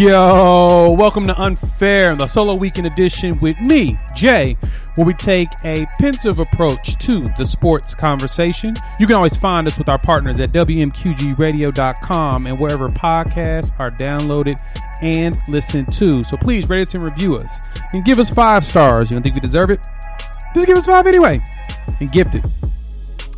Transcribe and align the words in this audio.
Yo, 0.00 0.96
welcome 0.98 1.26
to 1.26 1.38
Unfair, 1.38 2.16
the 2.16 2.26
solo 2.26 2.54
weekend 2.54 2.86
edition 2.86 3.38
with 3.42 3.60
me, 3.60 3.98
Jay, 4.16 4.56
where 4.94 5.06
we 5.06 5.12
take 5.12 5.50
a 5.66 5.84
pensive 5.98 6.38
approach 6.38 6.96
to 6.96 7.28
the 7.36 7.44
sports 7.44 7.94
conversation. 7.94 8.74
You 8.98 9.06
can 9.06 9.16
always 9.16 9.36
find 9.36 9.66
us 9.66 9.76
with 9.76 9.90
our 9.90 9.98
partners 9.98 10.40
at 10.40 10.52
WMQGRadio.com 10.52 12.46
and 12.46 12.58
wherever 12.58 12.88
podcasts 12.88 13.78
are 13.78 13.90
downloaded 13.90 14.58
and 15.02 15.36
listened 15.50 15.92
to. 15.92 16.22
So 16.22 16.38
please 16.38 16.66
rate 16.70 16.88
us 16.88 16.94
and 16.94 17.02
review 17.02 17.36
us 17.36 17.60
and 17.92 18.02
give 18.02 18.18
us 18.18 18.30
five 18.30 18.64
stars. 18.64 19.10
You 19.10 19.16
don't 19.16 19.22
think 19.22 19.34
we 19.34 19.42
deserve 19.42 19.68
it? 19.68 19.80
Just 20.54 20.66
give 20.66 20.78
us 20.78 20.86
five 20.86 21.06
anyway 21.08 21.40
and 22.00 22.10
gift 22.10 22.36
it. 22.36 22.44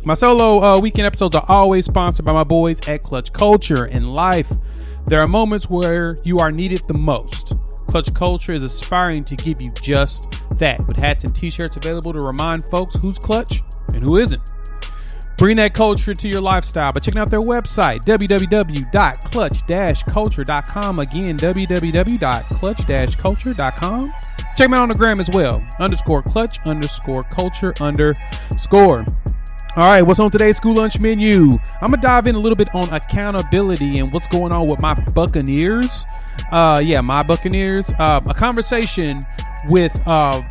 My 0.05 0.13
solo 0.13 0.63
uh, 0.63 0.79
weekend 0.79 1.07
episodes 1.07 1.35
are 1.35 1.45
always 1.45 1.83
sponsored 1.83 2.23
by 2.23 2.31
my 2.31 2.45
boys 2.45 2.79
at 2.87 3.03
Clutch 3.03 3.33
Culture 3.33 3.83
and 3.83 4.15
Life. 4.15 4.53
There 5.07 5.19
are 5.19 5.27
moments 5.27 5.69
where 5.69 6.17
you 6.23 6.39
are 6.39 6.51
needed 6.51 6.83
the 6.87 6.93
most. 6.93 7.53
Clutch 7.87 8.13
Culture 8.13 8.53
is 8.53 8.63
aspiring 8.63 9.25
to 9.25 9.35
give 9.35 9.61
you 9.61 9.71
just 9.81 10.33
that, 10.57 10.87
with 10.87 10.95
hats 10.97 11.23
and 11.23 11.35
t 11.35 11.49
shirts 11.49 11.77
available 11.77 12.13
to 12.13 12.19
remind 12.19 12.63
folks 12.65 12.95
who's 12.95 13.17
clutch 13.19 13.61
and 13.93 14.03
who 14.03 14.17
isn't. 14.17 14.41
Bring 15.37 15.57
that 15.57 15.73
culture 15.73 16.13
to 16.13 16.29
your 16.29 16.41
lifestyle 16.41 16.93
by 16.93 16.99
checking 16.99 17.19
out 17.19 17.29
their 17.29 17.41
website, 17.41 18.05
www.clutch-culture.com. 18.05 20.99
Again, 20.99 21.37
www.clutch-culture.com. 21.37 24.13
Check 24.55 24.65
them 24.65 24.73
out 24.73 24.83
on 24.83 24.89
the 24.89 24.95
gram 24.95 25.19
as 25.19 25.31
well, 25.31 25.67
underscore 25.79 26.21
clutch, 26.21 26.59
underscore 26.65 27.23
culture, 27.23 27.73
underscore. 27.81 29.03
All 29.75 29.85
right, 29.85 30.03
what's 30.03 30.19
on 30.19 30.29
today's 30.29 30.57
school 30.57 30.75
lunch 30.75 30.99
menu? 30.99 31.57
I'm 31.81 31.89
gonna 31.89 31.97
dive 31.97 32.27
in 32.27 32.35
a 32.35 32.39
little 32.39 32.55
bit 32.55 32.67
on 32.75 32.93
accountability 32.93 33.97
and 33.97 34.13
what's 34.13 34.27
going 34.27 34.51
on 34.51 34.67
with 34.67 34.79
my 34.79 34.93
Buccaneers. 34.93 36.05
Uh, 36.51 36.79
yeah, 36.83 37.01
my 37.01 37.23
Buccaneers. 37.23 37.91
Uh, 37.97 38.21
a 38.27 38.35
conversation 38.35 39.19
with 39.67 39.99
uh, 40.07 40.43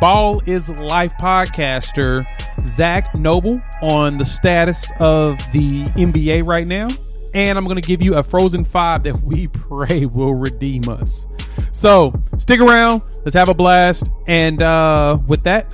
Ball 0.00 0.40
is 0.46 0.70
Life 0.70 1.12
podcaster 1.18 2.24
Zach 2.62 3.14
Noble 3.18 3.60
on 3.82 4.16
the 4.16 4.24
status 4.24 4.90
of 4.98 5.36
the 5.52 5.82
NBA 5.88 6.46
right 6.46 6.66
now, 6.66 6.88
and 7.34 7.58
I'm 7.58 7.66
gonna 7.66 7.82
give 7.82 8.00
you 8.00 8.14
a 8.14 8.22
Frozen 8.22 8.64
Five 8.64 9.02
that 9.02 9.22
we 9.22 9.46
pray 9.52 10.06
will 10.06 10.34
redeem 10.34 10.88
us. 10.88 11.26
So 11.72 12.14
stick 12.38 12.60
around. 12.60 13.02
Let's 13.26 13.34
have 13.34 13.50
a 13.50 13.54
blast. 13.54 14.08
And 14.26 14.62
uh, 14.62 15.18
with 15.26 15.42
that, 15.42 15.66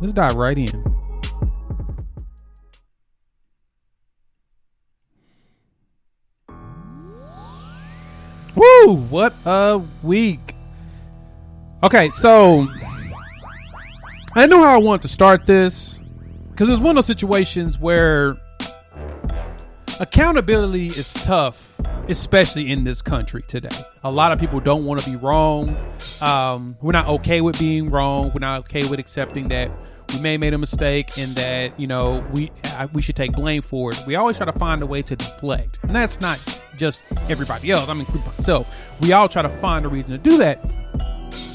let's 0.00 0.14
dive 0.14 0.36
right 0.36 0.56
in. 0.56 1.03
Woo! 8.54 8.94
What 8.94 9.34
a 9.44 9.82
week. 10.02 10.54
Okay, 11.82 12.08
so 12.10 12.66
I 14.34 14.46
know 14.46 14.58
how 14.58 14.74
I 14.74 14.78
want 14.78 15.02
to 15.02 15.08
start 15.08 15.46
this 15.46 16.00
because 16.50 16.68
it's 16.68 16.80
one 16.80 16.90
of 16.90 16.96
those 16.96 17.06
situations 17.06 17.78
where 17.78 18.36
accountability 20.00 20.86
is 20.86 21.12
tough, 21.12 21.78
especially 22.08 22.70
in 22.70 22.84
this 22.84 23.02
country 23.02 23.42
today. 23.46 23.76
A 24.02 24.10
lot 24.10 24.32
of 24.32 24.38
people 24.38 24.60
don't 24.60 24.84
want 24.84 25.00
to 25.00 25.10
be 25.10 25.16
wrong. 25.16 25.76
Um, 26.20 26.76
we're 26.80 26.92
not 26.92 27.08
okay 27.08 27.40
with 27.40 27.58
being 27.58 27.90
wrong. 27.90 28.30
We're 28.34 28.40
not 28.40 28.60
okay 28.60 28.86
with 28.88 28.98
accepting 28.98 29.48
that 29.48 29.70
we 30.12 30.20
may 30.20 30.32
have 30.32 30.40
made 30.40 30.54
a 30.54 30.58
mistake 30.58 31.16
and 31.18 31.34
that 31.34 31.78
you 31.80 31.86
know 31.86 32.24
we 32.32 32.50
uh, 32.64 32.88
we 32.92 33.02
should 33.02 33.16
take 33.16 33.32
blame 33.32 33.62
for 33.62 33.90
it. 33.90 34.02
We 34.06 34.16
always 34.16 34.36
try 34.36 34.46
to 34.46 34.52
find 34.52 34.82
a 34.82 34.86
way 34.86 35.02
to 35.02 35.16
deflect, 35.16 35.78
and 35.82 35.94
that's 35.94 36.20
not 36.20 36.38
just 36.76 37.12
everybody 37.30 37.70
else. 37.70 37.88
I'm 37.88 38.00
including 38.00 38.26
myself. 38.26 38.72
We 39.00 39.12
all 39.12 39.28
try 39.28 39.42
to 39.42 39.48
find 39.48 39.84
a 39.84 39.88
reason 39.88 40.12
to 40.12 40.18
do 40.18 40.38
that, 40.38 40.64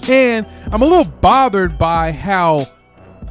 and 0.09 0.45
I'm 0.71 0.81
a 0.81 0.85
little 0.85 1.11
bothered 1.21 1.77
by 1.77 2.11
how 2.11 2.65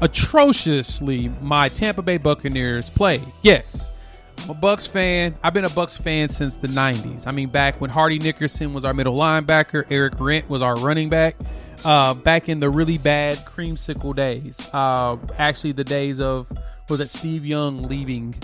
atrociously 0.01 1.29
my 1.41 1.69
Tampa 1.69 2.03
Bay 2.03 2.19
Buccaneers 2.19 2.91
play. 2.91 3.21
Yes. 3.43 3.91
I'm 4.39 4.51
a 4.51 4.55
Bucks 4.55 4.87
fan. 4.87 5.37
I've 5.43 5.55
been 5.55 5.65
a 5.65 5.71
Bucks 5.71 5.97
fan 5.97 6.29
since 6.29 6.57
the 6.57 6.69
90s. 6.69 7.27
I 7.27 7.33
mean, 7.33 7.49
back 7.49 7.81
when 7.81 7.91
Hardy 7.91 8.19
Nickerson 8.19 8.73
was 8.73 8.85
our 8.85 8.95
middle 8.95 9.17
linebacker, 9.17 9.85
Errict 9.85 10.19
Rhett 10.21 10.49
was 10.49 10.63
our 10.63 10.77
running 10.77 11.09
back 11.09 11.37
uh, 11.85 12.15
back 12.15 12.49
in 12.49 12.61
the 12.61 12.71
really 12.71 12.99
bad 12.99 13.37
creamsicle 13.39 14.15
days. 14.15 14.59
Uh, 14.73 15.17
actually, 15.39 15.73
the 15.73 15.85
days 15.85 16.21
of 16.21 16.51
was 16.89 17.01
it 17.01 17.11
Steve 17.11 17.45
Young 17.45 17.83
leaving 17.83 18.35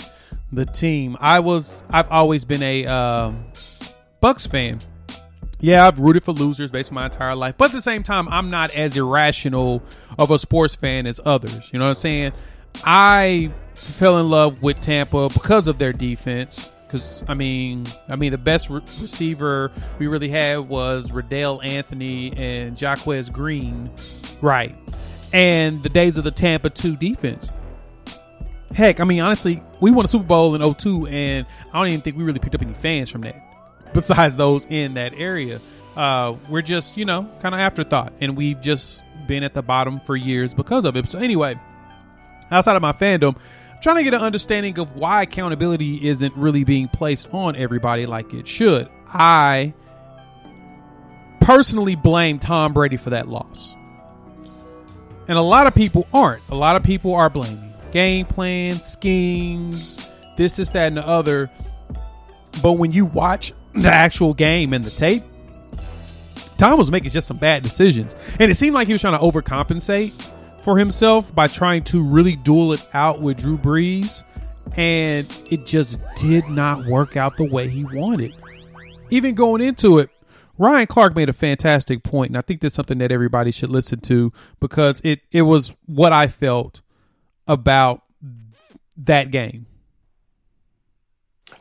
the 0.53 0.65
team. 0.65 1.17
I 1.21 1.41
was 1.41 1.85
I've 1.91 2.11
always 2.11 2.45
been 2.45 2.63
a 2.63 2.87
um, 2.87 3.45
Bucks 4.21 4.47
fan. 4.47 4.79
Yeah, 5.61 5.87
I've 5.87 5.99
rooted 5.99 6.25
for 6.25 6.33
losers 6.33 6.71
basically 6.71 6.97
my 6.97 7.07
entire 7.07 7.35
life, 7.35 7.55
but 7.57 7.67
at 7.67 7.73
the 7.73 7.81
same 7.81 8.03
time, 8.03 8.29
I'm 8.29 8.51
not 8.51 8.75
as 8.75 8.97
irrational 8.97 9.83
of 10.19 10.31
a 10.31 10.39
sports 10.39 10.75
fan 10.75 11.07
as 11.07 11.21
others. 11.25 11.71
You 11.73 11.79
know 11.79 11.87
what 11.87 11.93
I'm 11.93 11.97
saying? 11.97 12.33
I 12.85 13.51
fell 13.75 14.19
in 14.19 14.29
love 14.29 14.63
with 14.63 14.81
Tampa 14.81 15.29
because 15.29 15.69
of 15.69 15.79
their 15.79 15.93
defense. 15.93 16.71
Because 16.87 17.25
I 17.29 17.35
mean, 17.35 17.87
I 18.09 18.17
mean, 18.17 18.31
the 18.33 18.39
best 18.39 18.71
re- 18.71 18.81
receiver 19.01 19.73
we 19.99 20.07
really 20.07 20.29
had 20.29 20.59
was 20.69 21.13
Reidel 21.13 21.61
Anthony 21.63 22.33
and 22.37 22.77
Jacquez 22.77 23.31
Green, 23.31 23.91
right? 24.41 24.75
And 25.33 25.83
the 25.83 25.89
days 25.89 26.17
of 26.17 26.25
the 26.25 26.31
Tampa 26.31 26.71
two 26.71 26.97
defense. 26.97 27.51
Heck, 28.73 28.99
I 28.99 29.05
mean, 29.05 29.21
honestly, 29.21 29.63
we 29.81 29.93
won 29.93 30.05
a 30.05 30.09
Super 30.09 30.25
Bowl 30.25 30.55
in 30.55 30.75
02, 30.75 31.07
and 31.07 31.47
I 31.73 31.79
don't 31.79 31.89
even 31.89 32.01
think 32.01 32.17
we 32.17 32.25
really 32.25 32.41
picked 32.41 32.57
up 32.57 32.63
any 32.63 32.75
fans 32.75 33.09
from 33.09 33.21
that, 33.21 33.37
besides 33.93 34.37
those 34.37 34.67
in 34.67 34.95
that 34.95 35.15
area. 35.15 35.61
Uh, 35.97 36.35
we're 36.49 36.63
just, 36.63 36.97
you 36.97 37.05
know, 37.05 37.31
kind 37.41 37.55
of 37.55 37.61
afterthought, 37.61 38.13
and 38.21 38.37
we've 38.37 38.61
just 38.61 39.05
been 39.29 39.45
at 39.45 39.55
the 39.55 39.63
bottom 39.63 40.01
for 40.01 40.17
years 40.17 40.55
because 40.55 40.85
of 40.85 40.97
it. 40.97 41.09
So, 41.09 41.21
anyway, 41.21 41.57
outside 42.51 42.75
of 42.75 42.83
my 42.83 42.93
fandom, 42.93 43.37
trying 43.85 43.97
to 43.97 44.03
get 44.03 44.15
an 44.15 44.23
understanding 44.23 44.79
of 44.79 44.97
why 44.97 45.23
accountability 45.23 46.09
isn't 46.09 46.35
really 46.37 46.65
being 46.65 46.89
placed 46.89 47.29
on 47.33 47.55
everybody 47.55 48.07
like 48.07 48.33
it 48.33 48.49
should. 48.49 48.89
I 49.07 49.75
personally 51.43 51.95
blame 51.95 52.39
Tom 52.39 52.73
Brady 52.73 52.97
for 52.97 53.11
that 53.11 53.29
loss. 53.29 53.77
And 55.29 55.37
a 55.37 55.43
lot 55.43 55.67
of 55.67 55.75
people 55.75 56.09
aren't. 56.15 56.43
A 56.49 56.55
lot 56.55 56.77
of 56.77 56.83
people 56.83 57.15
are 57.15 57.29
blaming 57.29 57.75
game 57.93 58.25
plan, 58.25 58.77
schemes, 58.77 60.11
this, 60.39 60.57
this, 60.57 60.71
that, 60.71 60.89
and 60.89 60.97
the 60.97 61.07
other. 61.07 61.51
But 62.63 62.73
when 62.73 62.91
you 62.91 63.05
watch 63.05 63.53
the 63.75 63.93
actual 63.93 64.33
game 64.33 64.73
and 64.73 64.83
the 64.83 64.91
tape, 64.91 65.23
Tom 66.57 66.79
was 66.79 66.91
making 66.91 67.11
just 67.11 67.27
some 67.27 67.37
bad 67.37 67.63
decisions. 67.63 68.17
And 68.41 68.51
it 68.51 68.57
seemed 68.57 68.73
like 68.73 68.87
he 68.87 68.95
was 68.95 69.03
trying 69.03 69.19
to 69.19 69.23
overcompensate 69.23 70.33
for 70.65 70.79
himself 70.79 71.33
by 71.35 71.47
trying 71.47 71.85
to 71.85 72.03
really 72.03 72.37
duel 72.37 72.73
it 72.73 72.89
out 72.95 73.21
with 73.21 73.37
Drew 73.37 73.59
Brees, 73.59 74.25
and 74.77 75.27
it 75.51 75.67
just 75.67 76.01
did 76.17 76.49
not 76.49 76.87
work 76.87 77.19
out 77.19 77.37
the 77.37 77.45
way 77.45 77.69
he 77.69 77.85
wanted. 77.85 78.35
Even 79.11 79.35
going 79.35 79.61
into 79.61 79.99
it, 79.99 80.09
Ryan 80.57 80.87
Clark 80.87 81.15
made 81.15 81.29
a 81.29 81.35
fantastic 81.35 82.03
point, 82.03 82.31
and 82.31 82.39
I 82.39 82.41
think 82.41 82.63
that's 82.63 82.75
something 82.75 82.99
that 82.99 83.13
everybody 83.13 83.51
should 83.51 83.69
listen 83.69 84.01
to 84.03 84.33
because 84.59 85.03
it, 85.05 85.21
it 85.31 85.43
was 85.43 85.75
what 85.85 86.15
I 86.15 86.29
felt 86.29 86.81
about 87.47 88.03
that 88.97 89.31
game. 89.31 89.67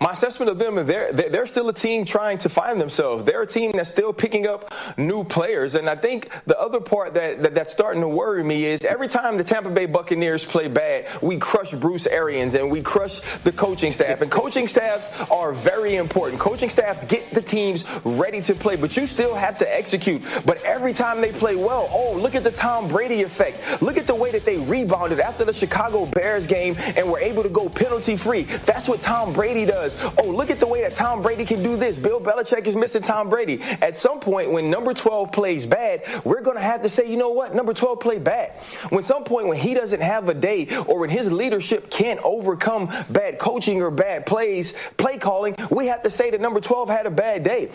My 0.04 0.12
assessment 0.12 0.52
of 0.52 0.60
them, 0.60 0.78
is 0.78 0.86
they're 0.86 1.14
they're 1.14 1.48
still 1.48 1.70
a 1.70 1.74
team 1.74 2.04
trying 2.04 2.38
to 2.40 2.50
find 2.50 2.80
themselves. 2.80 3.24
They're 3.24 3.44
a 3.44 3.48
team 3.48 3.72
that's 3.72 3.90
still 3.90 4.12
picking 4.12 4.46
up 4.46 4.74
new 4.98 5.24
players, 5.24 5.76
and 5.76 5.90
I 5.90 5.96
think 5.96 6.30
the 6.46 6.60
other 6.60 6.82
part 6.82 7.14
that, 7.14 7.42
that 7.42 7.56
that's 7.56 7.72
starting 7.72 8.02
to 8.02 8.10
worry 8.10 8.44
me 8.44 8.66
is 8.66 8.84
every 8.84 9.08
time 9.08 9.38
the 9.38 9.46
Tampa 9.46 9.70
Bay 9.70 9.86
Buccaneers 9.86 10.46
play 10.46 10.68
bad, 10.68 11.08
we 11.22 11.38
crush 11.38 11.72
Bruce 11.72 12.06
Arians 12.06 12.54
and 12.56 12.70
we 12.70 12.82
crush 12.82 13.20
the 13.40 13.54
coaching 13.54 13.94
staff. 13.94 14.22
And 14.22 14.30
coaching 14.30 14.68
staffs 14.68 15.10
are 15.32 15.54
very 15.54 15.96
important. 15.96 16.42
Coaching 16.42 16.70
staffs 16.70 17.06
get 17.06 17.34
the 17.34 17.42
teams 17.42 17.86
ready 18.04 18.42
to 18.42 18.56
play, 18.56 18.76
but 18.76 18.98
you 18.98 19.08
still 19.08 19.34
have 19.34 19.58
to 19.60 19.74
execute. 19.74 20.22
But 20.46 20.62
every 20.64 20.92
time 20.92 21.22
they 21.22 21.32
play 21.32 21.56
well, 21.56 21.88
oh, 21.90 22.18
look 22.20 22.36
at 22.36 22.44
the 22.44 22.52
Tom 22.52 22.90
Brady 22.90 23.24
effect. 23.24 23.82
Look 23.82 23.96
at 23.96 24.06
the 24.06 24.16
way 24.16 24.32
that 24.32 24.44
they 24.44 24.58
rebounded 24.58 25.22
after 25.22 25.46
the 25.46 25.54
Chicago 25.54 26.06
Bears 26.08 26.46
game 26.46 26.76
and 26.98 27.10
were 27.10 27.20
able 27.20 27.44
to 27.44 27.50
go 27.50 27.70
penalty 27.70 28.18
free. 28.18 28.44
That's 28.44 28.90
what 28.90 29.00
Tom 29.00 29.32
Brady 29.32 29.64
does. 29.64 29.93
Oh, 30.18 30.30
look 30.30 30.50
at 30.50 30.60
the 30.60 30.68
way 30.68 30.82
that 30.82 30.94
Tom 30.94 31.22
Brady 31.22 31.46
can 31.46 31.64
do 31.64 31.76
this. 31.76 31.98
Bill 31.98 32.20
Belichick 32.20 32.66
is 32.68 32.76
missing 32.76 33.02
Tom 33.02 33.30
Brady. 33.30 33.62
At 33.82 33.98
some 33.98 34.20
point, 34.20 34.52
when 34.52 34.70
number 34.70 34.94
12 34.94 35.32
plays 35.32 35.66
bad, 35.66 36.04
we're 36.24 36.42
going 36.42 36.58
to 36.58 36.64
have 36.64 36.82
to 36.84 36.90
say, 36.90 37.10
you 37.10 37.18
know 37.18 37.30
what? 37.30 37.56
Number 37.56 37.74
12 37.74 38.00
played 38.00 38.24
bad. 38.24 38.52
When 38.90 39.04
some 39.04 39.24
point 39.24 39.48
when 39.48 39.58
he 39.58 39.74
doesn't 39.74 40.02
have 40.02 40.30
a 40.30 40.34
day 40.34 40.68
or 40.88 41.00
when 41.00 41.10
his 41.10 41.32
leadership 41.32 41.90
can't 41.90 42.20
overcome 42.24 42.92
bad 43.10 43.40
coaching 43.40 43.82
or 43.82 43.92
bad 43.92 44.26
plays, 44.26 44.74
play 44.98 45.18
calling, 45.18 45.56
we 45.70 45.88
have 45.88 46.04
to 46.04 46.10
say 46.10 46.32
that 46.32 46.42
number 46.42 46.60
12 46.60 46.90
had 46.90 47.06
a 47.06 47.12
bad 47.12 47.44
day. 47.44 47.70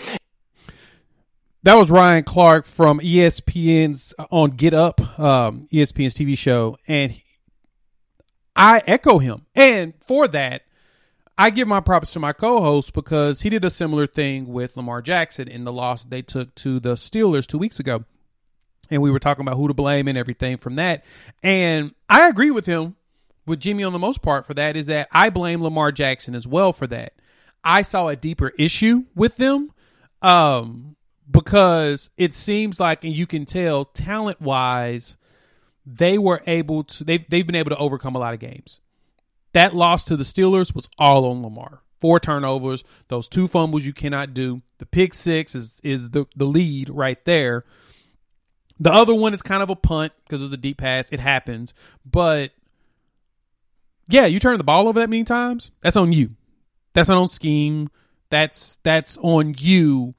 That 1.65 1.75
was 1.75 1.91
Ryan 1.91 2.23
Clark 2.23 2.67
from 2.67 3.01
ESPN's 3.01 4.15
uh, 4.19 4.27
on 4.31 4.53
Get 4.53 4.75
Up, 4.75 5.01
um, 5.19 5.69
ESPN's 5.73 6.15
TV 6.15 6.39
show, 6.39 6.79
and 6.87 7.21
I 8.55 8.81
echo 8.87 9.19
him. 9.19 9.45
And 9.55 9.95
for 10.07 10.29
that, 10.29 10.63
I 11.39 11.51
give 11.51 11.69
my 11.69 11.81
props 11.81 12.13
to 12.13 12.21
my 12.21 12.33
co-host 12.33 12.93
because 12.93 13.43
he 13.43 13.49
did 13.49 13.65
a 13.65 13.71
similar 13.71 14.09
thing 14.09 14.49
with 14.49 14.77
Lamar 14.77 15.01
Jackson 15.01 15.47
in 15.47 15.63
the 15.63 15.73
loss 15.73 16.03
they 16.03 16.21
took 16.21 16.53
to 16.57 16.81
the 16.81 16.95
Steelers 16.95 17.47
two 17.47 17.59
weeks 17.59 17.79
ago, 17.79 18.05
and 18.91 19.01
we 19.01 19.11
were 19.13 19.21
talking 19.21 19.43
about 19.43 19.57
who 19.57 19.69
to 19.69 19.75
blame 19.75 20.09
and 20.09 20.19
everything 20.19 20.57
from 20.57 20.75
that. 20.77 21.05
And 21.43 21.95
I 22.09 22.29
agree 22.29 22.51
with 22.51 22.67
him, 22.67 22.97
with 23.47 23.61
Jimmy 23.61 23.85
on 23.85 23.93
the 23.93 24.01
most 24.01 24.21
part 24.21 24.47
for 24.47 24.55
that. 24.55 24.77
Is 24.77 24.87
that 24.87 25.07
I 25.13 25.31
blame 25.31 25.63
Lamar 25.63 25.93
Jackson 25.93 26.35
as 26.35 26.47
well 26.47 26.73
for 26.73 26.89
that. 26.89 27.13
I 27.63 27.83
saw 27.83 28.09
a 28.09 28.17
deeper 28.17 28.53
issue 28.59 29.05
with 29.15 29.37
them. 29.37 29.73
Um, 30.21 30.97
because 31.31 32.11
it 32.17 32.35
seems 32.35 32.81
like, 32.81 33.05
and 33.05 33.15
you 33.15 33.27
can 33.27 33.45
tell 33.45 33.85
talent 33.85 34.41
wise, 34.41 35.17
they 35.85 36.19
were 36.19 36.43
able 36.47 36.85
to, 36.85 37.05
they've, 37.05 37.25
they've 37.29 37.47
been 37.47 37.55
able 37.55 37.71
to 37.71 37.77
overcome 37.77 38.17
a 38.17 38.19
lot 38.19 38.35
of 38.35 38.41
games. 38.41 38.81
That 39.53 39.75
loss 39.75 40.05
to 40.07 40.17
the 40.17 40.25
Steelers 40.25 40.75
was 40.75 40.89
all 40.99 41.25
on 41.31 41.43
Lamar. 41.43 41.83
Four 42.01 42.21
turnovers, 42.21 42.85
those 43.09 43.29
two 43.29 43.49
fumbles 43.49 43.85
you 43.85 43.93
cannot 43.93 44.33
do. 44.33 44.63
The 44.79 44.87
pick 44.87 45.15
six 45.15 45.55
is, 45.55 45.81
is 45.83 46.11
the, 46.11 46.27
the 46.37 46.45
lead 46.45 46.89
right 46.91 47.23
there. 47.25 47.65
The 48.79 48.93
other 48.93 49.15
one 49.15 49.35
is 49.35 49.43
kind 49.43 49.63
of 49.63 49.71
a 49.71 49.77
punt 49.77 50.13
because 50.25 50.41
was 50.41 50.53
a 50.53 50.57
deep 50.57 50.79
pass. 50.79 51.11
It 51.11 51.19
happens. 51.19 51.75
But 52.05 52.53
yeah, 54.09 54.27
you 54.27 54.39
turn 54.39 54.59
the 54.59 54.65
ball 54.65 54.87
over 54.87 55.01
that 55.01 55.11
many 55.11 55.25
times. 55.25 55.73
That's 55.81 55.97
on 55.97 56.13
you. 56.13 56.37
That's 56.93 57.09
not 57.09 57.19
on 57.19 57.29
scheme. 57.29 57.91
That's 58.31 58.79
that's 58.83 59.19
on 59.21 59.55
you 59.59 60.15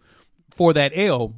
for 0.49 0.73
that 0.73 0.91
L. 0.93 1.35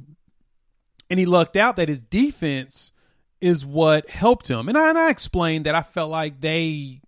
And 1.08 1.20
he 1.20 1.26
lucked 1.26 1.56
out 1.56 1.76
that 1.76 1.88
his 1.88 2.04
defense 2.04 2.92
is 3.40 3.64
what 3.64 4.08
helped 4.08 4.48
him. 4.48 4.68
And 4.68 4.78
I, 4.78 4.88
and 4.88 4.98
I 4.98 5.10
explained 5.10 5.66
that 5.66 5.74
I 5.74 5.82
felt 5.82 6.10
like 6.10 6.40
they 6.40 7.02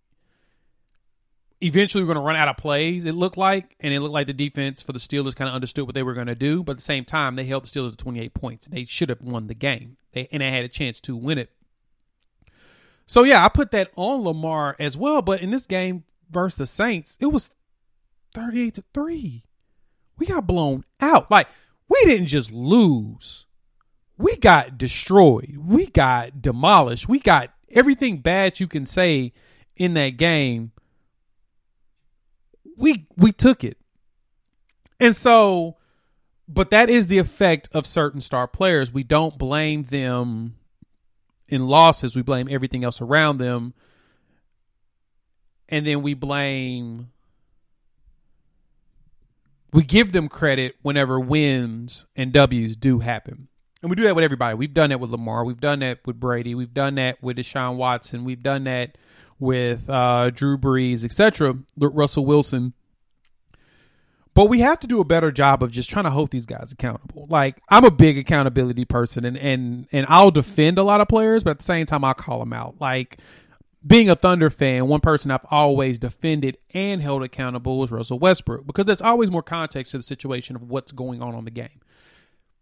eventually 1.65 2.05
we're 2.05 2.13
going 2.13 2.17
to 2.17 2.23
run 2.23 2.37
out 2.37 2.49
of 2.49 2.59
plays, 2.59 3.07
it 3.07 3.15
looked 3.15 3.39
like. 3.39 3.75
And 3.81 3.93
it 3.93 4.01
looked 4.01 4.13
like 4.13 4.27
the 4.27 4.33
defense 4.33 4.83
for 4.83 4.93
the 4.93 4.99
Steelers 4.99 5.35
kind 5.35 5.49
of 5.49 5.55
understood 5.55 5.87
what 5.87 5.95
they 5.95 6.03
were 6.03 6.15
going 6.15 6.27
to 6.27 6.35
do. 6.35 6.63
But 6.63 6.73
at 6.73 6.79
the 6.79 6.83
same 6.83 7.05
time, 7.05 7.37
they 7.37 7.45
held 7.45 7.65
the 7.65 7.69
Steelers 7.69 7.91
to 7.91 7.97
28 7.97 8.35
points. 8.35 8.67
They 8.67 8.85
should 8.85 9.09
have 9.09 9.23
won 9.23 9.47
the 9.47 9.55
game. 9.55 9.97
They, 10.13 10.29
and 10.31 10.43
they 10.43 10.51
had 10.51 10.65
a 10.65 10.69
chance 10.69 11.01
to 11.03 11.17
win 11.17 11.39
it. 11.39 11.51
So, 13.07 13.25
yeah, 13.25 13.45
I 13.45 13.49
put 13.49 13.71
that 13.73 13.91
on 13.97 14.23
Lamar 14.23 14.77
as 14.79 14.97
well. 14.97 15.23
But 15.23 15.41
in 15.41 15.51
this 15.51 15.67
game 15.67 16.05
versus 16.31 16.59
the 16.59 16.67
Saints, 16.67 17.17
it 17.21 17.27
was 17.27 17.51
38 18.35 18.75
to 18.75 18.85
3. 18.93 19.45
We 20.19 20.27
got 20.27 20.47
blown 20.47 20.85
out. 21.01 21.31
Like, 21.31 21.49
we 21.89 22.01
didn't 22.05 22.27
just 22.27 22.51
lose. 22.53 23.47
We 24.17 24.37
got 24.37 24.79
destroyed. 24.79 25.57
We 25.59 25.87
got 25.87 26.41
demolished. 26.41 27.09
We 27.09 27.19
got 27.19 27.51
everything 27.71 28.19
bad 28.19 28.61
you 28.61 28.69
can 28.69 28.87
say 28.87 29.33
in 29.77 29.95
that 29.95 30.17
game. 30.17 30.73
We 32.77 33.07
we 33.17 33.33
took 33.33 33.65
it. 33.65 33.79
And 35.01 35.15
so 35.15 35.77
but 36.47 36.71
that 36.71 36.91
is 36.91 37.07
the 37.07 37.19
effect 37.19 37.69
of 37.73 37.87
certain 37.87 38.21
star 38.21 38.47
players. 38.47 38.93
We 38.93 39.03
don't 39.03 39.39
blame 39.39 39.85
them 39.85 40.57
in 41.49 41.67
losses. 41.67 42.15
We 42.15 42.23
blame 42.23 42.49
everything 42.51 42.85
else 42.85 43.01
around 43.01 43.39
them. 43.39 43.75
And 45.69 45.87
then 45.87 46.03
we 46.03 46.15
blame 46.15 47.11
we 49.73 49.83
give 49.83 50.13
them 50.13 50.29
credit 50.29 50.77
whenever 50.83 51.19
wins 51.19 52.07
and 52.15 52.33
W's 52.33 52.77
do 52.77 53.01
happen. 53.01 53.49
And 53.83 53.91
we 53.91 53.97
do 53.97 54.05
that 54.05 54.15
with 54.15 54.25
everybody. 54.25 54.55
We've 54.55 54.73
done 54.73 54.91
that 54.91 55.01
with 55.01 55.11
Lamar. 55.11 55.45
We've 55.45 55.61
done 55.61 55.81
that 55.81 55.99
with 56.07 56.21
Brady. 56.21 56.55
We've 56.55 56.73
done 56.73 56.95
that 56.95 57.21
with 57.23 57.39
Deshaun 57.39 57.77
Watson. 57.77 58.25
We've 58.25 58.43
done 58.43 58.65
that 58.65 58.97
with 59.45 59.89
uh, 59.89 60.31
Drew 60.31 60.59
Brees, 60.59 61.05
etc. 61.05 61.57
Russell 61.77 62.27
Wilson. 62.27 62.73
But 64.35 64.47
we 64.47 64.61
have 64.61 64.81
to 64.81 64.89
do 64.89 65.01
a 65.01 65.05
better 65.05 65.31
job 65.31 65.63
of 65.63 65.71
just 65.71 65.89
trying 65.89 66.07
to 66.07 66.11
hold 66.11 66.33
these 66.33 66.47
guys 66.47 66.73
accountable. 66.73 67.27
Like 67.31 67.63
I'm 67.69 67.85
a 67.85 67.91
big 67.91 68.19
accountability 68.19 68.85
person, 68.85 69.25
and 69.25 69.37
and 69.39 69.87
and 69.93 70.07
I'll 70.09 70.33
defend 70.33 70.79
a 70.79 70.83
lot 70.83 71.01
of 71.01 71.07
players, 71.07 71.45
but 71.45 71.53
at 71.53 71.59
the 71.59 71.65
same 71.65 71.87
time 71.87 72.03
I'll 72.03 72.15
call 72.15 72.41
them 72.41 72.53
out. 72.53 72.81
Like 72.81 73.19
being 73.87 74.11
a 74.11 74.17
Thunder 74.17 74.51
fan, 74.51 74.89
one 74.89 75.01
person 75.01 75.31
I've 75.31 75.47
always 75.51 75.99
defended 75.99 76.57
and 76.73 77.01
held 77.01 77.23
accountable 77.23 77.79
was 77.79 77.93
Russell 77.93 78.19
Westbrook 78.19 78.67
because 78.67 78.87
there's 78.87 79.03
always 79.03 79.31
more 79.31 79.43
context 79.43 79.93
to 79.93 79.99
the 79.99 80.03
situation 80.03 80.57
of 80.57 80.63
what's 80.63 80.91
going 80.91 81.23
on 81.23 81.35
on 81.35 81.45
the 81.45 81.51
game. 81.51 81.81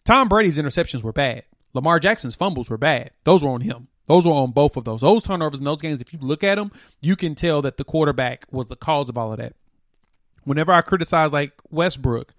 Tom 0.04 0.28
Brady's 0.28 0.58
interceptions 0.58 1.02
were 1.02 1.12
bad. 1.12 1.44
Lamar 1.74 2.00
Jackson's 2.00 2.34
fumbles 2.34 2.68
were 2.68 2.76
bad. 2.76 3.12
Those 3.24 3.42
were 3.42 3.50
on 3.50 3.60
him. 3.62 3.88
Those 4.06 4.26
were 4.26 4.32
on 4.32 4.50
both 4.50 4.76
of 4.76 4.84
those. 4.84 5.00
Those 5.00 5.22
turnovers 5.22 5.60
in 5.60 5.64
those 5.64 5.80
games, 5.80 6.00
if 6.00 6.12
you 6.12 6.18
look 6.20 6.42
at 6.42 6.56
them, 6.56 6.72
you 7.00 7.16
can 7.16 7.34
tell 7.34 7.62
that 7.62 7.76
the 7.76 7.84
quarterback 7.84 8.46
was 8.50 8.66
the 8.66 8.76
cause 8.76 9.08
of 9.08 9.16
all 9.16 9.32
of 9.32 9.38
that. 9.38 9.54
Whenever 10.44 10.72
I 10.72 10.82
criticize 10.82 11.32
like 11.32 11.52
Westbrook, 11.70 12.34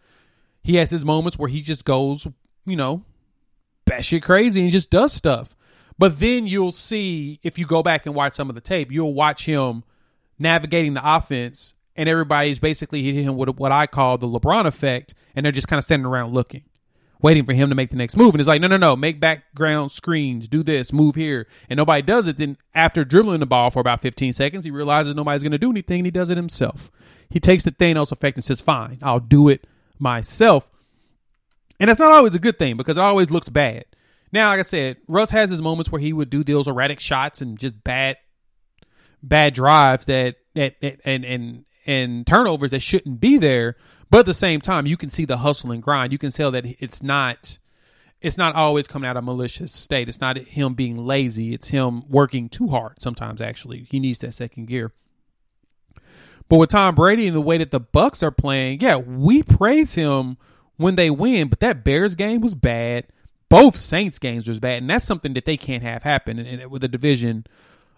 he 0.62 0.76
has 0.76 0.90
his 0.90 1.06
moments 1.06 1.40
where 1.40 1.50
he 1.50 1.62
just 1.62 1.86
goes, 1.86 2.28
you 2.66 2.76
know, 2.76 3.04
bash 3.86 4.12
batshit 4.12 4.24
crazy 4.24 4.62
and 4.62 4.72
just 4.72 4.90
does 4.90 5.14
stuff. 5.14 5.56
But 5.98 6.20
then 6.20 6.48
you'll 6.48 6.72
see 6.72 7.40
if 7.44 7.58
you 7.58 7.66
go 7.66 7.84
back 7.84 8.06
and 8.06 8.16
watch 8.16 8.34
some 8.34 8.50
of 8.50 8.56
the 8.56 8.62
tape, 8.62 8.92
you'll 8.92 9.14
watch 9.14 9.46
him 9.46 9.84
navigating 10.40 10.96
the 10.96 11.16
offense, 11.16 11.74
and 11.96 12.10
everybody's 12.10 12.60
basically 12.60 13.04
hitting 13.04 13.24
him 13.24 13.38
with 13.38 13.58
what 13.58 13.72
I 13.72 13.88
call 13.88 14.18
the 14.18 14.28
LeBron 14.28 14.66
effect, 14.66 15.14
and 15.36 15.46
they're 15.46 15.52
just 15.52 15.68
kind 15.68 15.78
of 15.78 15.84
standing 15.84 16.06
around 16.06 16.34
looking, 16.34 16.64
waiting 17.24 17.46
for 17.46 17.54
him 17.54 17.70
to 17.70 17.76
make 17.76 17.90
the 17.90 17.96
next 17.96 18.18
move. 18.18 18.36
And 18.36 18.42
it's 18.42 18.48
like, 18.48 18.62
no, 18.62 18.68
no, 18.68 18.78
no, 18.78 18.96
make 18.96 19.20
background 19.20 19.92
screens, 19.92 20.48
do 20.48 20.62
this, 20.62 20.94
move 20.94 21.16
here, 21.16 21.48
and 21.70 21.78
nobody 21.78 22.04
does 22.04 22.28
it. 22.28 22.38
Then 22.38 22.58
after 22.76 23.04
dribbling 23.04 23.40
the 23.40 23.48
ball 23.48 23.72
for 23.72 23.80
about 23.80 24.02
15 24.02 24.34
seconds, 24.34 24.66
he 24.66 24.72
realizes 24.72 25.16
nobody's 25.16 25.42
going 25.42 25.54
to 25.54 25.58
do 25.58 25.72
anything, 25.72 26.00
and 26.00 26.06
he 26.06 26.12
does 26.12 26.30
it 26.30 26.38
himself. 26.38 26.92
He 27.30 27.40
takes 27.40 27.64
the 27.64 27.72
Thanos 27.72 28.12
effect 28.12 28.38
and 28.38 28.44
says, 28.44 28.62
"Fine, 28.62 28.98
I'll 29.02 29.20
do 29.20 29.50
it 29.50 29.66
myself." 29.98 30.70
And 31.80 31.90
that's 31.90 32.00
not 32.00 32.12
always 32.12 32.36
a 32.36 32.40
good 32.40 32.60
thing 32.60 32.78
because 32.78 32.98
it 32.98 33.02
always 33.02 33.32
looks 33.32 33.50
bad. 33.50 33.86
Now, 34.32 34.50
like 34.50 34.60
I 34.60 34.64
said, 34.64 34.98
Russ 35.08 35.30
has 35.32 35.50
his 35.50 35.62
moments 35.62 35.92
where 35.92 36.02
he 36.02 36.14
would 36.14 36.30
do 36.30 36.44
those 36.44 36.68
erratic 36.68 37.00
shots 37.00 37.42
and 37.42 37.58
just 37.58 37.84
bad, 37.84 38.18
bad 39.22 39.54
drives 39.54 40.06
that, 40.06 40.36
that, 40.56 40.82
that 40.82 41.00
and 41.06 41.24
and 41.24 41.66
and 41.86 42.28
turnovers 42.28 42.72
that 42.72 42.82
shouldn't 42.82 43.20
be 43.20 43.38
there. 43.38 43.78
But 44.14 44.20
at 44.20 44.26
the 44.28 44.34
same 44.36 44.62
time, 44.62 44.86
you 44.86 44.96
can 44.96 45.10
see 45.10 45.26
the 45.26 45.38
hustle 45.38 45.72
and 45.72 45.82
grind. 45.82 46.12
You 46.12 46.20
can 46.20 46.30
tell 46.30 46.52
that 46.52 46.68
it's 46.78 47.02
not 47.02 47.58
it's 48.22 48.38
not 48.38 48.54
always 48.54 48.86
coming 48.86 49.10
out 49.10 49.18
of 49.18 49.24
malicious 49.24 49.72
state. 49.72 50.08
It's 50.08 50.22
not 50.22 50.38
him 50.38 50.76
being 50.76 51.04
lazy. 51.04 51.52
It's 51.52 51.70
him 51.70 52.08
working 52.08 52.48
too 52.48 52.68
hard. 52.68 53.02
Sometimes 53.02 53.42
actually, 53.42 53.88
he 53.90 54.00
needs 54.00 54.20
that 54.20 54.36
second 54.36 54.68
gear. 54.68 54.92
But 56.48 56.58
with 56.58 56.70
Tom 56.70 56.94
Brady 56.94 57.26
and 57.26 57.36
the 57.36 57.42
way 57.42 57.58
that 57.58 57.72
the 57.72 57.80
Bucks 57.80 58.22
are 58.22 58.30
playing, 58.30 58.82
yeah, 58.82 58.98
we 58.98 59.42
praise 59.42 59.96
him 59.96 60.38
when 60.78 60.94
they 60.94 61.10
win. 61.10 61.48
But 61.48 61.62
that 61.62 61.84
Bears 61.84 62.14
game 62.14 62.42
was 62.42 62.54
bad 62.54 63.08
both 63.50 63.78
Saints 63.78 64.20
games 64.20 64.48
was 64.48 64.60
bad, 64.60 64.84
and 64.84 64.90
that's 64.92 65.06
something 65.06 65.34
that 65.34 65.46
they 65.46 65.58
can't 65.58 65.82
have 65.82 66.04
happen. 66.04 66.38
And, 66.38 66.62
and 66.62 66.72
with 66.72 66.84
a 66.84 66.88
division 66.88 67.48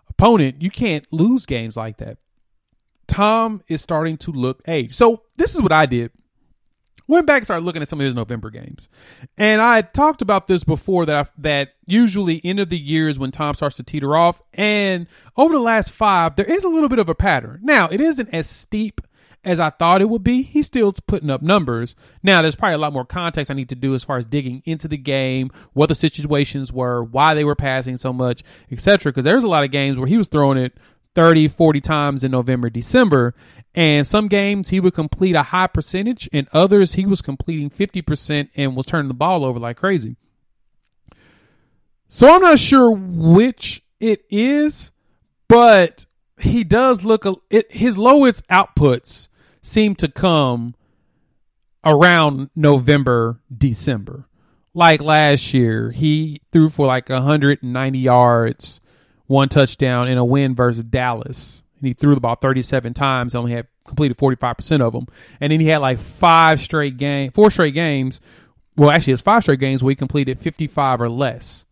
opponent, 0.10 0.62
you 0.62 0.70
can't 0.70 1.06
lose 1.12 1.46
games 1.46 1.76
like 1.76 1.98
that. 1.98 2.20
Tom 3.08 3.62
is 3.68 3.82
starting 3.82 4.18
to 4.18 4.32
look 4.32 4.62
aged. 4.68 4.96
So 4.96 5.24
this 5.38 5.56
is 5.56 5.62
what 5.62 5.72
I 5.72 5.86
did. 5.86 6.12
Went 7.08 7.28
back 7.28 7.38
and 7.38 7.46
started 7.46 7.64
looking 7.64 7.84
at 7.84 7.88
some 7.88 8.00
of 8.00 8.06
his 8.06 8.16
November 8.16 8.50
games, 8.50 8.90
and 9.38 9.62
I 9.62 9.82
talked 9.82 10.24
about 10.24 10.48
this 10.48 10.64
before 10.64 11.06
that 11.06 11.16
I, 11.16 11.30
that 11.38 11.70
usually 11.86 12.42
end 12.44 12.60
of 12.60 12.70
the 12.70 12.80
year 12.80 13.08
is 13.08 13.20
when 13.20 13.30
Tom 13.30 13.54
starts 13.54 13.76
to 13.76 13.84
teeter 13.84 14.16
off, 14.16 14.42
and 14.56 15.06
over 15.38 15.54
the 15.54 15.60
last 15.60 15.92
five, 15.92 16.36
there 16.36 16.48
is 16.48 16.64
a 16.64 16.68
little 16.68 16.90
bit 16.90 16.98
of 16.98 17.08
a 17.08 17.14
pattern. 17.14 17.60
Now 17.62 17.88
it 17.90 18.02
isn't 18.02 18.34
as 18.34 18.50
steep 18.50 19.02
as 19.46 19.60
I 19.60 19.70
thought 19.70 20.02
it 20.02 20.10
would 20.10 20.24
be. 20.24 20.42
He's 20.42 20.66
still 20.66 20.92
putting 20.92 21.30
up 21.30 21.42
numbers. 21.42 21.96
Now, 22.24 22.42
there's 22.42 22.56
probably 22.56 22.76
a 22.76 22.80
lot 22.80 22.94
more 22.94 23.06
context 23.06 23.52
I 23.52 23.54
need 23.54 23.70
to 23.70 23.76
do 23.76 23.94
as 23.94 24.04
far 24.04 24.18
as 24.18 24.26
digging 24.26 24.64
into 24.66 24.88
the 24.88 24.98
game, 24.98 25.52
what 25.74 25.88
the 25.88 25.96
situations 25.96 26.74
were, 26.74 27.04
why 27.04 27.36
they 27.36 27.44
were 27.44 27.56
passing 27.56 27.96
so 27.96 28.12
much, 28.12 28.44
etc. 28.72 29.12
Because 29.12 29.24
there's 29.24 29.44
a 29.44 29.48
lot 29.48 29.64
of 29.64 29.72
games 29.72 29.98
where 29.98 30.08
he 30.08 30.18
was 30.18 30.28
throwing 30.28 30.58
it 30.58 30.74
30, 31.16 31.48
40 31.48 31.82
times 31.82 32.24
in 32.24 32.32
November, 32.32 32.70
December. 32.70 33.34
And 33.74 34.06
some 34.08 34.28
games 34.28 34.70
he 34.70 34.80
would 34.80 34.94
complete 34.94 35.36
a 35.36 35.44
high 35.44 35.68
percentage, 35.68 36.30
and 36.32 36.48
others 36.54 36.94
he 36.94 37.06
was 37.06 37.22
completing 37.22 37.70
50% 37.70 38.50
and 38.56 38.76
was 38.76 38.86
turning 38.86 39.10
the 39.10 39.14
ball 39.14 39.44
over 39.44 39.60
like 39.60 39.78
crazy. 39.78 40.16
So 42.08 42.34
I'm 42.34 42.42
not 42.42 42.60
sure 42.60 42.92
which 42.92 43.84
it 44.00 44.24
is, 44.30 44.92
but 45.50 46.06
he 46.40 46.64
does 46.64 47.04
look 47.04 47.26
a, 47.26 47.36
it, 47.50 47.72
his 47.72 47.98
lowest 47.98 48.48
outputs 48.48 49.28
seem 49.62 49.96
to 49.96 50.08
come 50.08 50.76
around 51.84 52.50
November, 52.56 53.40
December. 53.56 54.28
Like 54.74 55.02
last 55.02 55.54
year, 55.54 55.92
he 55.92 56.42
threw 56.52 56.70
for 56.70 56.86
like 56.86 57.10
190 57.10 58.00
yards, 58.00 58.82
one 59.28 59.50
touchdown 59.50 60.08
in 60.08 60.18
a 60.18 60.26
win 60.26 60.56
versus 60.56 60.84
Dallas. 60.84 61.64
And 61.80 61.88
he 61.88 61.94
threw 61.94 62.16
the 62.16 62.22
ball 62.22 62.36
37 62.36 62.94
times, 62.94 63.36
only 63.36 63.52
had 63.52 63.68
completed 63.86 64.18
45% 64.18 64.82
of 64.82 64.94
them. 64.94 65.08
And 65.40 65.52
then 65.52 65.60
he 65.60 65.68
had 65.68 65.80
like 65.80 66.00
five 66.00 66.60
straight 66.60 66.98
game, 66.98 67.32
four 67.32 67.52
straight 67.52 67.74
games. 67.74 68.22
Well, 68.78 68.92
actually, 68.92 69.14
it's 69.14 69.22
five 69.22 69.44
straight 69.44 69.60
games 69.60 69.84
where 69.84 69.92
he 69.92 69.96
completed 69.96 70.40
55 70.40 71.02
or 71.02 71.10
less 71.10 71.66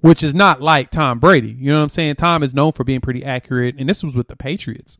which 0.00 0.22
is 0.22 0.34
not 0.34 0.60
like 0.60 0.90
Tom 0.90 1.18
Brady. 1.18 1.56
You 1.58 1.70
know 1.70 1.78
what 1.78 1.84
I'm 1.84 1.88
saying? 1.90 2.16
Tom 2.16 2.42
is 2.42 2.54
known 2.54 2.72
for 2.72 2.84
being 2.84 3.00
pretty 3.00 3.24
accurate, 3.24 3.76
and 3.78 3.88
this 3.88 4.02
was 4.02 4.14
with 4.14 4.28
the 4.28 4.36
Patriots. 4.36 4.98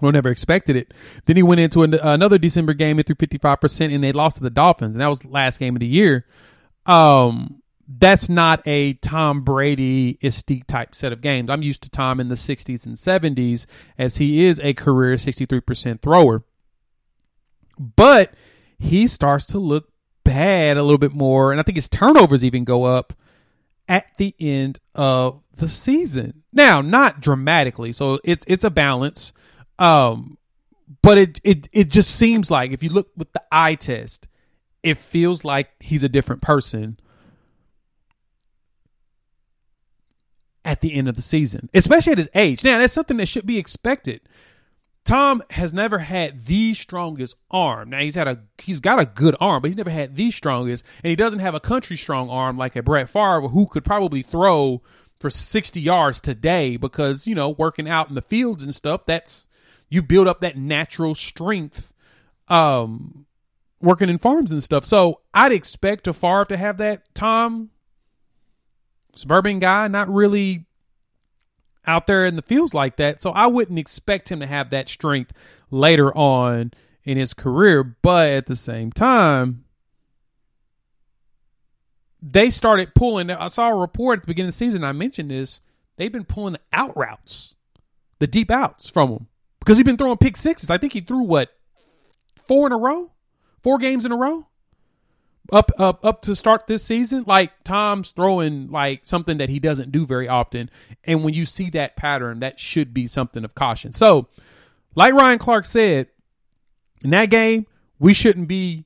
We 0.00 0.10
never 0.10 0.30
expected 0.30 0.74
it. 0.74 0.92
Then 1.26 1.36
he 1.36 1.44
went 1.44 1.60
into 1.60 1.84
an, 1.84 1.94
another 1.94 2.36
December 2.36 2.74
game 2.74 2.98
and 2.98 3.06
threw 3.06 3.14
55%, 3.14 3.94
and 3.94 4.02
they 4.02 4.12
lost 4.12 4.36
to 4.36 4.42
the 4.42 4.50
Dolphins, 4.50 4.96
and 4.96 5.02
that 5.02 5.06
was 5.06 5.24
last 5.24 5.60
game 5.60 5.76
of 5.76 5.80
the 5.80 5.86
year. 5.86 6.26
Um, 6.86 7.61
that's 7.98 8.28
not 8.28 8.62
a 8.66 8.94
Tom 8.94 9.42
Brady 9.42 10.18
estique 10.22 10.66
type 10.66 10.94
set 10.94 11.12
of 11.12 11.20
games. 11.20 11.50
I'm 11.50 11.62
used 11.62 11.82
to 11.82 11.90
Tom 11.90 12.20
in 12.20 12.28
the 12.28 12.34
60s 12.34 12.86
and 12.86 12.96
70s, 12.96 13.66
as 13.98 14.16
he 14.16 14.44
is 14.44 14.60
a 14.60 14.74
career 14.74 15.16
63% 15.16 16.00
thrower. 16.00 16.44
But 17.78 18.32
he 18.78 19.06
starts 19.08 19.44
to 19.46 19.58
look 19.58 19.90
bad 20.24 20.76
a 20.76 20.82
little 20.82 20.98
bit 20.98 21.12
more, 21.12 21.50
and 21.50 21.60
I 21.60 21.64
think 21.64 21.76
his 21.76 21.88
turnovers 21.88 22.44
even 22.44 22.64
go 22.64 22.84
up 22.84 23.12
at 23.88 24.06
the 24.16 24.34
end 24.38 24.78
of 24.94 25.44
the 25.56 25.68
season. 25.68 26.44
Now, 26.52 26.80
not 26.80 27.20
dramatically, 27.20 27.92
so 27.92 28.20
it's 28.24 28.44
it's 28.46 28.64
a 28.64 28.70
balance. 28.70 29.32
Um, 29.78 30.38
but 31.02 31.18
it 31.18 31.40
it 31.42 31.68
it 31.72 31.88
just 31.88 32.10
seems 32.14 32.50
like 32.50 32.70
if 32.70 32.82
you 32.82 32.90
look 32.90 33.10
with 33.16 33.32
the 33.32 33.42
eye 33.50 33.74
test, 33.74 34.28
it 34.82 34.98
feels 34.98 35.44
like 35.44 35.70
he's 35.82 36.04
a 36.04 36.08
different 36.08 36.42
person 36.42 36.98
at 40.64 40.80
the 40.80 40.94
end 40.94 41.08
of 41.08 41.16
the 41.16 41.22
season, 41.22 41.68
especially 41.74 42.12
at 42.12 42.18
his 42.18 42.28
age. 42.34 42.62
Now, 42.62 42.78
that's 42.78 42.92
something 42.92 43.16
that 43.16 43.26
should 43.26 43.46
be 43.46 43.58
expected. 43.58 44.20
Tom 45.04 45.42
has 45.50 45.72
never 45.72 45.98
had 45.98 46.46
the 46.46 46.74
strongest 46.74 47.34
arm. 47.50 47.90
Now 47.90 47.98
he's 47.98 48.14
had 48.14 48.28
a 48.28 48.42
he's 48.58 48.78
got 48.78 49.00
a 49.00 49.06
good 49.06 49.34
arm, 49.40 49.60
but 49.60 49.68
he's 49.68 49.76
never 49.76 49.90
had 49.90 50.14
the 50.14 50.30
strongest, 50.30 50.84
and 51.02 51.10
he 51.10 51.16
doesn't 51.16 51.40
have 51.40 51.54
a 51.54 51.60
country 51.60 51.96
strong 51.96 52.30
arm 52.30 52.56
like 52.56 52.76
a 52.76 52.82
Brett 52.82 53.08
Favre 53.08 53.48
who 53.48 53.66
could 53.66 53.84
probably 53.84 54.22
throw 54.22 54.80
for 55.18 55.28
60 55.28 55.80
yards 55.80 56.20
today 56.20 56.76
because, 56.76 57.26
you 57.26 57.34
know, 57.34 57.50
working 57.50 57.88
out 57.88 58.08
in 58.08 58.14
the 58.14 58.22
fields 58.22 58.62
and 58.62 58.74
stuff, 58.74 59.04
that's 59.04 59.48
you 59.88 60.02
build 60.02 60.28
up 60.28 60.40
that 60.40 60.56
natural 60.56 61.14
strength 61.14 61.92
um 62.48 63.26
working 63.80 64.08
in 64.08 64.18
farms 64.18 64.52
and 64.52 64.62
stuff. 64.62 64.84
So, 64.84 65.20
I'd 65.34 65.50
expect 65.50 66.06
a 66.06 66.12
Favre 66.12 66.44
to 66.44 66.56
have 66.56 66.76
that 66.78 67.12
Tom 67.12 67.70
suburban 69.14 69.58
guy, 69.58 69.88
not 69.88 70.12
really 70.12 70.66
out 71.86 72.06
there 72.06 72.24
in 72.24 72.36
the 72.36 72.42
fields 72.42 72.74
like 72.74 72.96
that. 72.96 73.20
So 73.20 73.30
I 73.30 73.46
wouldn't 73.46 73.78
expect 73.78 74.30
him 74.30 74.40
to 74.40 74.46
have 74.46 74.70
that 74.70 74.88
strength 74.88 75.32
later 75.70 76.16
on 76.16 76.72
in 77.04 77.16
his 77.16 77.34
career. 77.34 77.82
But 77.82 78.30
at 78.30 78.46
the 78.46 78.56
same 78.56 78.92
time, 78.92 79.64
they 82.20 82.50
started 82.50 82.94
pulling. 82.94 83.30
I 83.30 83.48
saw 83.48 83.70
a 83.70 83.76
report 83.76 84.20
at 84.20 84.22
the 84.22 84.28
beginning 84.28 84.48
of 84.48 84.54
the 84.54 84.58
season. 84.58 84.84
I 84.84 84.92
mentioned 84.92 85.30
this. 85.30 85.60
They've 85.96 86.12
been 86.12 86.24
pulling 86.24 86.56
out 86.72 86.96
routes, 86.96 87.54
the 88.18 88.26
deep 88.26 88.50
outs 88.50 88.88
from 88.88 89.10
him 89.10 89.26
because 89.58 89.76
he's 89.76 89.84
been 89.84 89.96
throwing 89.96 90.16
pick 90.16 90.36
sixes. 90.36 90.70
I 90.70 90.78
think 90.78 90.92
he 90.92 91.00
threw 91.00 91.22
what 91.22 91.50
four 92.46 92.66
in 92.66 92.72
a 92.72 92.78
row, 92.78 93.12
four 93.62 93.78
games 93.78 94.06
in 94.06 94.12
a 94.12 94.16
row 94.16 94.46
up 95.50 95.70
up 95.78 96.04
up 96.04 96.22
to 96.22 96.36
start 96.36 96.66
this 96.66 96.84
season, 96.84 97.24
like 97.26 97.52
Tom's 97.64 98.10
throwing 98.10 98.70
like 98.70 99.00
something 99.04 99.38
that 99.38 99.48
he 99.48 99.58
doesn't 99.58 99.90
do 99.90 100.06
very 100.06 100.28
often. 100.28 100.70
And 101.04 101.24
when 101.24 101.34
you 101.34 101.46
see 101.46 101.70
that 101.70 101.96
pattern, 101.96 102.40
that 102.40 102.60
should 102.60 102.94
be 102.94 103.06
something 103.06 103.44
of 103.44 103.54
caution. 103.54 103.92
So, 103.92 104.28
like 104.94 105.14
Ryan 105.14 105.38
Clark 105.38 105.66
said, 105.66 106.08
in 107.02 107.10
that 107.10 107.30
game, 107.30 107.66
we 107.98 108.14
shouldn't 108.14 108.48
be 108.48 108.84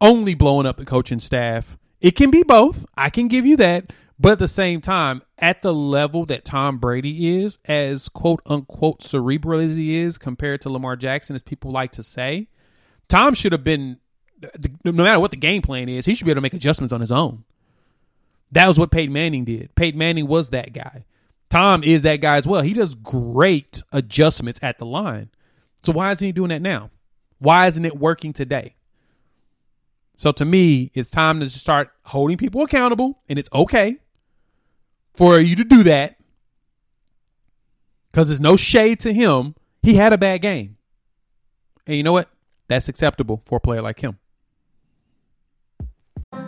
only 0.00 0.34
blowing 0.34 0.66
up 0.66 0.76
the 0.76 0.84
coaching 0.84 1.20
staff. 1.20 1.78
It 2.00 2.16
can 2.16 2.30
be 2.30 2.42
both. 2.42 2.84
I 2.96 3.10
can 3.10 3.28
give 3.28 3.46
you 3.46 3.56
that. 3.58 3.92
But 4.18 4.32
at 4.32 4.38
the 4.38 4.48
same 4.48 4.80
time, 4.80 5.22
at 5.38 5.62
the 5.62 5.74
level 5.74 6.26
that 6.26 6.44
Tom 6.44 6.78
Brady 6.78 7.40
is, 7.40 7.58
as 7.64 8.08
quote 8.08 8.40
unquote 8.46 9.02
cerebral 9.02 9.60
as 9.60 9.74
he 9.74 9.96
is 9.96 10.18
compared 10.18 10.60
to 10.60 10.68
Lamar 10.68 10.96
Jackson, 10.96 11.34
as 11.34 11.42
people 11.42 11.72
like 11.72 11.92
to 11.92 12.02
say, 12.02 12.48
Tom 13.08 13.34
should 13.34 13.52
have 13.52 13.64
been 13.64 13.98
no 14.84 14.92
matter 14.92 15.20
what 15.20 15.30
the 15.30 15.36
game 15.36 15.62
plan 15.62 15.88
is, 15.88 16.06
he 16.06 16.14
should 16.14 16.24
be 16.24 16.30
able 16.30 16.38
to 16.38 16.42
make 16.42 16.54
adjustments 16.54 16.92
on 16.92 17.00
his 17.00 17.12
own. 17.12 17.44
That 18.52 18.68
was 18.68 18.78
what 18.78 18.90
Peyton 18.90 19.12
Manning 19.12 19.44
did. 19.44 19.74
Peyton 19.74 19.98
Manning 19.98 20.26
was 20.26 20.50
that 20.50 20.72
guy. 20.72 21.04
Tom 21.48 21.84
is 21.84 22.02
that 22.02 22.16
guy 22.16 22.36
as 22.36 22.46
well. 22.46 22.62
He 22.62 22.72
does 22.72 22.94
great 22.94 23.82
adjustments 23.92 24.60
at 24.62 24.78
the 24.78 24.86
line. 24.86 25.30
So 25.82 25.92
why 25.92 26.12
isn't 26.12 26.24
he 26.24 26.32
doing 26.32 26.50
that 26.50 26.62
now? 26.62 26.90
Why 27.38 27.66
isn't 27.66 27.84
it 27.84 27.98
working 27.98 28.32
today? 28.32 28.76
So 30.16 30.32
to 30.32 30.44
me, 30.44 30.90
it's 30.94 31.10
time 31.10 31.40
to 31.40 31.50
start 31.50 31.90
holding 32.04 32.36
people 32.36 32.62
accountable, 32.62 33.18
and 33.28 33.38
it's 33.38 33.48
okay 33.52 33.98
for 35.14 35.40
you 35.40 35.56
to 35.56 35.64
do 35.64 35.82
that 35.82 36.16
because 38.10 38.28
there's 38.28 38.40
no 38.40 38.56
shade 38.56 39.00
to 39.00 39.12
him. 39.12 39.54
He 39.82 39.94
had 39.94 40.12
a 40.12 40.18
bad 40.18 40.42
game. 40.42 40.76
And 41.86 41.96
you 41.96 42.02
know 42.02 42.12
what? 42.12 42.30
That's 42.68 42.88
acceptable 42.88 43.42
for 43.44 43.56
a 43.56 43.60
player 43.60 43.82
like 43.82 44.00
him. 44.00 44.18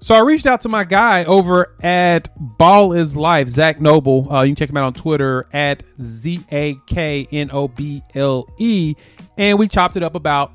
So 0.00 0.14
I 0.14 0.20
reached 0.20 0.46
out 0.46 0.60
to 0.62 0.68
my 0.68 0.84
guy 0.84 1.24
over 1.24 1.74
at 1.82 2.28
Ball 2.36 2.92
is 2.92 3.16
Life, 3.16 3.48
Zach 3.48 3.80
Noble. 3.80 4.30
Uh, 4.30 4.42
you 4.42 4.50
can 4.50 4.56
check 4.56 4.68
him 4.68 4.76
out 4.76 4.84
on 4.84 4.92
Twitter 4.92 5.48
at 5.52 5.82
Z 6.00 6.40
A 6.52 6.76
K 6.86 7.26
N 7.32 7.50
O 7.50 7.68
B 7.68 8.02
L 8.14 8.46
E. 8.58 8.94
And 9.38 9.58
we 9.58 9.66
chopped 9.66 9.96
it 9.96 10.02
up 10.02 10.14
about 10.14 10.52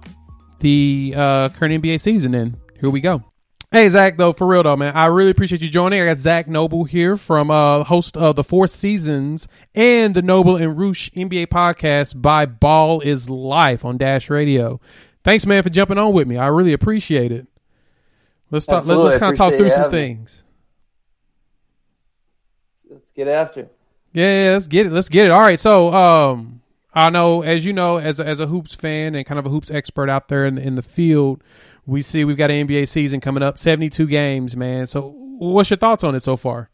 the 0.60 1.14
uh, 1.16 1.50
current 1.50 1.84
NBA 1.84 2.00
season. 2.00 2.36
And 2.36 2.58
here 2.80 2.90
we 2.90 3.02
go. 3.02 3.24
Hey, 3.72 3.88
Zach, 3.88 4.18
though, 4.18 4.34
for 4.34 4.48
real, 4.48 4.64
though, 4.64 4.76
man, 4.76 4.96
I 4.96 5.06
really 5.06 5.30
appreciate 5.30 5.62
you 5.62 5.70
joining. 5.70 6.02
I 6.02 6.06
got 6.06 6.18
Zach 6.18 6.48
Noble 6.48 6.86
here 6.86 7.16
from 7.16 7.52
uh, 7.52 7.84
host 7.84 8.18
of 8.18 8.36
the 8.36 8.44
Four 8.44 8.66
Seasons 8.66 9.48
and 9.76 10.16
the 10.16 10.24
Noble 10.24 10.56
and 10.56 10.76
Roosh 10.76 11.12
NBA 11.12 11.48
podcast 11.48 12.20
by 12.20 12.48
Ball 12.48 13.00
is 13.02 13.30
Life 13.30 13.86
on 13.86 14.00
Dash 14.00 14.28
Radio. 14.32 14.82
Thanks, 15.24 15.46
man, 15.46 15.62
for 15.62 15.70
jumping 15.70 16.00
on 16.00 16.14
with 16.14 16.28
me. 16.28 16.36
I 16.36 16.48
really 16.48 16.74
appreciate 16.74 17.32
it. 17.32 17.46
Let's 18.52 18.66
talk. 18.66 18.86
Let's, 18.86 19.00
let's 19.00 19.18
kind 19.18 19.32
of 19.32 19.38
talk 19.38 19.54
through 19.54 19.70
some 19.70 19.92
things. 19.92 20.44
Let's 22.90 23.12
get 23.12 23.28
after. 23.28 23.70
Yeah, 24.14 24.46
yeah, 24.46 24.52
let's 24.54 24.68
get 24.68 24.88
it. 24.88 24.92
Let's 24.92 25.10
get 25.10 25.28
it. 25.28 25.32
All 25.32 25.40
right. 25.40 25.60
So, 25.60 25.94
um, 25.94 26.62
I 26.94 27.10
know, 27.12 27.44
as 27.44 27.66
you 27.66 27.74
know, 27.74 27.98
as 27.98 28.20
a, 28.20 28.26
as 28.26 28.40
a 28.40 28.48
hoops 28.48 28.74
fan 28.74 29.14
and 29.14 29.26
kind 29.26 29.38
of 29.38 29.46
a 29.46 29.50
hoops 29.50 29.70
expert 29.70 30.10
out 30.10 30.28
there 30.28 30.46
in 30.46 30.58
in 30.58 30.76
the 30.76 30.82
field, 30.82 31.44
we 31.86 32.02
see 32.02 32.26
we've 32.26 32.38
got 32.38 32.50
an 32.50 32.68
NBA 32.68 32.88
season 32.88 33.22
coming 33.22 33.44
up, 33.44 33.58
seventy 33.58 33.90
two 33.90 34.08
games, 34.08 34.56
man. 34.56 34.88
So, 34.88 35.10
what's 35.10 35.70
your 35.70 35.78
thoughts 35.78 36.04
on 36.04 36.16
it 36.16 36.24
so 36.24 36.36
far? 36.36 36.70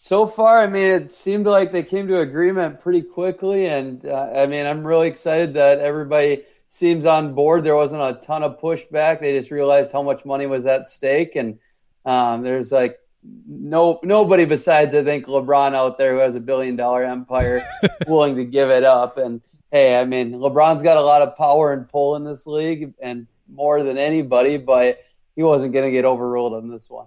So 0.00 0.26
far, 0.28 0.62
I 0.62 0.68
mean, 0.68 0.92
it 0.92 1.12
seemed 1.12 1.46
like 1.46 1.72
they 1.72 1.82
came 1.82 2.06
to 2.06 2.20
agreement 2.20 2.80
pretty 2.80 3.02
quickly, 3.02 3.66
and 3.66 4.04
uh, 4.06 4.30
I 4.34 4.46
mean, 4.46 4.64
I'm 4.64 4.86
really 4.86 5.08
excited 5.08 5.54
that 5.54 5.80
everybody 5.80 6.42
seems 6.68 7.06
on 7.06 7.34
board. 7.34 7.64
There 7.64 7.76
wasn't 7.76 8.02
a 8.02 8.20
ton 8.24 8.42
of 8.42 8.60
pushback. 8.60 9.20
They 9.20 9.38
just 9.38 9.50
realized 9.50 9.92
how 9.92 10.02
much 10.02 10.24
money 10.24 10.46
was 10.46 10.66
at 10.66 10.88
stake, 10.88 11.36
and 11.36 11.58
um, 12.04 12.42
there's 12.42 12.72
like 12.72 12.98
no 13.46 14.00
nobody 14.02 14.44
besides 14.44 14.94
I 14.94 15.02
think 15.04 15.26
LeBron 15.26 15.74
out 15.74 15.98
there 15.98 16.14
who 16.14 16.18
has 16.20 16.34
a 16.34 16.40
billion 16.40 16.76
dollar 16.76 17.04
empire 17.04 17.60
willing 18.06 18.36
to 18.36 18.44
give 18.44 18.70
it 18.70 18.84
up. 18.84 19.18
And 19.18 19.40
hey, 19.70 19.98
I 19.98 20.04
mean, 20.04 20.32
LeBron's 20.32 20.82
got 20.82 20.96
a 20.96 21.02
lot 21.02 21.22
of 21.22 21.36
power 21.36 21.72
and 21.72 21.88
pull 21.88 22.16
in 22.16 22.24
this 22.24 22.46
league, 22.46 22.94
and 23.00 23.26
more 23.48 23.82
than 23.82 23.98
anybody, 23.98 24.58
but 24.58 25.04
he 25.34 25.42
wasn't 25.42 25.72
going 25.72 25.84
to 25.84 25.90
get 25.90 26.04
overruled 26.04 26.54
on 26.54 26.68
this 26.68 26.88
one. 26.88 27.06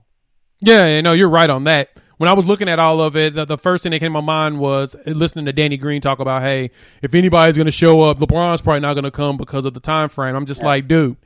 Yeah, 0.60 1.02
no, 1.02 1.14
you're 1.14 1.30
right 1.30 1.50
on 1.50 1.64
that 1.66 1.90
when 2.22 2.30
I 2.30 2.34
was 2.34 2.46
looking 2.46 2.70
at 2.70 2.78
all 2.78 3.02
of 3.02 3.18
it, 3.18 3.34
the, 3.34 3.46
the, 3.46 3.58
first 3.58 3.82
thing 3.82 3.94
that 3.94 4.00
came 4.00 4.14
to 4.14 4.22
my 4.22 4.24
mind 4.24 4.60
was 4.60 4.96
listening 5.08 5.46
to 5.46 5.54
Danny 5.54 5.76
Green 5.76 6.02
talk 6.02 6.20
about, 6.20 6.44
hey, 6.44 6.70
if 7.02 7.16
anybody's 7.16 7.58
going 7.58 7.66
to 7.66 7.72
show 7.72 8.02
up, 8.02 8.20
LeBron's 8.20 8.62
probably 8.62 8.82
not 8.82 8.94
going 8.94 9.06
to 9.06 9.12
come 9.12 9.38
because 9.38 9.66
of 9.66 9.74
the 9.74 9.80
time 9.80 10.08
frame. 10.08 10.36
I'm 10.36 10.46
just 10.46 10.62
yeah. 10.62 10.68
like, 10.68 10.88
dude. 10.88 11.18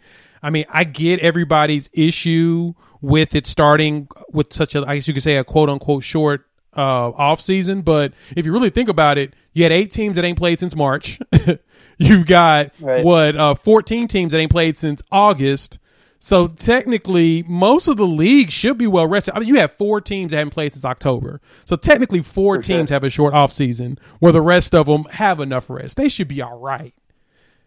I 0.41 0.51
mean, 0.51 0.63
I 0.69 0.85
get 0.85 1.19
everybody's 1.19 1.89
issue 1.91 2.75
with 3.01 3.35
it 3.35 3.45
starting 3.45 4.07
with 4.31 4.53
such 4.53 4.73
a, 4.73 4.85
I 4.87 4.95
guess 4.95 5.05
you 5.05 5.13
could 5.13 5.23
say, 5.23 5.35
a 5.35 5.43
quote 5.43 5.67
unquote 5.67 6.05
short 6.05 6.45
uh, 6.77 7.09
off 7.09 7.41
season. 7.41 7.81
But 7.81 8.13
if 8.33 8.45
you 8.45 8.53
really 8.53 8.69
think 8.69 8.87
about 8.87 9.17
it, 9.17 9.33
you 9.51 9.63
had 9.63 9.73
eight 9.73 9.91
teams 9.91 10.15
that 10.15 10.23
ain't 10.23 10.37
played 10.37 10.61
since 10.61 10.77
March. 10.77 11.19
You've 11.97 12.25
got 12.25 12.71
right. 12.79 13.03
what 13.03 13.35
uh, 13.35 13.55
14 13.55 14.07
teams 14.07 14.31
that 14.31 14.39
ain't 14.39 14.51
played 14.51 14.77
since 14.77 15.01
August. 15.11 15.77
So 16.25 16.47
technically, 16.47 17.43
most 17.47 17.87
of 17.87 17.97
the 17.97 18.07
league 18.07 18.49
should 18.49 18.79
be 18.79 18.87
well 18.87 19.05
rested. 19.05 19.35
I 19.35 19.39
mean, 19.41 19.47
you 19.47 19.59
have 19.59 19.73
four 19.73 20.01
teams 20.01 20.31
that 20.31 20.37
haven't 20.37 20.55
played 20.55 20.73
since 20.73 20.83
October. 20.83 21.39
So 21.65 21.75
technically, 21.75 22.23
four 22.23 22.55
For 22.55 22.63
teams 22.63 22.89
have 22.89 23.03
a 23.03 23.11
short 23.11 23.35
off 23.35 23.51
season, 23.51 23.99
where 24.17 24.31
the 24.31 24.41
rest 24.41 24.73
of 24.73 24.87
them 24.87 25.03
have 25.11 25.39
enough 25.39 25.69
rest. 25.69 25.97
They 25.97 26.09
should 26.09 26.27
be 26.27 26.41
all 26.41 26.57
right. 26.57 26.95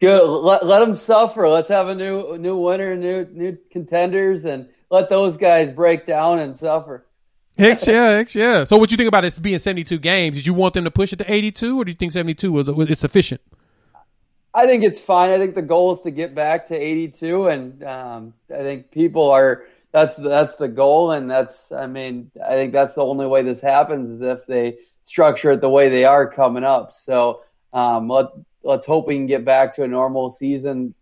Good. 0.01 0.27
Let, 0.27 0.67
let 0.67 0.81
them 0.81 0.97
suffer. 0.97 1.49
Let's 1.49 1.69
have 1.69 1.87
a 1.87 1.95
new 1.95 2.37
new 2.37 2.57
winner, 2.57 2.97
new 2.97 3.29
new 3.31 3.57
contenders, 3.71 4.45
and 4.45 4.69
let 4.91 5.09
those 5.09 5.37
guys 5.37 5.71
break 5.71 6.05
down 6.05 6.41
and 6.41 6.57
suffer. 6.57 7.07
Heck 7.57 7.87
yeah, 7.87 8.17
heck 8.17 8.35
yeah. 8.35 8.65
So, 8.65 8.77
what 8.77 8.91
you 8.91 8.97
think 8.97 9.07
about 9.07 9.25
it 9.25 9.39
being 9.41 9.59
seventy 9.59 9.85
two 9.85 9.99
games? 9.99 10.35
Did 10.35 10.47
you 10.47 10.55
want 10.55 10.75
them 10.75 10.83
to 10.83 10.91
push 10.91 11.13
it 11.13 11.21
to 11.21 11.33
eighty 11.33 11.53
two, 11.53 11.81
or 11.81 11.85
do 11.85 11.93
you 11.93 11.97
think 11.97 12.11
seventy 12.11 12.35
two 12.35 12.51
was 12.51 12.69
is 12.69 12.99
sufficient? 12.99 13.41
I 14.59 14.67
think 14.67 14.83
it's 14.83 14.99
fine. 14.99 15.31
I 15.31 15.39
think 15.39 15.55
the 15.55 15.63
goal 15.63 15.95
is 15.95 16.01
to 16.01 16.11
get 16.11 16.35
back 16.35 16.67
to 16.67 16.75
82, 16.75 17.47
and 17.47 17.85
um, 17.85 18.35
I 18.53 18.57
think 18.57 18.91
people 18.91 19.31
are. 19.31 19.63
That's 19.93 20.17
the, 20.17 20.29
that's 20.29 20.57
the 20.57 20.67
goal, 20.67 21.13
and 21.13 21.31
that's. 21.31 21.71
I 21.71 21.87
mean, 21.87 22.33
I 22.45 22.55
think 22.55 22.73
that's 22.73 22.97
the 22.97 23.05
only 23.05 23.27
way 23.27 23.43
this 23.43 23.61
happens 23.61 24.11
is 24.11 24.21
if 24.21 24.47
they 24.47 24.79
structure 25.05 25.53
it 25.53 25.61
the 25.61 25.69
way 25.69 25.89
they 25.89 26.05
are 26.05 26.29
coming 26.29 26.65
up. 26.65 26.93
So 26.93 27.43
um, 27.73 28.09
let 28.09 28.27
let's 28.65 28.85
hope 28.85 29.07
we 29.07 29.15
can 29.15 29.29
get 29.29 29.45
back 29.45 29.77
to 29.77 29.85
a 29.85 29.89
normal 29.89 30.29
season 30.29 30.93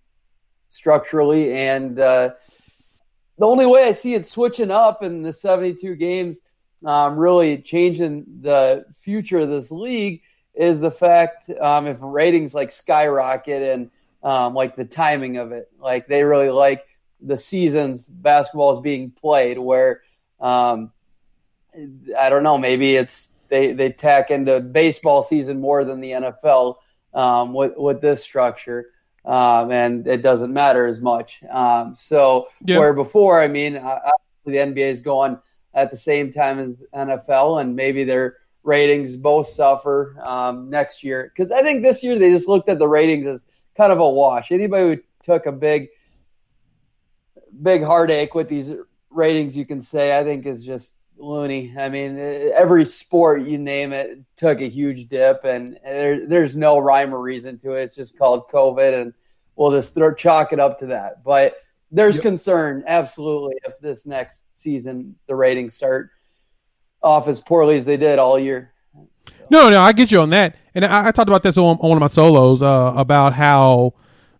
structurally, 0.68 1.54
and 1.54 1.98
uh, 1.98 2.32
the 3.38 3.46
only 3.46 3.64
way 3.64 3.84
I 3.84 3.92
see 3.92 4.12
it 4.12 4.26
switching 4.26 4.70
up 4.70 5.02
in 5.02 5.22
the 5.22 5.32
72 5.32 5.94
games, 5.94 6.40
um, 6.84 7.16
really 7.16 7.56
changing 7.62 8.26
the 8.42 8.84
future 9.00 9.38
of 9.38 9.48
this 9.48 9.70
league 9.70 10.20
is 10.56 10.80
the 10.80 10.90
fact 10.90 11.50
um, 11.60 11.86
if 11.86 11.98
ratings 12.00 12.54
like 12.54 12.72
skyrocket 12.72 13.62
and 13.62 13.90
um, 14.22 14.54
like 14.54 14.74
the 14.74 14.84
timing 14.84 15.36
of 15.36 15.52
it, 15.52 15.70
like 15.78 16.08
they 16.08 16.24
really 16.24 16.50
like 16.50 16.84
the 17.20 17.36
seasons 17.36 18.06
basketball 18.06 18.76
is 18.76 18.82
being 18.82 19.10
played. 19.10 19.58
Where 19.58 20.00
um, 20.40 20.92
I 22.18 22.30
don't 22.30 22.42
know, 22.42 22.58
maybe 22.58 22.96
it's 22.96 23.28
they 23.48 23.72
they 23.72 23.92
tack 23.92 24.30
into 24.30 24.60
baseball 24.60 25.22
season 25.22 25.60
more 25.60 25.84
than 25.84 26.00
the 26.00 26.12
NFL 26.12 26.76
um, 27.14 27.52
with 27.52 27.76
with 27.76 28.00
this 28.00 28.22
structure. 28.22 28.86
Um, 29.24 29.72
and 29.72 30.06
it 30.06 30.22
doesn't 30.22 30.52
matter 30.52 30.86
as 30.86 31.00
much. 31.00 31.40
Um, 31.50 31.96
so 31.98 32.46
yeah. 32.64 32.78
where 32.78 32.92
before, 32.92 33.42
I 33.42 33.48
mean, 33.48 33.72
the 33.72 34.52
NBA 34.52 34.76
is 34.76 35.00
going 35.02 35.36
at 35.74 35.90
the 35.90 35.96
same 35.96 36.32
time 36.32 36.60
as 36.60 36.76
NFL, 36.94 37.60
and 37.60 37.74
maybe 37.74 38.04
they're 38.04 38.36
ratings 38.66 39.16
both 39.16 39.48
suffer 39.48 40.16
um, 40.22 40.68
next 40.68 41.04
year 41.04 41.32
because 41.34 41.52
I 41.52 41.62
think 41.62 41.82
this 41.82 42.02
year 42.02 42.18
they 42.18 42.30
just 42.30 42.48
looked 42.48 42.68
at 42.68 42.78
the 42.78 42.88
ratings 42.88 43.26
as 43.26 43.46
kind 43.76 43.92
of 43.92 44.00
a 44.00 44.10
wash. 44.10 44.50
Anybody 44.50 44.96
who 44.96 45.02
took 45.22 45.46
a 45.46 45.52
big, 45.52 45.88
big 47.62 47.84
heartache 47.84 48.34
with 48.34 48.48
these 48.48 48.72
ratings, 49.08 49.56
you 49.56 49.64
can 49.64 49.80
say 49.80 50.18
I 50.18 50.24
think 50.24 50.46
is 50.46 50.64
just 50.64 50.94
loony. 51.16 51.72
I 51.78 51.88
mean, 51.88 52.18
every 52.18 52.84
sport 52.84 53.42
you 53.42 53.56
name 53.56 53.92
it 53.92 54.18
took 54.36 54.60
a 54.60 54.68
huge 54.68 55.08
dip, 55.08 55.44
and 55.44 55.78
there, 55.84 56.26
there's 56.26 56.56
no 56.56 56.78
rhyme 56.78 57.14
or 57.14 57.20
reason 57.20 57.58
to 57.60 57.72
it. 57.74 57.84
It's 57.84 57.96
just 57.96 58.18
called 58.18 58.48
COVID, 58.48 59.00
and 59.00 59.14
we'll 59.54 59.70
just 59.70 59.94
throw 59.94 60.12
chalk 60.12 60.52
it 60.52 60.58
up 60.58 60.80
to 60.80 60.86
that. 60.86 61.22
But 61.22 61.54
there's 61.92 62.16
yep. 62.16 62.22
concern, 62.22 62.82
absolutely, 62.88 63.54
if 63.64 63.78
this 63.78 64.06
next 64.06 64.42
season 64.54 65.14
the 65.28 65.36
ratings 65.36 65.74
start 65.74 66.10
off 67.02 67.28
as 67.28 67.40
poorly 67.40 67.76
as 67.76 67.84
they 67.84 67.96
did 67.96 68.18
all 68.18 68.38
year. 68.38 68.72
No, 69.50 69.70
no, 69.70 69.80
I 69.80 69.92
get 69.92 70.10
you 70.10 70.20
on 70.20 70.30
that. 70.30 70.56
And 70.74 70.84
I, 70.84 71.08
I 71.08 71.10
talked 71.12 71.28
about 71.28 71.42
this 71.42 71.56
on, 71.56 71.78
on, 71.78 71.88
one 71.88 71.96
of 71.96 72.00
my 72.00 72.08
solos 72.08 72.62
uh, 72.62 72.92
about 72.96 73.32
how 73.32 73.94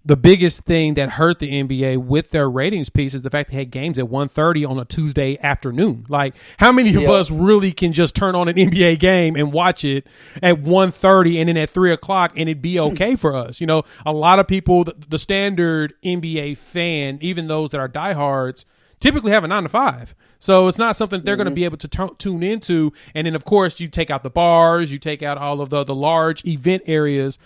the 0.05 0.17
biggest 0.17 0.65
thing 0.65 0.95
that 0.95 1.11
hurt 1.11 1.41
the 1.41 1.51
NBA 1.51 1.99
with 1.99 2.31
their 2.31 2.49
ratings 2.49 2.89
piece 2.89 3.13
is 3.13 3.23
the 3.23 3.31
fact 3.31 3.51
they 3.51 3.57
had 3.57 3.73
games 3.73 3.99
at 3.99 4.05
1.30 4.05 4.69
on 4.69 4.79
a 4.79 4.85
Tuesday 4.85 5.37
afternoon. 5.43 6.07
Like, 6.09 6.35
how 6.59 6.71
many 6.71 6.95
of 6.95 7.11
us 7.11 7.29
really 7.29 7.73
can 7.73 7.93
just 7.93 8.15
turn 8.15 8.37
on 8.37 8.47
an 8.49 8.55
NBA 8.55 9.01
game 9.01 9.35
and 9.35 9.53
watch 9.53 9.85
it 9.85 10.07
at 10.41 10.63
1.30 10.63 11.41
and 11.41 11.49
then 11.49 11.57
at 11.57 11.71
3 11.71 11.93
o'clock 11.93 12.33
and 12.37 12.49
it'd 12.49 12.63
be 12.63 12.79
okay 12.79 13.17
for 13.17 13.35
us? 13.35 13.61
You 13.61 13.67
know, 13.67 13.83
a 14.05 14.13
lot 14.13 14.39
of 14.39 14.47
people, 14.47 14.85
the, 14.85 14.95
the 15.09 15.19
standard 15.19 15.95
NBA 16.05 16.57
fan, 16.57 17.19
even 17.21 17.49
those 17.49 17.71
that 17.71 17.81
are 17.81 17.89
diehards, 17.89 18.65
typically 19.01 19.33
have 19.33 19.43
a 19.43 19.49
9 19.49 19.65
to 19.65 19.69
5. 19.69 20.15
So 20.47 20.69
it's 20.69 20.79
not 20.79 20.97
something 20.97 21.23
they're 21.23 21.35
mm-hmm. 21.35 21.43
going 21.43 21.53
to 21.53 21.57
be 21.57 21.65
able 21.65 21.79
to 21.79 21.89
t- 21.89 22.15
tune 22.19 22.45
into. 22.45 22.93
And 23.17 23.27
then, 23.27 23.35
of 23.35 23.45
course, 23.45 23.81
you 23.81 23.89
take 23.89 24.11
out 24.11 24.23
the 24.23 24.31
bars, 24.31 24.93
you 24.93 24.99
take 24.99 25.21
out 25.21 25.39
all 25.39 25.61
of 25.61 25.71
the, 25.71 25.83
the 25.83 25.95
large 25.95 26.45
event 26.45 26.85
areas. 26.87 27.41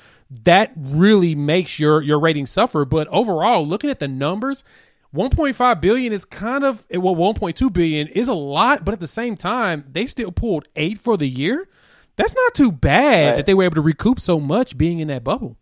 That 0.45 0.73
really 0.77 1.35
makes 1.35 1.79
your, 1.79 2.03
your 2.03 2.21
rating 2.21 2.45
suffer. 2.45 2.85
But 2.85 3.09
overall, 3.09 3.67
looking 3.67 3.89
at 3.89 4.01
the 4.01 4.09
numbers, 4.09 4.65
1.5 5.15 5.81
billion 5.81 6.13
is 6.13 6.27
kind 6.27 6.63
of 6.63 6.85
well 6.93 7.17
1.2 7.17 7.73
billion 7.73 8.07
is 8.07 8.29
a 8.29 8.35
lot 8.35 8.85
but 8.85 8.93
at 8.93 9.01
the 9.01 9.09
same 9.09 9.37
time 9.37 9.85
they 9.91 10.07
still 10.07 10.31
pulled 10.31 10.69
eight 10.77 11.01
for 11.01 11.17
the 11.17 11.27
year 11.27 11.69
that's 12.15 12.33
not 12.33 12.55
too 12.55 12.71
bad 12.71 13.31
right. 13.31 13.37
that 13.39 13.45
they 13.45 13.53
were 13.53 13.65
able 13.65 13.75
to 13.75 13.81
recoup 13.81 14.21
so 14.21 14.39
much 14.39 14.79
being 14.79 15.01
in 15.01 15.09
that 15.09 15.25
bubble 15.25 15.57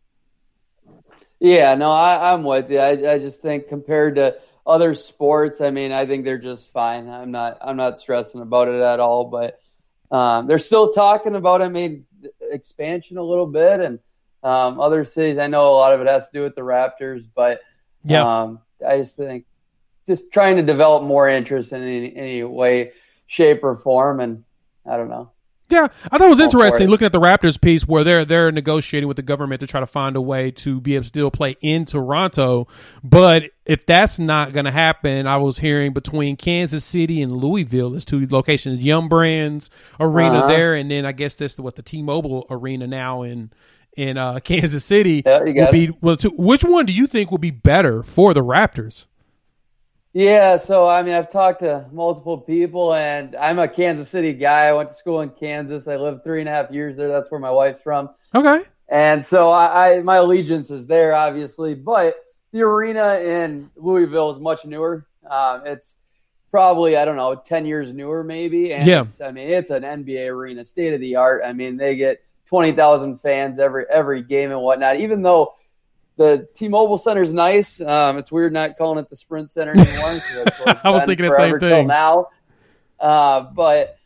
yeah 1.40 1.74
no 1.74 1.90
I, 1.90 2.34
am 2.34 2.42
with 2.42 2.70
you 2.70 2.78
I, 2.78 3.12
I 3.12 3.18
just 3.18 3.40
think 3.40 3.68
compared 3.68 4.16
to 4.16 4.36
other 4.68 4.94
sports, 4.94 5.60
I 5.62 5.70
mean, 5.70 5.92
I 5.92 6.06
think 6.06 6.24
they're 6.24 6.38
just 6.38 6.70
fine. 6.70 7.08
I'm 7.08 7.30
not 7.30 7.58
I'm 7.60 7.76
not 7.76 7.98
stressing 7.98 8.42
about 8.42 8.68
it 8.68 8.80
at 8.80 9.00
all. 9.00 9.24
But 9.24 9.58
um, 10.10 10.46
they're 10.46 10.58
still 10.58 10.92
talking 10.92 11.34
about 11.34 11.62
I 11.62 11.68
mean 11.68 12.04
expansion 12.42 13.16
a 13.16 13.22
little 13.22 13.46
bit 13.46 13.80
and 13.80 13.98
um, 14.42 14.78
other 14.78 15.04
cities. 15.04 15.38
I 15.38 15.46
know 15.46 15.72
a 15.72 15.74
lot 15.74 15.92
of 15.92 16.00
it 16.00 16.06
has 16.06 16.26
to 16.26 16.32
do 16.32 16.42
with 16.42 16.54
the 16.54 16.60
Raptors, 16.60 17.26
but 17.34 17.60
yeah, 18.04 18.42
um, 18.42 18.60
I 18.86 18.98
just 18.98 19.16
think 19.16 19.46
just 20.06 20.32
trying 20.32 20.56
to 20.56 20.62
develop 20.62 21.02
more 21.02 21.28
interest 21.28 21.72
in 21.72 21.82
any, 21.82 22.16
any 22.16 22.44
way, 22.44 22.92
shape, 23.26 23.64
or 23.64 23.76
form, 23.76 24.20
and 24.20 24.44
I 24.86 24.96
don't 24.96 25.10
know. 25.10 25.32
Yeah, 25.70 25.88
I 26.10 26.16
thought 26.16 26.28
it 26.28 26.30
was 26.30 26.40
interesting 26.40 26.88
looking 26.88 27.04
at 27.04 27.12
the 27.12 27.20
Raptors 27.20 27.60
piece 27.60 27.86
where 27.86 28.02
they're 28.02 28.24
they're 28.24 28.50
negotiating 28.50 29.06
with 29.06 29.16
the 29.16 29.22
government 29.22 29.60
to 29.60 29.66
try 29.66 29.80
to 29.80 29.86
find 29.86 30.16
a 30.16 30.20
way 30.20 30.50
to 30.52 30.80
be 30.80 30.94
able 30.94 31.02
to 31.02 31.08
still 31.08 31.30
play 31.30 31.56
in 31.60 31.84
Toronto. 31.84 32.68
But 33.04 33.50
if 33.66 33.84
that's 33.84 34.18
not 34.18 34.52
going 34.52 34.64
to 34.64 34.70
happen, 34.70 35.26
I 35.26 35.36
was 35.36 35.58
hearing 35.58 35.92
between 35.92 36.36
Kansas 36.36 36.86
City 36.86 37.20
and 37.20 37.32
Louisville 37.32 37.94
as 37.94 38.06
two 38.06 38.26
locations, 38.30 38.82
Yum 38.82 39.08
Brands 39.08 39.68
Arena 40.00 40.38
uh-huh. 40.38 40.48
there, 40.48 40.74
and 40.74 40.90
then 40.90 41.04
I 41.04 41.12
guess 41.12 41.34
this 41.34 41.58
was 41.58 41.74
the 41.74 41.82
T-Mobile 41.82 42.46
Arena 42.48 42.86
now 42.86 43.22
in 43.22 43.52
in 43.94 44.16
uh, 44.16 44.40
Kansas 44.44 44.86
City. 44.86 45.22
Yeah, 45.26 45.44
you 45.44 45.52
got 45.52 45.72
be, 45.72 45.90
well, 46.00 46.16
which 46.36 46.64
one 46.64 46.86
do 46.86 46.94
you 46.94 47.06
think 47.06 47.30
will 47.30 47.36
be 47.36 47.50
better 47.50 48.02
for 48.02 48.32
the 48.32 48.42
Raptors? 48.42 49.06
Yeah, 50.18 50.56
so 50.56 50.84
I 50.84 51.04
mean, 51.04 51.14
I've 51.14 51.30
talked 51.30 51.60
to 51.60 51.86
multiple 51.92 52.38
people, 52.38 52.92
and 52.92 53.36
I'm 53.36 53.60
a 53.60 53.68
Kansas 53.68 54.08
City 54.08 54.32
guy. 54.32 54.66
I 54.66 54.72
went 54.72 54.88
to 54.88 54.94
school 54.96 55.20
in 55.20 55.30
Kansas. 55.30 55.86
I 55.86 55.94
lived 55.94 56.24
three 56.24 56.40
and 56.40 56.48
a 56.48 56.50
half 56.50 56.72
years 56.72 56.96
there. 56.96 57.06
That's 57.06 57.30
where 57.30 57.38
my 57.38 57.52
wife's 57.52 57.82
from. 57.82 58.10
Okay. 58.34 58.64
And 58.88 59.24
so 59.24 59.50
I, 59.50 59.98
I 59.98 60.02
my 60.02 60.16
allegiance 60.16 60.72
is 60.72 60.88
there, 60.88 61.14
obviously, 61.14 61.76
but 61.76 62.16
the 62.50 62.62
arena 62.62 63.20
in 63.20 63.70
Louisville 63.76 64.32
is 64.32 64.40
much 64.40 64.64
newer. 64.64 65.06
Um, 65.30 65.62
it's 65.64 65.98
probably 66.50 66.96
I 66.96 67.04
don't 67.04 67.16
know, 67.16 67.36
ten 67.36 67.64
years 67.64 67.92
newer, 67.92 68.24
maybe. 68.24 68.72
And 68.72 68.88
yeah. 68.88 69.06
I 69.24 69.30
mean, 69.30 69.48
it's 69.48 69.70
an 69.70 69.84
NBA 69.84 70.30
arena, 70.30 70.64
state 70.64 70.94
of 70.94 71.00
the 71.00 71.14
art. 71.14 71.42
I 71.46 71.52
mean, 71.52 71.76
they 71.76 71.94
get 71.94 72.24
twenty 72.44 72.72
thousand 72.72 73.20
fans 73.20 73.60
every 73.60 73.84
every 73.88 74.22
game 74.22 74.50
and 74.50 74.62
whatnot. 74.62 74.98
Even 74.98 75.22
though 75.22 75.54
the 76.18 76.48
T-Mobile 76.54 76.98
Center 76.98 77.22
is 77.22 77.32
nice. 77.32 77.80
Um, 77.80 78.18
it's 78.18 78.32
weird 78.32 78.52
not 78.52 78.76
calling 78.76 78.98
it 78.98 79.08
the 79.08 79.16
Sprint 79.16 79.50
Center 79.50 79.70
anymore. 79.70 80.20
I 80.84 80.90
was 80.90 81.04
thinking 81.04 81.26
the 81.26 81.36
same 81.36 81.60
thing 81.60 81.86
now. 81.86 82.26
Uh, 82.98 83.42
but 83.54 83.96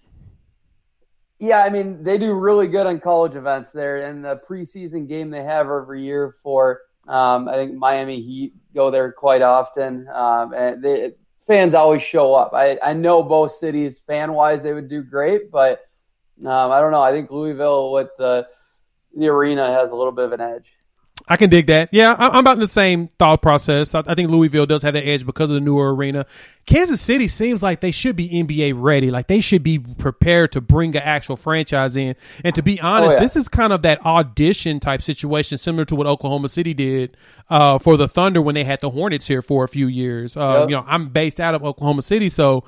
Yeah, 1.38 1.64
I 1.64 1.70
mean 1.70 2.04
they 2.04 2.18
do 2.18 2.34
really 2.34 2.68
good 2.68 2.86
on 2.86 3.00
college 3.00 3.34
events 3.34 3.70
there, 3.70 3.96
and 3.96 4.22
the 4.22 4.40
preseason 4.48 5.08
game 5.08 5.30
they 5.30 5.42
have 5.42 5.66
every 5.66 6.02
year 6.02 6.34
for 6.42 6.82
um, 7.08 7.48
I 7.48 7.54
think 7.54 7.74
Miami 7.74 8.20
Heat 8.20 8.52
go 8.74 8.90
there 8.90 9.10
quite 9.10 9.42
often, 9.42 10.06
um, 10.12 10.52
and 10.52 10.84
they, 10.84 11.14
fans 11.46 11.74
always 11.74 12.02
show 12.02 12.34
up. 12.34 12.52
I, 12.54 12.78
I 12.82 12.92
know 12.92 13.22
both 13.22 13.52
cities 13.52 14.00
fan 14.06 14.34
wise 14.34 14.62
they 14.62 14.74
would 14.74 14.88
do 14.88 15.02
great, 15.02 15.50
but 15.50 15.80
um, 16.42 16.70
I 16.70 16.80
don't 16.80 16.92
know. 16.92 17.02
I 17.02 17.10
think 17.10 17.30
Louisville 17.30 17.90
with 17.90 18.10
the 18.18 18.46
the 19.16 19.28
arena 19.28 19.66
has 19.72 19.90
a 19.90 19.96
little 19.96 20.12
bit 20.12 20.26
of 20.26 20.32
an 20.32 20.42
edge. 20.42 20.74
I 21.32 21.36
can 21.36 21.48
dig 21.48 21.68
that. 21.68 21.88
Yeah, 21.92 22.14
I'm 22.18 22.40
about 22.40 22.56
in 22.56 22.60
the 22.60 22.66
same 22.66 23.08
thought 23.18 23.40
process. 23.40 23.94
I 23.94 24.14
think 24.14 24.28
Louisville 24.28 24.66
does 24.66 24.82
have 24.82 24.92
the 24.92 25.02
edge 25.02 25.24
because 25.24 25.48
of 25.48 25.54
the 25.54 25.60
newer 25.60 25.94
arena. 25.94 26.26
Kansas 26.66 27.00
City 27.00 27.26
seems 27.26 27.62
like 27.62 27.80
they 27.80 27.90
should 27.90 28.16
be 28.16 28.28
NBA 28.28 28.74
ready. 28.76 29.10
Like 29.10 29.28
they 29.28 29.40
should 29.40 29.62
be 29.62 29.78
prepared 29.78 30.52
to 30.52 30.60
bring 30.60 30.94
an 30.94 31.02
actual 31.02 31.36
franchise 31.36 31.96
in. 31.96 32.16
And 32.44 32.54
to 32.54 32.60
be 32.60 32.78
honest, 32.82 33.12
oh, 33.12 33.14
yeah. 33.14 33.20
this 33.20 33.36
is 33.36 33.48
kind 33.48 33.72
of 33.72 33.80
that 33.80 34.04
audition 34.04 34.78
type 34.78 35.00
situation, 35.00 35.56
similar 35.56 35.86
to 35.86 35.96
what 35.96 36.06
Oklahoma 36.06 36.50
City 36.50 36.74
did 36.74 37.16
uh, 37.48 37.78
for 37.78 37.96
the 37.96 38.08
Thunder 38.08 38.42
when 38.42 38.54
they 38.54 38.64
had 38.64 38.82
the 38.82 38.90
Hornets 38.90 39.26
here 39.26 39.40
for 39.40 39.64
a 39.64 39.68
few 39.68 39.86
years. 39.86 40.36
Uh, 40.36 40.58
yep. 40.60 40.68
You 40.68 40.76
know, 40.76 40.84
I'm 40.86 41.08
based 41.08 41.40
out 41.40 41.54
of 41.54 41.64
Oklahoma 41.64 42.02
City, 42.02 42.28
so 42.28 42.64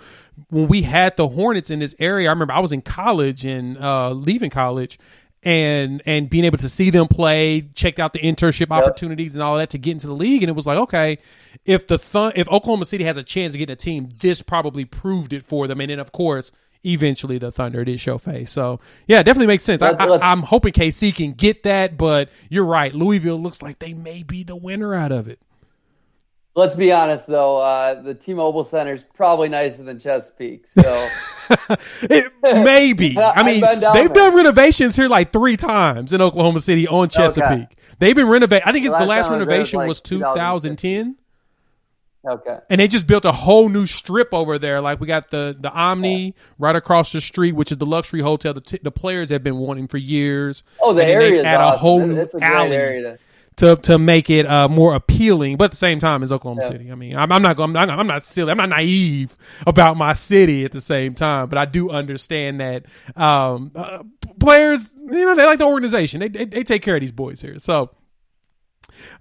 when 0.48 0.68
we 0.68 0.81
had 0.81 1.18
the 1.18 1.29
Hornets 1.29 1.70
in 1.70 1.81
this 1.81 1.94
area, 1.98 2.31
I 2.31 2.33
remember 2.33 2.55
I 2.55 2.61
was 2.61 2.72
in 2.72 2.81
college 2.81 3.44
and 3.44 3.77
uh, 3.77 4.09
leaving 4.12 4.48
college 4.48 4.98
and 5.44 6.02
and 6.07 6.30
being 6.30 6.44
able 6.44 6.59
to 6.59 6.68
see 6.68 6.90
them 6.90 7.07
play, 7.07 7.68
checked 7.74 8.00
out 8.00 8.12
the 8.12 8.20
internship 8.20 8.70
yep. 8.70 8.72
opportunities 8.72 9.35
and 9.35 9.42
all 9.42 9.57
that 9.57 9.70
to 9.70 9.78
get 9.78 9.92
into 9.92 10.07
the 10.07 10.14
league, 10.14 10.42
and 10.42 10.50
it 10.50 10.54
was 10.54 10.66
like, 10.66 10.78
okay, 10.78 11.18
if 11.64 11.87
the 11.87 11.98
Thun- 11.98 12.33
if 12.35 12.48
Oklahoma 12.48 12.87
City 12.87 13.04
has 13.04 13.16
a 13.16 13.22
chance 13.22 13.52
to 13.52 13.59
get 13.59 13.70
a 13.70 13.76
team, 13.76 14.09
this 14.20 14.42
probably 14.42 14.85
proved 14.85 15.33
it 15.33 15.44
for 15.44 15.66
them, 15.66 15.80
and 15.80 15.90
then 15.90 15.98
of 16.00 16.12
course. 16.12 16.52
Eventually, 16.87 17.38
the 17.38 17.50
Thunder 17.50 17.83
did 17.83 17.98
show 17.98 18.18
face. 18.18 18.50
So, 18.52 18.78
yeah, 19.07 19.20
it 19.20 19.24
definitely 19.24 19.46
makes 19.46 19.64
sense. 19.64 19.80
I, 19.80 19.92
I, 19.92 20.18
I'm 20.30 20.40
hoping 20.40 20.74
KC 20.74 21.14
can 21.14 21.33
get 21.33 21.62
that, 21.62 21.96
but 21.96 22.28
you're 22.50 22.66
right. 22.66 22.94
Louisville 22.94 23.40
looks 23.40 23.62
like 23.62 23.78
they 23.78 23.94
may 23.94 24.22
be 24.22 24.42
the 24.42 24.54
winner 24.54 24.94
out 24.94 25.11
of 25.11 25.26
it. 25.26 25.38
Let's 26.56 26.76
be 26.76 26.92
honest, 26.92 27.26
though. 27.26 27.58
Uh, 27.58 28.00
the 28.00 28.14
T-Mobile 28.14 28.62
Center 28.62 28.94
is 28.94 29.04
probably 29.14 29.48
nicer 29.48 29.82
than 29.82 29.98
Chesapeake. 29.98 30.68
So 30.68 31.08
it, 32.02 32.32
maybe. 32.42 33.18
I 33.18 33.42
mean, 33.42 33.60
they've 33.60 33.80
there. 33.80 34.08
done 34.08 34.36
renovations 34.36 34.94
here 34.94 35.08
like 35.08 35.32
three 35.32 35.56
times 35.56 36.12
in 36.12 36.20
Oklahoma 36.20 36.60
City 36.60 36.86
on 36.86 37.08
Chesapeake. 37.08 37.64
Okay. 37.64 37.68
They've 37.98 38.14
been 38.14 38.28
renovating. 38.28 38.68
I 38.68 38.72
think 38.72 38.86
it's 38.86 38.96
the 38.96 39.04
last 39.04 39.30
renovation 39.30 39.78
was, 39.78 39.84
like 39.84 39.88
was 39.88 40.00
2010. 40.02 41.16
Okay. 42.26 42.58
And 42.70 42.80
they 42.80 42.88
just 42.88 43.06
built 43.06 43.24
a 43.24 43.32
whole 43.32 43.68
new 43.68 43.86
strip 43.86 44.32
over 44.32 44.58
there. 44.58 44.80
Like 44.80 45.00
we 45.00 45.06
got 45.06 45.30
the 45.30 45.56
the 45.58 45.70
Omni 45.70 46.26
yeah. 46.26 46.32
right 46.58 46.74
across 46.74 47.12
the 47.12 47.20
street, 47.20 47.52
which 47.52 47.70
is 47.70 47.78
the 47.78 47.86
luxury 47.86 48.20
hotel 48.20 48.54
the, 48.54 48.60
t- 48.62 48.80
the 48.82 48.90
players 48.90 49.28
have 49.28 49.44
been 49.44 49.58
wanting 49.58 49.88
for 49.88 49.98
years. 49.98 50.64
Oh, 50.80 50.94
the 50.94 51.04
area 51.04 51.40
is 51.40 51.46
awesome. 51.46 51.74
a 51.74 51.76
whole 51.76 52.18
it's 52.18 52.34
a 52.34 52.42
alley. 52.42 52.76
area 52.76 53.02
to- 53.02 53.18
to 53.56 53.76
to 53.76 53.98
make 53.98 54.30
it 54.30 54.46
uh, 54.46 54.68
more 54.68 54.94
appealing. 54.94 55.56
But 55.56 55.66
at 55.66 55.70
the 55.72 55.76
same 55.76 55.98
time, 55.98 56.22
as 56.22 56.32
Oklahoma 56.32 56.62
yeah. 56.62 56.68
City. 56.68 56.92
I 56.92 56.94
mean, 56.94 57.16
I'm, 57.16 57.30
I'm 57.30 57.42
not 57.42 57.58
I'm 57.58 57.72
not 57.72 57.90
I'm 57.90 58.06
not 58.06 58.24
silly. 58.24 58.50
I'm 58.50 58.56
not 58.56 58.68
naive 58.68 59.36
about 59.66 59.96
my 59.96 60.12
city 60.12 60.64
at 60.64 60.72
the 60.72 60.80
same 60.80 61.14
time. 61.14 61.48
But 61.48 61.58
I 61.58 61.64
do 61.64 61.90
understand 61.90 62.60
that 62.60 62.84
um, 63.16 63.72
uh, 63.74 64.02
players, 64.40 64.94
you 64.94 65.24
know, 65.24 65.34
they 65.34 65.46
like 65.46 65.58
the 65.58 65.66
organization. 65.66 66.20
They, 66.20 66.28
they, 66.28 66.44
they 66.44 66.64
take 66.64 66.82
care 66.82 66.96
of 66.96 67.00
these 67.00 67.12
boys 67.12 67.40
here. 67.40 67.58
So 67.58 67.90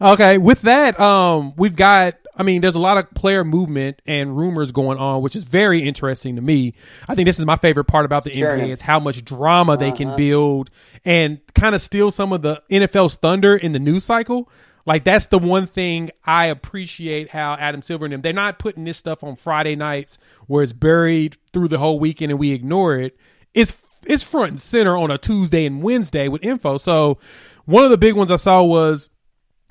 okay, 0.02 0.38
with 0.38 0.62
that, 0.64 1.00
um, 1.00 1.54
we've 1.56 1.76
got 1.76 2.16
I 2.36 2.44
mean, 2.44 2.62
there's 2.62 2.76
a 2.76 2.80
lot 2.80 2.98
of 2.98 3.12
player 3.14 3.44
movement 3.44 4.02
and 4.06 4.36
rumors 4.36 4.72
going 4.72 4.98
on, 4.98 5.22
which 5.22 5.36
is 5.36 5.44
very 5.44 5.84
interesting 5.84 6.36
to 6.36 6.42
me. 6.42 6.74
I 7.08 7.16
think 7.16 7.28
this 7.28 7.40
is 7.40 7.46
my 7.46 7.58
favorite 7.58 7.86
part 7.86 8.06
about 8.06 8.24
the 8.24 8.32
sure. 8.32 8.58
NBA 8.58 8.70
is 8.70 8.82
how 8.82 9.00
much 9.00 9.24
drama 9.24 9.74
uh-huh. 9.74 9.80
they 9.80 9.92
can 9.92 10.10
uh-huh. 10.10 10.18
build 10.18 10.70
and 11.06 11.40
kind 11.54 11.76
of 11.76 11.82
steal 11.82 12.10
some 12.12 12.34
of 12.34 12.42
the 12.42 12.62
NFL's 12.72 13.16
thunder 13.16 13.56
in 13.56 13.72
the 13.74 13.80
news 13.80 14.04
cycle. 14.04 14.50
Like 14.86 15.04
that's 15.04 15.28
the 15.28 15.40
one 15.40 15.66
thing 15.68 16.12
I 16.26 16.48
appreciate 16.48 17.30
how 17.30 17.54
Adam 17.54 17.82
Silver 17.82 18.06
and 18.06 18.14
them 18.14 18.22
they're 18.22 18.34
not 18.34 18.60
putting 18.60 18.84
this 18.84 18.98
stuff 18.98 19.24
on 19.24 19.36
Friday 19.36 19.76
nights 19.76 20.18
where 20.48 20.62
it's 20.62 20.74
buried 20.74 21.38
through 21.54 21.70
the 21.70 21.78
whole 21.78 22.00
weekend 22.00 22.32
and 22.32 22.40
we 22.40 22.52
ignore 22.52 22.98
it. 22.98 23.18
It's 23.54 23.76
it's 24.06 24.24
front 24.24 24.50
and 24.50 24.62
center 24.62 24.98
on 24.98 25.10
a 25.10 25.18
Tuesday 25.18 25.66
and 25.66 25.82
Wednesday 25.82 26.28
with 26.28 26.44
info. 26.44 26.78
So 26.78 27.18
one 27.66 27.86
of 27.86 27.92
the 27.92 27.98
big 27.98 28.16
ones 28.16 28.32
I 28.32 28.36
saw 28.36 28.62
was 28.64 29.10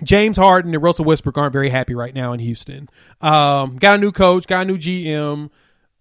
James 0.03 0.37
Harden 0.37 0.75
and 0.75 0.83
Russell 0.83 1.05
Westbrook 1.05 1.39
aren't 1.39 1.53
very 1.53 1.71
happy 1.71 1.95
right 1.95 2.15
now 2.15 2.33
in 2.33 2.41
Houston. 2.41 2.89
Um, 3.21 3.77
got 3.77 3.99
a 3.99 4.01
new 4.01 4.13
coach, 4.13 4.47
got 4.47 4.63
a 4.63 4.65
new 4.65 4.79
GM. 4.79 5.51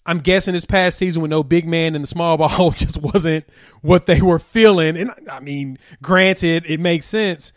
I'm 0.06 0.20
guessing 0.20 0.54
this 0.54 0.66
past 0.66 0.98
season 0.98 1.22
with 1.22 1.30
no 1.30 1.44
big 1.44 1.68
man 1.68 1.96
in 1.96 2.02
the 2.02 2.08
small 2.08 2.38
ball 2.38 2.72
just 2.76 2.98
wasn't 2.98 3.46
what 3.82 4.06
they 4.06 4.22
were 4.22 4.40
feeling. 4.40 4.98
And 4.98 5.12
I 5.30 5.40
mean, 5.40 5.78
granted, 6.02 6.66
it 6.68 6.80
makes 6.80 7.06
sense. 7.06 7.54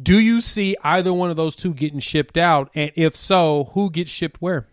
Do 0.00 0.20
you 0.20 0.42
see 0.42 0.76
either 0.82 1.12
one 1.12 1.30
of 1.30 1.36
those 1.36 1.56
two 1.56 1.72
getting 1.72 2.00
shipped 2.00 2.36
out? 2.36 2.70
And 2.74 2.92
if 2.96 3.16
so, 3.16 3.70
who 3.72 3.90
gets 3.90 4.10
shipped 4.10 4.42
where? 4.42 4.68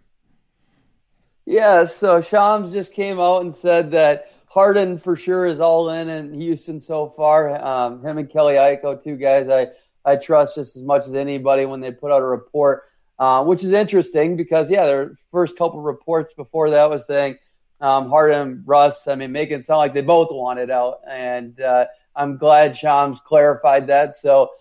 Yeah, 1.45 1.87
so 1.87 2.21
Shams 2.21 2.71
just 2.71 2.93
came 2.93 3.19
out 3.19 3.41
and 3.41 3.55
said 3.55 3.91
that 3.91 4.31
Harden 4.47 4.97
for 4.97 5.15
sure 5.15 5.45
is 5.45 5.59
all 5.59 5.89
in 5.89 6.09
in 6.09 6.39
Houston 6.39 6.79
so 6.79 7.07
far. 7.07 7.63
Um, 7.65 8.01
him 8.03 8.17
and 8.17 8.29
Kelly 8.29 8.53
Iko, 8.53 9.01
two 9.01 9.15
guys 9.15 9.49
I 9.49 9.69
I 10.05 10.17
trust 10.17 10.55
just 10.55 10.75
as 10.75 10.83
much 10.83 11.05
as 11.05 11.13
anybody 11.13 11.65
when 11.65 11.81
they 11.81 11.91
put 11.91 12.11
out 12.11 12.21
a 12.21 12.25
report, 12.25 12.83
uh, 13.19 13.43
which 13.43 13.63
is 13.63 13.71
interesting 13.71 14.35
because 14.35 14.69
yeah, 14.69 14.85
their 14.85 15.15
first 15.31 15.57
couple 15.57 15.79
of 15.79 15.85
reports 15.85 16.33
before 16.33 16.69
that 16.71 16.89
was 16.89 17.05
saying 17.07 17.37
um, 17.83 18.09
Harden, 18.09 18.63
Russ, 18.65 19.07
I 19.07 19.15
mean, 19.15 19.31
making 19.31 19.59
it 19.59 19.65
sound 19.65 19.79
like 19.79 19.93
they 19.93 20.01
both 20.01 20.29
wanted 20.31 20.71
out, 20.71 20.99
and 21.05 21.59
uh, 21.59 21.85
I'm 22.15 22.37
glad 22.37 22.77
Shams 22.77 23.19
clarified 23.19 23.87
that. 23.87 24.15
So 24.15 24.51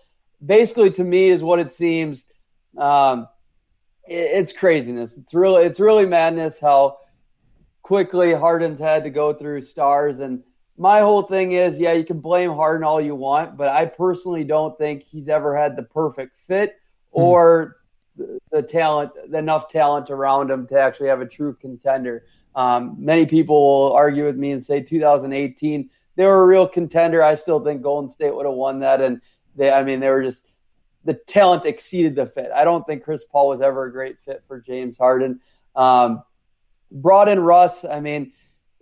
basically, 0.45 0.91
to 0.91 1.03
me, 1.03 1.29
is 1.29 1.41
what 1.41 1.59
it 1.59 1.71
seems. 1.71 2.25
Um, 2.77 3.27
it, 4.05 4.13
it's 4.13 4.51
craziness. 4.51 5.17
It's 5.17 5.33
really 5.33 5.63
it's 5.63 5.79
really 5.79 6.05
madness 6.05 6.59
how 6.59 6.97
quickly 7.81 8.33
Harden's 8.33 8.79
had 8.79 9.03
to 9.03 9.09
go 9.09 9.33
through 9.33 9.61
stars 9.61 10.19
and 10.19 10.43
my 10.77 11.01
whole 11.01 11.23
thing 11.23 11.51
is, 11.53 11.79
yeah, 11.79 11.93
you 11.93 12.03
can 12.03 12.19
blame 12.19 12.51
Harden 12.53 12.83
all 12.83 12.99
you 12.99 13.15
want, 13.15 13.57
but 13.57 13.67
I 13.67 13.85
personally 13.85 14.43
don't 14.43 14.77
think 14.77 15.03
he's 15.03 15.29
ever 15.29 15.55
had 15.55 15.75
the 15.75 15.83
perfect 15.83 16.37
fit 16.47 16.79
hmm. 17.13 17.21
or 17.21 17.77
mm. 18.17 18.39
the, 18.51 18.61
the, 18.61 18.63
talent, 18.63 19.11
enough 19.31 19.67
talent 19.67 20.09
around 20.09 20.49
him 20.49 20.67
to 20.67 20.79
actually 20.79 21.09
have 21.09 21.21
a 21.21 21.27
true 21.27 21.55
contender. 21.59 22.25
Um, 22.55 22.95
many 22.99 23.25
people 23.25 23.55
will 23.55 23.93
argue 23.93 24.25
with 24.25 24.35
me 24.35 24.51
and 24.51 24.63
say 24.63 24.81
2018 24.81 25.89
they 26.15 26.25
were 26.25 26.43
a 26.43 26.45
real 26.45 26.67
contender. 26.67 27.23
I 27.23 27.35
still 27.35 27.59
think 27.59 27.81
Golden 27.81 28.09
State 28.09 28.35
would 28.35 28.45
have 28.45 28.55
won 28.55 28.79
that, 28.81 29.01
and 29.01 29.21
they, 29.55 29.71
I 29.71 29.83
mean, 29.83 29.99
they 29.99 30.09
were 30.09 30.23
just 30.23 30.45
the 31.05 31.13
talent 31.13 31.65
exceeded 31.65 32.15
the 32.15 32.25
fit. 32.25 32.49
I 32.55 32.63
don't 32.63 32.85
think 32.85 33.03
Chris 33.03 33.25
Paul 33.25 33.49
was 33.49 33.61
ever 33.61 33.85
a 33.85 33.91
great 33.91 34.19
fit 34.21 34.43
for 34.47 34.61
James 34.61 34.97
Harden. 34.97 35.41
Um, 35.75 36.23
brought 36.91 37.27
in 37.27 37.39
Russ. 37.39 37.83
I 37.83 37.99
mean 37.99 38.31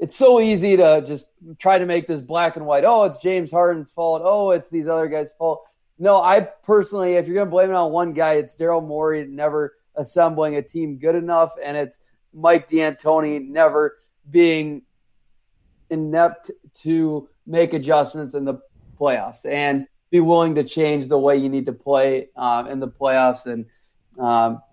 it's 0.01 0.15
so 0.15 0.41
easy 0.41 0.75
to 0.77 1.03
just 1.05 1.27
try 1.59 1.77
to 1.77 1.85
make 1.85 2.07
this 2.07 2.21
black 2.21 2.55
and 2.55 2.65
white. 2.65 2.83
Oh, 2.83 3.03
it's 3.03 3.19
James 3.19 3.51
Harden's 3.51 3.91
fault. 3.91 4.23
Oh, 4.25 4.49
it's 4.49 4.67
these 4.71 4.87
other 4.87 5.07
guys' 5.07 5.29
fault. 5.37 5.63
No, 5.99 6.19
I 6.19 6.41
personally, 6.41 7.13
if 7.13 7.27
you're 7.27 7.35
going 7.35 7.45
to 7.45 7.51
blame 7.51 7.69
it 7.69 7.75
on 7.75 7.91
one 7.91 8.13
guy, 8.13 8.33
it's 8.33 8.55
Daryl 8.55 8.85
Morey 8.85 9.27
never 9.27 9.75
assembling 9.95 10.55
a 10.55 10.63
team 10.63 10.97
good 10.97 11.13
enough, 11.13 11.53
and 11.63 11.77
it's 11.77 11.99
Mike 12.33 12.67
D'Antoni 12.67 13.47
never 13.47 13.99
being 14.27 14.81
inept 15.91 16.49
to 16.81 17.29
make 17.45 17.73
adjustments 17.73 18.33
in 18.33 18.43
the 18.43 18.55
playoffs 18.99 19.45
and 19.45 19.85
be 20.09 20.19
willing 20.19 20.55
to 20.55 20.63
change 20.63 21.09
the 21.09 21.19
way 21.19 21.37
you 21.37 21.49
need 21.49 21.67
to 21.67 21.73
play 21.73 22.29
um, 22.35 22.65
in 22.65 22.79
the 22.79 22.87
playoffs. 22.87 23.45
And 23.45 23.67
um, 24.17 24.63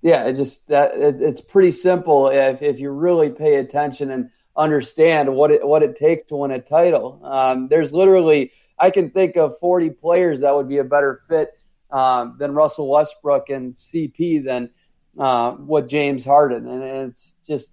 yeah, 0.00 0.24
it 0.24 0.34
just 0.34 0.66
that 0.68 0.96
it, 0.96 1.22
it's 1.22 1.40
pretty 1.40 1.70
simple 1.70 2.30
if 2.30 2.62
if 2.62 2.80
you 2.80 2.90
really 2.90 3.30
pay 3.30 3.56
attention 3.56 4.10
and 4.10 4.30
understand 4.56 5.34
what 5.34 5.50
it 5.50 5.66
what 5.66 5.82
it 5.82 5.96
takes 5.96 6.24
to 6.28 6.36
win 6.36 6.50
a 6.50 6.60
title. 6.60 7.20
Um, 7.24 7.68
there's 7.68 7.92
literally 7.92 8.52
I 8.78 8.90
can 8.90 9.10
think 9.10 9.36
of 9.36 9.58
40 9.58 9.90
players 9.90 10.40
that 10.40 10.54
would 10.54 10.68
be 10.68 10.78
a 10.78 10.84
better 10.84 11.20
fit 11.28 11.50
um, 11.90 12.36
than 12.38 12.52
Russell 12.52 12.88
Westbrook 12.88 13.48
and 13.50 13.76
CP 13.76 14.44
than 14.44 14.70
uh, 15.18 15.52
what 15.52 15.88
James 15.88 16.24
Harden, 16.24 16.66
and 16.66 16.82
it's 16.82 17.36
just 17.46 17.68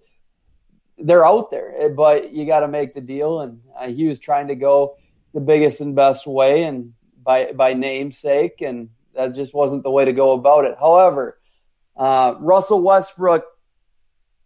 they're 0.98 1.24
out 1.24 1.50
there, 1.50 1.88
but 1.96 2.32
you 2.32 2.46
got 2.46 2.60
to 2.60 2.68
make 2.68 2.92
the 2.94 3.00
deal. 3.00 3.40
And 3.40 3.60
uh, 3.78 3.88
he 3.88 4.06
was 4.06 4.18
trying 4.18 4.48
to 4.48 4.54
go 4.54 4.96
the 5.32 5.40
biggest 5.40 5.80
and 5.80 5.94
best 5.94 6.26
way, 6.26 6.64
and 6.64 6.92
by 7.22 7.52
by 7.52 7.72
namesake, 7.74 8.60
and 8.60 8.90
that 9.14 9.34
just 9.34 9.54
wasn't 9.54 9.82
the 9.82 9.90
way 9.90 10.04
to 10.04 10.12
go 10.12 10.32
about 10.32 10.64
it. 10.64 10.76
However, 10.78 11.38
uh, 11.96 12.34
Russell 12.40 12.82
Westbrook, 12.82 13.44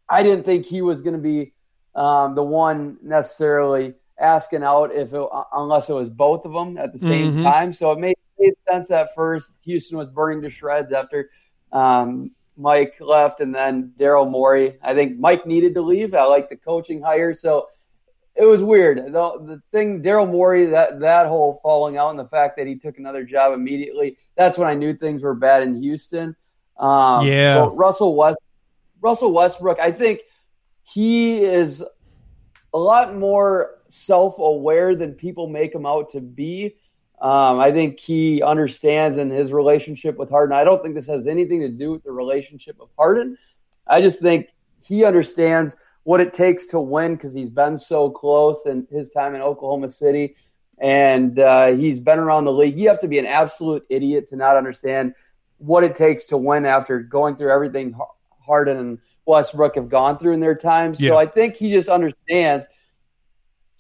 I 0.09 0.23
didn't 0.23 0.44
think 0.44 0.66
he 0.66 0.83
was 0.83 1.03
going 1.03 1.14
to 1.14 1.23
be 1.23 1.53
um, 1.94 2.35
the 2.35 2.42
one 2.42 2.98
necessarily 3.02 3.94
asking 4.18 4.62
out 4.62 4.94
if 4.94 5.12
it, 5.12 5.28
unless 5.52 5.88
it 5.88 5.94
was 5.94 6.09
both 6.09 6.44
of 6.44 6.52
them 6.52 6.78
at 6.78 6.92
the 6.92 6.98
same 6.98 7.35
mm-hmm. 7.35 7.44
time. 7.44 7.72
So 7.72 7.92
it 7.92 7.98
made, 7.98 8.16
made, 8.38 8.54
sense 8.68 8.90
at 8.90 9.14
first. 9.14 9.52
Houston 9.62 9.98
was 9.98 10.09
burning 10.09 10.42
to 10.42 10.50
shreds 10.50 10.92
after 10.92 11.30
um, 11.72 12.30
Mike 12.57 12.96
left, 13.00 13.40
and 13.40 13.54
then 13.54 13.92
Daryl 13.98 14.28
Morey. 14.28 14.78
I 14.83 14.94
think 14.94 15.18
Mike 15.18 15.46
needed 15.46 15.74
to 15.74 15.83
leave. 15.83 16.14
I 16.14 16.24
like 16.24 16.48
the 16.48 16.57
coaching 16.57 17.02
hire, 17.02 17.35
so 17.35 17.68
it 18.35 18.44
was 18.44 18.62
weird. 18.62 18.98
The, 18.98 19.11
the 19.12 19.62
thing, 19.72 20.02
Daryl 20.02 20.30
Morey, 20.30 20.66
that 20.66 21.00
that 21.00 21.26
whole 21.26 21.61
falling 21.62 21.96
out, 21.96 22.11
and 22.11 22.18
the 22.18 22.24
fact 22.24 22.57
that 22.57 22.66
he 22.66 22.76
took 22.76 22.98
another 22.98 23.24
job 23.24 23.52
immediately. 23.52 24.18
That's 24.37 24.59
when 24.59 24.68
I 24.68 24.74
knew 24.74 24.94
things 24.94 25.22
were 25.22 25.35
bad 25.35 25.62
in 25.62 25.83
Houston. 25.83 26.37
Um, 26.76 27.26
yeah, 27.26 27.68
Russell 27.72 28.16
West, 28.16 28.38
Russell 29.00 29.33
Westbrook. 29.33 29.78
I 29.80 29.92
think 29.92 30.20
he 30.85 31.42
is 31.42 31.85
a 32.73 32.79
lot 32.79 33.14
more 33.14 33.79
self-aware 33.88 34.94
than 34.94 35.14
people 35.14 35.49
make 35.49 35.75
him 35.75 35.87
out 35.87 36.11
to 36.11 36.20
be. 36.20 36.77
Um, 37.20 37.59
I 37.59 37.73
think 37.73 37.99
he 37.99 38.42
understands 38.42 39.18
in 39.18 39.31
his 39.31 39.53
relationship 39.53 40.16
with 40.16 40.31
Harden. 40.31 40.57
I 40.57 40.64
don't 40.64 40.83
think 40.83 40.94
this 40.94 41.07
has 41.07 41.27
anything 41.27 41.61
to 41.61 41.68
do 41.68 41.92
with 41.92 42.03
the 42.05 42.12
relationship 42.12 42.77
of 42.81 42.88
Harden. 42.99 43.38
I 43.87 44.01
just 44.01 44.20
think 44.20 44.49
he 44.83 45.05
understands 45.05 45.77
what 46.03 46.20
it 46.20 46.35
takes 46.35 46.66
to 46.66 46.81
win 46.81 47.14
because 47.14 47.33
he's 47.33 47.51
been 47.51 47.79
so 47.79 48.11
close 48.11 48.66
in 48.66 48.87
his 48.90 49.11
time 49.11 49.35
in 49.35 49.40
Oklahoma 49.40 49.88
City 49.88 50.37
and 50.79 51.38
uh, 51.38 51.68
he's 51.68 52.01
been 52.01 52.18
around 52.18 52.44
the 52.44 52.53
league. 52.53 52.79
You 52.79 52.88
have 52.88 53.01
to 53.01 53.09
be 53.09 53.18
an 53.18 53.27
absolute 53.27 53.85
idiot 53.88 54.29
to 54.31 54.37
not 54.37 54.57
understand 54.57 55.14
what 55.59 55.85
it 55.85 55.94
takes 55.94 56.27
to 56.27 56.37
win 56.37 56.66
after 56.66 57.01
going 57.01 57.37
through 57.37 57.53
everything 57.53 57.97
Harden 58.44 58.77
and 58.77 58.99
Westbrook 59.26 59.76
have 59.76 59.88
gone 59.88 60.18
through 60.18 60.32
in 60.32 60.40
their 60.40 60.54
time. 60.54 60.94
So 60.94 61.04
yeah. 61.04 61.14
I 61.14 61.26
think 61.26 61.56
he 61.56 61.72
just 61.72 61.88
understands 61.88 62.66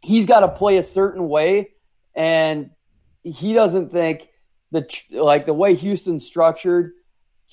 he's 0.02 0.26
got 0.26 0.40
to 0.40 0.48
play 0.48 0.76
a 0.76 0.82
certain 0.84 1.28
way, 1.28 1.70
and 2.14 2.70
he 3.22 3.54
doesn't 3.54 3.90
think 3.90 4.28
the 4.72 4.86
like 5.10 5.46
the 5.46 5.54
way 5.54 5.74
Houston's 5.74 6.26
structured 6.26 6.92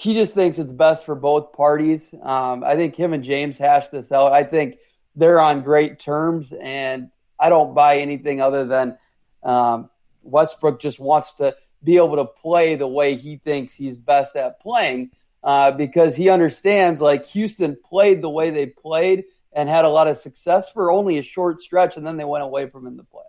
he 0.02 0.16
just 0.16 0.34
thinks 0.34 0.58
it's 0.58 0.72
best 0.72 1.06
for 1.06 1.14
both 1.14 1.54
parties. 1.54 2.12
Um, 2.24 2.64
I 2.64 2.76
think 2.76 2.96
him 2.96 3.14
and 3.14 3.24
James 3.24 3.60
hashed 3.60 3.92
this 3.92 4.12
out. 4.12 4.34
I 4.34 4.44
think 4.44 4.78
they're 5.16 5.40
on 5.40 5.62
great 5.62 6.00
terms, 6.00 6.52
and 6.60 7.12
I 7.40 7.50
don't 7.50 7.76
buy 7.76 7.98
anything 7.98 8.42
other 8.42 8.66
than 8.66 8.98
um, 9.44 9.92
Westbrook 10.24 10.82
just 10.82 11.00
wants 11.00 11.34
to 11.36 11.56
be 11.84 11.98
able 11.98 12.16
to 12.16 12.26
play 12.26 12.74
the 12.74 12.88
way 12.88 13.16
he 13.16 13.38
thinks 13.38 13.76
he's 13.76 13.98
best 13.98 14.36
at 14.36 14.60
playing 14.60 15.12
uh, 15.44 15.72
because 15.72 16.16
he 16.16 16.30
understands 16.30 17.02
like 17.02 17.26
Houston 17.28 17.78
played 17.84 18.22
the 18.22 18.30
way 18.30 18.50
they 18.50 18.68
played 18.68 19.26
and 19.54 19.68
had 19.68 19.86
a 19.86 19.90
lot 19.90 20.08
of 20.08 20.18
success 20.18 20.72
for 20.72 20.92
only 20.92 21.18
a 21.18 21.22
short 21.22 21.60
stretch, 21.60 21.98
and 21.98 22.06
then 22.06 22.18
they 22.18 22.24
went 22.24 22.44
away 22.44 22.68
from 22.68 22.88
in 22.88 22.98
the 22.98 23.04
playoffs. 23.04 23.26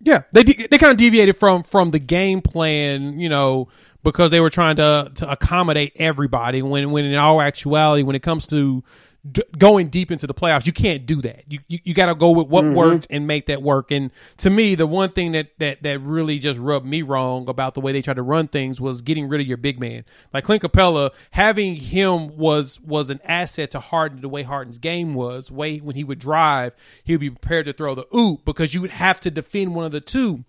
Yeah, 0.00 0.22
they 0.32 0.42
they 0.42 0.78
kind 0.78 0.90
of 0.90 0.96
deviated 0.96 1.36
from 1.36 1.62
from 1.62 1.90
the 1.90 1.98
game 1.98 2.42
plan, 2.42 3.18
you 3.18 3.28
know, 3.28 3.68
because 4.02 4.30
they 4.30 4.40
were 4.40 4.50
trying 4.50 4.76
to 4.76 5.10
to 5.14 5.30
accommodate 5.30 5.92
everybody. 5.96 6.62
When 6.62 6.90
when 6.90 7.04
in 7.04 7.14
all 7.14 7.40
actuality, 7.40 8.02
when 8.02 8.16
it 8.16 8.22
comes 8.22 8.46
to 8.48 8.84
d- 9.30 9.42
going 9.56 9.88
deep 9.88 10.10
into 10.10 10.26
the 10.26 10.34
playoffs, 10.34 10.66
you 10.66 10.72
can't 10.72 11.06
do 11.06 11.22
that. 11.22 11.44
You 11.48 11.60
you, 11.66 11.78
you 11.84 11.94
got 11.94 12.06
to 12.06 12.14
go 12.14 12.30
with 12.30 12.48
what 12.48 12.64
mm-hmm. 12.64 12.74
works 12.74 13.06
and 13.10 13.26
make 13.26 13.46
that 13.46 13.62
work. 13.62 13.90
And 13.90 14.10
to 14.38 14.50
me, 14.50 14.74
the 14.74 14.86
one 14.86 15.10
thing 15.10 15.32
that 15.32 15.48
that 15.58 15.82
that 15.82 16.00
really 16.00 16.38
just 16.38 16.58
rubbed 16.58 16.86
me 16.86 17.02
wrong 17.02 17.48
about 17.48 17.74
the 17.74 17.80
way 17.80 17.92
they 17.92 18.02
tried 18.02 18.16
to 18.16 18.22
run 18.22 18.48
things 18.48 18.80
was 18.80 19.02
getting 19.02 19.28
rid 19.28 19.40
of 19.40 19.46
your 19.46 19.56
big 19.56 19.80
man, 19.80 20.04
like 20.32 20.44
Clint 20.44 20.62
Capela, 20.62 21.10
Having 21.30 21.76
him 21.76 22.36
was 22.36 22.80
was 22.80 23.10
an 23.10 23.20
asset 23.24 23.70
to 23.72 23.80
Harden. 23.80 24.20
The 24.20 24.28
way 24.28 24.42
Harden's 24.42 24.78
game 24.78 25.14
was, 25.14 25.50
way 25.50 25.78
when 25.78 25.96
he 25.96 26.04
would 26.04 26.18
drive, 26.18 26.74
he 27.02 27.12
would 27.12 27.20
be 27.20 27.30
prepared 27.30 27.66
to 27.66 27.72
throw 27.72 27.94
the 27.94 28.06
oop 28.14 28.44
because 28.44 28.74
you 28.74 28.80
would 28.80 28.90
have 28.90 29.20
to 29.20 29.30
defend 29.30 29.74
one 29.74 29.84
of 29.84 29.92
the 29.92 30.00
two. 30.00 30.44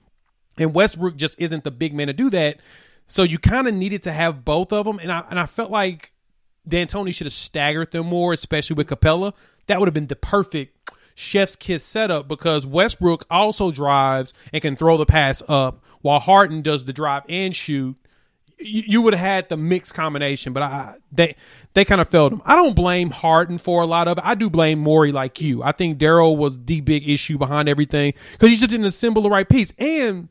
And 0.57 0.73
Westbrook 0.73 1.17
just 1.17 1.39
isn't 1.39 1.63
the 1.63 1.71
big 1.71 1.93
man 1.93 2.07
to 2.07 2.13
do 2.13 2.29
that. 2.29 2.59
So 3.07 3.23
you 3.23 3.37
kind 3.37 3.67
of 3.67 3.73
needed 3.73 4.03
to 4.03 4.11
have 4.11 4.45
both 4.45 4.73
of 4.73 4.85
them, 4.85 4.99
and 4.99 5.11
I 5.11 5.25
and 5.29 5.39
I 5.39 5.45
felt 5.45 5.71
like 5.71 6.11
D'Antoni 6.67 7.13
should 7.13 7.27
have 7.27 7.33
staggered 7.33 7.91
them 7.91 8.07
more, 8.07 8.33
especially 8.33 8.75
with 8.75 8.87
Capela. 8.87 9.33
That 9.67 9.79
would 9.79 9.87
have 9.87 9.93
been 9.93 10.07
the 10.07 10.15
perfect 10.15 10.91
chef's 11.15 11.55
kiss 11.55 11.83
setup 11.83 12.27
because 12.27 12.67
Westbrook 12.67 13.25
also 13.31 13.71
drives 13.71 14.33
and 14.51 14.61
can 14.61 14.75
throw 14.75 14.97
the 14.97 15.05
pass 15.05 15.41
up, 15.47 15.83
while 16.01 16.19
Harden 16.19 16.61
does 16.61 16.85
the 16.85 16.93
drive 16.93 17.23
and 17.29 17.55
shoot. 17.55 17.97
You, 18.59 18.83
you 18.85 19.01
would 19.01 19.13
have 19.13 19.25
had 19.25 19.49
the 19.49 19.57
mixed 19.57 19.93
combination, 19.93 20.53
but 20.53 20.63
I 20.63 20.95
they 21.11 21.35
they 21.73 21.83
kind 21.83 21.99
of 21.99 22.09
failed 22.09 22.33
him. 22.33 22.41
I 22.45 22.55
don't 22.55 22.75
blame 22.75 23.09
Harden 23.09 23.57
for 23.57 23.81
a 23.81 23.85
lot 23.85 24.07
of 24.07 24.17
it. 24.17 24.25
I 24.25 24.35
do 24.35 24.49
blame 24.49 24.79
Morey 24.79 25.11
like 25.11 25.41
you. 25.41 25.63
I 25.63 25.71
think 25.71 25.97
Daryl 25.97 26.37
was 26.37 26.63
the 26.63 26.81
big 26.81 27.07
issue 27.07 27.37
behind 27.37 27.67
everything 27.67 28.13
because 28.33 28.49
he 28.49 28.55
just 28.55 28.69
didn't 28.69 28.85
assemble 28.85 29.21
the 29.21 29.29
right 29.29 29.47
piece 29.47 29.73
and 29.77 30.29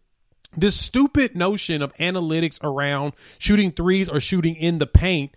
this 0.57 0.79
stupid 0.79 1.37
notion 1.37 1.83
of 1.83 1.93
analytics 1.97 2.63
around 2.63 3.13
shooting 3.39 3.73
threes 3.73 4.09
or 4.09 4.21
shooting 4.21 4.55
in 4.55 4.79
the 4.79 4.87
paint 4.87 5.35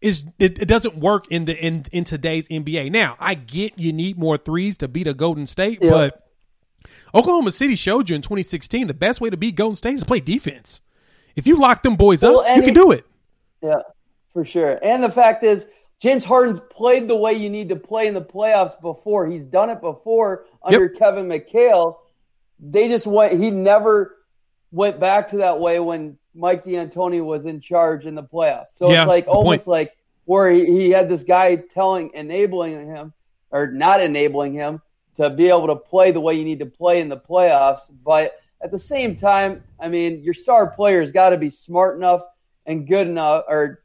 is 0.00 0.24
it, 0.38 0.60
it, 0.60 0.66
doesn't 0.66 0.96
work 0.96 1.26
in 1.28 1.44
the 1.44 1.56
in 1.56 1.84
in 1.92 2.04
today's 2.04 2.48
NBA. 2.48 2.90
Now, 2.90 3.16
I 3.18 3.34
get 3.34 3.78
you 3.78 3.92
need 3.92 4.18
more 4.18 4.38
threes 4.38 4.76
to 4.78 4.88
beat 4.88 5.06
a 5.06 5.14
Golden 5.14 5.46
State, 5.46 5.78
yeah. 5.82 5.90
but 5.90 6.28
Oklahoma 7.14 7.50
City 7.50 7.74
showed 7.74 8.08
you 8.08 8.16
in 8.16 8.22
2016 8.22 8.86
the 8.86 8.94
best 8.94 9.20
way 9.20 9.30
to 9.30 9.36
beat 9.36 9.56
Golden 9.56 9.76
State 9.76 9.94
is 9.94 10.00
to 10.00 10.06
play 10.06 10.20
defense. 10.20 10.80
If 11.34 11.46
you 11.46 11.56
lock 11.56 11.82
them 11.82 11.96
boys 11.96 12.22
well, 12.22 12.40
up, 12.40 12.56
you 12.56 12.62
can 12.62 12.74
do 12.74 12.92
it. 12.92 13.06
Yeah, 13.62 13.82
for 14.32 14.44
sure. 14.44 14.78
And 14.82 15.02
the 15.02 15.08
fact 15.08 15.42
is, 15.42 15.66
James 16.00 16.24
Harden's 16.24 16.60
played 16.70 17.08
the 17.08 17.16
way 17.16 17.32
you 17.34 17.50
need 17.50 17.70
to 17.70 17.76
play 17.76 18.06
in 18.06 18.14
the 18.14 18.22
playoffs 18.22 18.80
before. 18.80 19.26
He's 19.26 19.44
done 19.44 19.70
it 19.70 19.80
before 19.80 20.46
under 20.62 20.84
yep. 20.84 20.98
Kevin 20.98 21.26
McHale. 21.26 21.96
They 22.60 22.88
just 22.88 23.06
went. 23.06 23.40
He 23.40 23.50
never 23.50 24.16
went 24.70 25.00
back 25.00 25.28
to 25.30 25.38
that 25.38 25.60
way 25.60 25.80
when 25.80 26.18
Mike 26.34 26.64
D'Antoni 26.64 27.24
was 27.24 27.46
in 27.46 27.60
charge 27.60 28.06
in 28.06 28.14
the 28.14 28.22
playoffs. 28.22 28.68
So 28.74 28.90
yeah, 28.90 29.02
it's 29.02 29.08
like 29.08 29.26
almost 29.26 29.64
point. 29.64 29.68
like 29.68 29.96
where 30.24 30.50
he, 30.50 30.66
he 30.66 30.90
had 30.90 31.08
this 31.08 31.24
guy 31.24 31.56
telling, 31.56 32.10
enabling 32.14 32.86
him 32.86 33.12
or 33.50 33.68
not 33.68 34.00
enabling 34.00 34.52
him 34.52 34.80
to 35.16 35.30
be 35.30 35.48
able 35.48 35.66
to 35.68 35.76
play 35.76 36.12
the 36.12 36.20
way 36.20 36.34
you 36.34 36.44
need 36.44 36.60
to 36.60 36.66
play 36.66 37.00
in 37.00 37.08
the 37.08 37.16
playoffs. 37.16 37.90
But 38.04 38.38
at 38.60 38.70
the 38.70 38.78
same 38.78 39.16
time, 39.16 39.64
I 39.80 39.88
mean, 39.88 40.22
your 40.22 40.34
star 40.34 40.70
player's 40.70 41.12
got 41.12 41.30
to 41.30 41.38
be 41.38 41.50
smart 41.50 41.96
enough 41.96 42.22
and 42.66 42.86
good 42.86 43.08
enough 43.08 43.44
or 43.48 43.82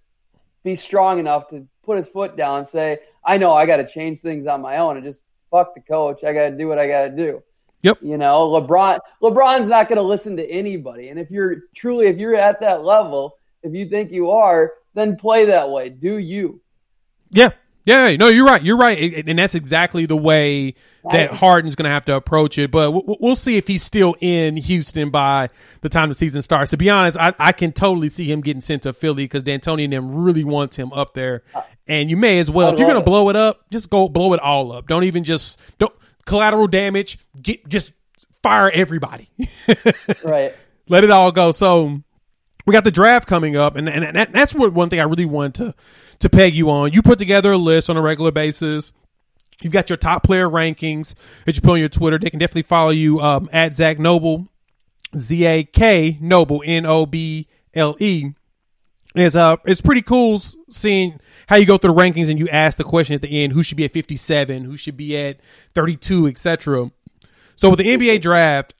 be 0.63 0.76
strong 0.76 1.19
enough 1.19 1.48
to 1.48 1.67
put 1.84 1.98
his 1.98 2.08
foot 2.08 2.38
down 2.38 2.60
and 2.60 2.67
say, 2.67 3.00
I 3.24 3.38
know 3.38 3.54
I 3.54 3.65
got 3.65 3.78
to 3.78 3.88
change 3.88 4.19
things 4.19 4.46
on 4.46 4.62
my 4.62 4.78
own 4.78 4.98
and 4.98 5.06
just 5.06 5.24
fuck 5.50 5.76
the 5.76 5.82
coach. 5.82 6.24
I 6.24 6.34
got 6.34 6.50
to 6.50 6.58
do 6.58 6.67
what 6.67 6.78
I 6.78 6.88
got 6.88 7.04
to 7.04 7.10
do. 7.10 7.43
Yep. 7.84 8.00
You 8.02 8.17
know, 8.17 8.50
LeBron 8.50 9.00
LeBron's 9.22 9.69
not 9.69 9.88
going 9.88 9.98
to 9.98 10.04
listen 10.04 10.38
to 10.38 10.50
anybody. 10.50 11.10
And 11.10 11.19
if 11.19 11.30
you're 11.30 11.58
truly 11.76 12.08
if 12.08 12.17
you're 12.17 12.36
at 12.36 12.62
that 12.62 12.84
level, 12.84 13.36
if 13.62 13.74
you 13.74 13.88
think 13.88 14.12
you 14.12 14.32
are, 14.32 14.72
then 14.93 15.15
play 15.17 15.46
that 15.46 15.69
way. 15.69 15.89
Do 15.89 16.17
you? 16.17 16.62
Yeah. 17.30 17.52
Yeah, 17.86 18.15
no, 18.15 18.30
you're 18.30 18.46
right. 18.46 18.63
You're 18.63 18.78
right, 18.78 19.26
and 19.28 19.38
that's 19.38 19.56
exactly 19.56 20.06
the 20.06 20.15
way 20.15 20.76
that 21.12 21.32
Harden's 21.32 21.76
going 21.76 21.84
to 21.84 21.89
have 21.91 22.06
to 22.06 22.15
approach 22.15 22.58
it. 22.58 22.72
But 22.72 22.91
we'll 23.22 23.36
see 23.36 23.58
if 23.58 23.67
he's 23.67 23.84
still 23.84 24.15
in 24.22 24.56
Houston 24.56 25.10
by 25.10 25.50
the 25.82 25.89
time 25.89 26.08
the 26.08 26.15
season 26.15 26.41
starts. 26.41 26.72
To 26.72 26.78
be 26.78 26.89
honest, 26.89 27.17
I, 27.17 27.34
I 27.38 27.52
can 27.52 27.74
totally 27.74 28.08
see 28.08 28.32
him 28.32 28.39
getting 28.39 28.62
sent 28.62 28.84
to 28.84 28.93
Philly 28.93 29.26
because 29.26 29.43
D'Antoni 29.43 29.84
and 29.84 29.91
them 29.91 30.15
really 30.15 30.46
wants 30.46 30.78
him 30.78 30.93
up 30.93 31.13
there. 31.13 31.43
Uh, 31.54 31.63
and 31.86 32.10
you 32.10 32.15
may 32.15 32.39
as 32.39 32.50
well, 32.50 32.72
if 32.72 32.80
you're 32.80 32.88
going 32.88 33.02
to 33.02 33.06
blow 33.06 33.28
it 33.28 33.36
up, 33.36 33.69
just 33.69 33.89
go 33.89 34.08
blow 34.08 34.32
it 34.32 34.39
all 34.39 34.72
up. 34.72 34.88
Don't 34.88 35.04
even 35.04 35.26
just 35.26 35.60
don't 35.78 35.93
collateral 36.25 36.67
damage. 36.67 37.19
Get 37.41 37.67
just 37.67 37.93
fire 38.41 38.69
everybody. 38.71 39.29
right. 40.23 40.53
Let 40.89 41.03
it 41.03 41.12
all 41.12 41.31
go. 41.31 41.51
So 41.51 42.01
we 42.65 42.73
got 42.73 42.83
the 42.83 42.91
draft 42.91 43.27
coming 43.27 43.55
up, 43.55 43.75
and 43.75 43.89
and 43.89 44.15
that, 44.15 44.31
that's 44.31 44.53
what 44.53 44.73
one 44.73 44.89
thing 44.89 44.99
I 44.99 45.03
really 45.03 45.25
wanted 45.25 45.55
to 45.55 45.75
to 46.19 46.29
peg 46.29 46.55
you 46.55 46.69
on. 46.69 46.93
You 46.93 47.01
put 47.01 47.19
together 47.19 47.51
a 47.51 47.57
list 47.57 47.89
on 47.89 47.97
a 47.97 48.01
regular 48.01 48.31
basis. 48.31 48.93
You've 49.62 49.73
got 49.73 49.89
your 49.89 49.97
top 49.97 50.23
player 50.23 50.49
rankings 50.49 51.13
that 51.45 51.55
you 51.55 51.62
put 51.62 51.73
on 51.73 51.79
your 51.79 51.89
Twitter. 51.89 52.17
They 52.19 52.29
can 52.29 52.39
definitely 52.39 52.63
follow 52.63 52.89
you 52.89 53.21
um, 53.21 53.49
at 53.53 53.75
Zach 53.75 53.99
Noble, 53.99 54.47
Z 55.17 55.45
A 55.45 55.63
K 55.63 56.17
Noble, 56.19 56.62
N 56.65 56.86
O 56.86 57.05
B 57.05 57.47
L 57.73 57.95
E. 57.99 58.33
It's 59.15 59.36
uh, 59.36 59.58
it's 59.65 59.82
pretty 59.82 60.02
cool 60.02 60.41
seeing 60.69 61.19
how 61.47 61.58
you 61.58 61.65
go 61.65 61.78
through 61.78 61.93
the 61.93 62.02
rankings 62.02 62.30
and 62.30 62.39
you 62.39 62.47
ask 62.49 62.78
the 62.78 62.84
question 62.84 63.13
at 63.13 63.21
the 63.21 63.43
end: 63.43 63.54
who 63.54 63.62
should 63.62 63.78
be 63.78 63.86
at 63.86 63.93
57, 63.93 64.63
who 64.63 64.76
should 64.76 64.97
be 64.97 65.17
at 65.17 65.39
32, 65.76 66.28
etc. 66.28 66.91
So 67.56 67.69
with 67.69 67.78
the 67.78 67.86
NBA 67.86 68.21
draft, 68.21 68.73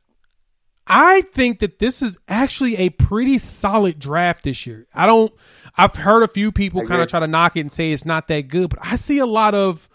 I 0.88 1.22
think 1.22 1.60
that 1.60 1.80
this 1.80 2.02
is 2.02 2.18
actually 2.28 2.78
a 2.78 2.90
pretty 2.90 3.38
solid 3.38 4.00
draft 4.00 4.44
this 4.44 4.66
year. 4.66 4.88
I 4.94 5.06
don't. 5.06 5.32
I've 5.78 5.96
heard 5.96 6.24
a 6.24 6.28
few 6.28 6.52
people 6.52 6.86
kind 6.86 7.02
of 7.02 7.08
try 7.08 7.20
to 7.20 7.28
knock 7.28 7.56
it 7.56 7.62
and 7.62 7.72
say 7.72 7.92
it's 7.92 8.06
not 8.06 8.28
that 8.28 8.48
good, 8.48 8.70
but 8.70 8.80
I 8.82 8.96
see 8.96 9.20
a 9.20 9.26
lot 9.26 9.54
of 9.54 9.88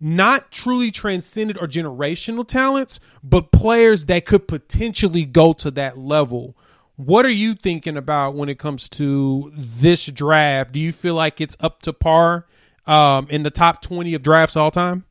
not 0.00 0.50
truly 0.50 0.90
transcendent 0.90 1.60
or 1.60 1.66
generational 1.66 2.46
talents, 2.46 3.00
but 3.22 3.52
players 3.52 4.06
that 4.06 4.26
could 4.26 4.46
potentially 4.46 5.24
go 5.24 5.52
to 5.54 5.70
that 5.72 5.96
level 5.96 6.56
what 6.96 7.26
are 7.26 7.30
you 7.30 7.54
thinking 7.54 7.96
about 7.96 8.34
when 8.34 8.48
it 8.48 8.58
comes 8.58 8.88
to 8.90 9.52
this 9.54 10.06
draft? 10.06 10.72
Do 10.72 10.80
you 10.80 10.92
feel 10.92 11.14
like 11.14 11.40
it's 11.40 11.56
up 11.60 11.82
to 11.82 11.92
par 11.92 12.46
um, 12.86 13.26
in 13.30 13.42
the 13.42 13.50
top 13.50 13.82
20 13.82 14.14
of 14.14 14.22
drafts 14.22 14.56
all 14.56 14.70
time? 14.70 15.04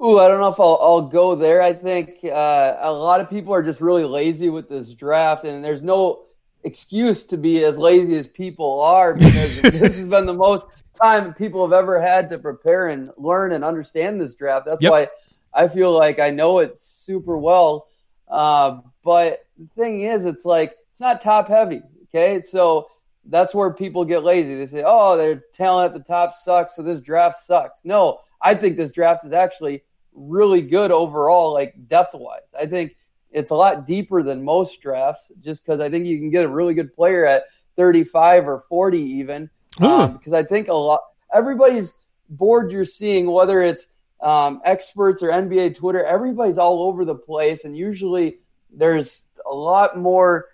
Ooh, 0.00 0.18
I 0.18 0.28
don't 0.28 0.40
know 0.40 0.48
if 0.48 0.60
I'll, 0.60 0.78
I'll 0.80 1.02
go 1.02 1.34
there. 1.34 1.60
I 1.60 1.72
think 1.72 2.20
uh, 2.24 2.76
a 2.80 2.92
lot 2.92 3.20
of 3.20 3.28
people 3.28 3.52
are 3.52 3.62
just 3.62 3.80
really 3.80 4.04
lazy 4.04 4.48
with 4.48 4.68
this 4.68 4.94
draft, 4.94 5.44
and 5.44 5.64
there's 5.64 5.82
no 5.82 6.26
excuse 6.62 7.24
to 7.24 7.36
be 7.36 7.64
as 7.64 7.78
lazy 7.78 8.16
as 8.16 8.26
people 8.26 8.80
are 8.80 9.14
because 9.14 9.62
this 9.62 9.98
has 9.98 10.08
been 10.08 10.26
the 10.26 10.34
most 10.34 10.66
time 11.00 11.34
people 11.34 11.64
have 11.64 11.72
ever 11.72 12.00
had 12.00 12.30
to 12.30 12.38
prepare 12.38 12.88
and 12.88 13.10
learn 13.16 13.52
and 13.52 13.64
understand 13.64 14.20
this 14.20 14.34
draft. 14.34 14.66
That's 14.66 14.82
yep. 14.82 14.92
why 14.92 15.08
I 15.52 15.66
feel 15.66 15.92
like 15.92 16.20
I 16.20 16.30
know 16.30 16.60
it 16.60 16.78
super 16.78 17.36
well. 17.36 17.88
Uh, 18.28 18.78
but 19.08 19.46
the 19.56 19.66
thing 19.74 20.02
is, 20.02 20.26
it's 20.26 20.44
like 20.44 20.76
it's 20.90 21.00
not 21.00 21.22
top 21.22 21.48
heavy. 21.48 21.80
Okay, 22.14 22.42
so 22.42 22.88
that's 23.24 23.54
where 23.54 23.72
people 23.72 24.04
get 24.04 24.22
lazy. 24.22 24.54
They 24.54 24.66
say, 24.66 24.82
"Oh, 24.84 25.16
their 25.16 25.44
talent 25.54 25.94
at 25.94 25.98
the 25.98 26.06
top 26.06 26.34
sucks, 26.34 26.76
so 26.76 26.82
this 26.82 27.00
draft 27.00 27.42
sucks." 27.46 27.80
No, 27.84 28.20
I 28.38 28.54
think 28.54 28.76
this 28.76 28.92
draft 28.92 29.24
is 29.24 29.32
actually 29.32 29.82
really 30.12 30.60
good 30.60 30.90
overall, 30.90 31.54
like 31.54 31.88
depth 31.88 32.12
wise. 32.12 32.42
I 32.54 32.66
think 32.66 32.96
it's 33.30 33.50
a 33.50 33.54
lot 33.54 33.86
deeper 33.86 34.22
than 34.22 34.44
most 34.44 34.82
drafts, 34.82 35.32
just 35.40 35.64
because 35.64 35.80
I 35.80 35.88
think 35.88 36.04
you 36.04 36.18
can 36.18 36.28
get 36.28 36.44
a 36.44 36.48
really 36.48 36.74
good 36.74 36.94
player 36.94 37.24
at 37.24 37.44
35 37.76 38.46
or 38.46 38.60
40 38.68 38.98
even. 38.98 39.48
Um, 39.80 40.18
because 40.18 40.34
I 40.34 40.42
think 40.42 40.68
a 40.68 40.74
lot 40.74 41.00
everybody's 41.32 41.94
board 42.28 42.72
you're 42.72 42.84
seeing, 42.84 43.30
whether 43.30 43.62
it's 43.62 43.86
um, 44.20 44.60
experts 44.66 45.22
or 45.22 45.30
NBA 45.30 45.76
Twitter, 45.76 46.04
everybody's 46.04 46.58
all 46.58 46.82
over 46.82 47.06
the 47.06 47.14
place, 47.14 47.64
and 47.64 47.74
usually 47.74 48.40
there's 48.72 49.24
a 49.48 49.54
lot 49.54 49.96
more 49.96 50.46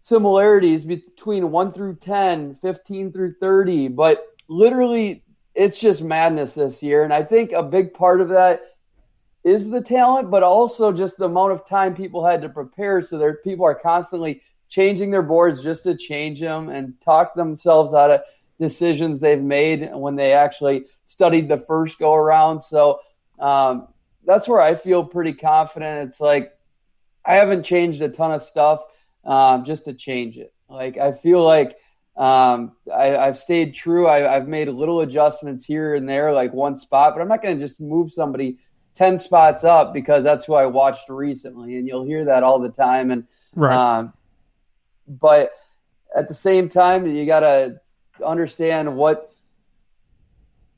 similarities 0.00 0.84
between 0.84 1.50
1 1.50 1.72
through 1.72 1.96
10, 1.96 2.56
15 2.56 3.12
through 3.12 3.34
30, 3.40 3.88
but 3.88 4.24
literally 4.48 5.24
it's 5.54 5.80
just 5.80 6.02
madness 6.02 6.54
this 6.54 6.82
year. 6.82 7.04
And 7.04 7.12
I 7.12 7.22
think 7.22 7.52
a 7.52 7.62
big 7.62 7.94
part 7.94 8.20
of 8.20 8.28
that 8.30 8.62
is 9.44 9.70
the 9.70 9.80
talent, 9.80 10.30
but 10.30 10.42
also 10.42 10.92
just 10.92 11.18
the 11.18 11.26
amount 11.26 11.52
of 11.52 11.66
time 11.66 11.94
people 11.94 12.24
had 12.24 12.42
to 12.42 12.48
prepare. 12.48 13.02
So 13.02 13.18
there 13.18 13.34
people 13.36 13.66
are 13.66 13.74
constantly 13.74 14.42
changing 14.68 15.10
their 15.10 15.22
boards 15.22 15.62
just 15.62 15.84
to 15.84 15.96
change 15.96 16.40
them 16.40 16.68
and 16.68 16.94
talk 17.02 17.34
themselves 17.34 17.94
out 17.94 18.10
of 18.10 18.20
decisions 18.58 19.20
they've 19.20 19.40
made 19.40 19.90
when 19.92 20.16
they 20.16 20.32
actually 20.32 20.86
studied 21.06 21.48
the 21.48 21.58
first 21.58 21.98
go 21.98 22.14
around. 22.14 22.60
So 22.60 23.00
um, 23.38 23.88
that's 24.24 24.48
where 24.48 24.60
I 24.60 24.74
feel 24.74 25.04
pretty 25.04 25.34
confident. 25.34 26.08
It's 26.08 26.20
like 26.20 26.53
I 27.24 27.34
haven't 27.34 27.62
changed 27.62 28.02
a 28.02 28.08
ton 28.08 28.32
of 28.32 28.42
stuff 28.42 28.84
um, 29.24 29.64
just 29.64 29.84
to 29.86 29.94
change 29.94 30.36
it. 30.36 30.52
Like 30.68 30.98
I 30.98 31.12
feel 31.12 31.42
like 31.42 31.76
um, 32.16 32.72
I, 32.94 33.06
have 33.06 33.38
stayed 33.38 33.74
true. 33.74 34.06
I, 34.06 34.20
have 34.20 34.46
made 34.46 34.68
little 34.68 35.00
adjustments 35.00 35.64
here 35.64 35.94
and 35.94 36.08
there, 36.08 36.32
like 36.32 36.52
one 36.52 36.76
spot, 36.76 37.14
but 37.14 37.20
I'm 37.20 37.28
not 37.28 37.42
going 37.42 37.58
to 37.58 37.62
just 37.64 37.80
move 37.80 38.12
somebody 38.12 38.58
10 38.94 39.18
spots 39.18 39.64
up 39.64 39.92
because 39.92 40.22
that's 40.22 40.44
who 40.44 40.54
I 40.54 40.66
watched 40.66 41.08
recently. 41.08 41.76
And 41.76 41.88
you'll 41.88 42.04
hear 42.04 42.24
that 42.26 42.44
all 42.44 42.60
the 42.60 42.68
time. 42.68 43.10
And, 43.10 43.26
right. 43.56 43.74
Um, 43.74 44.12
but 45.08 45.50
at 46.14 46.28
the 46.28 46.34
same 46.34 46.68
time, 46.68 47.04
you 47.06 47.26
got 47.26 47.40
to 47.40 47.80
understand 48.24 48.96
what 48.96 49.32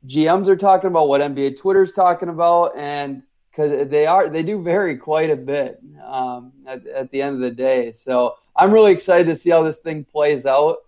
GMs 0.06 0.48
are 0.48 0.56
talking 0.56 0.88
about, 0.88 1.09
what 1.09 1.20
NBA 1.20 1.59
Twitter's 1.61 1.92
talking 1.92 2.30
about, 2.30 2.72
and 2.76 3.22
because 3.57 3.88
they 3.88 4.07
are 4.07 4.29
they 4.29 4.42
do 4.42 4.61
vary 4.62 4.97
quite 4.97 5.31
a 5.31 5.37
bit 5.37 5.81
um, 6.05 6.53
at, 6.66 6.87
at, 6.87 7.11
the 7.11 7.23
end 7.23 7.37
of 7.37 7.40
the 7.40 7.51
day. 7.51 7.92
So 7.92 8.37
I'm 8.55 8.71
really 8.71 8.92
excited 8.92 9.27
to 9.29 9.37
see 9.37 9.51
how 9.51 9.62
this 9.62 9.79
thing 9.79 10.05
plays 10.05 10.45
out. 10.47 10.79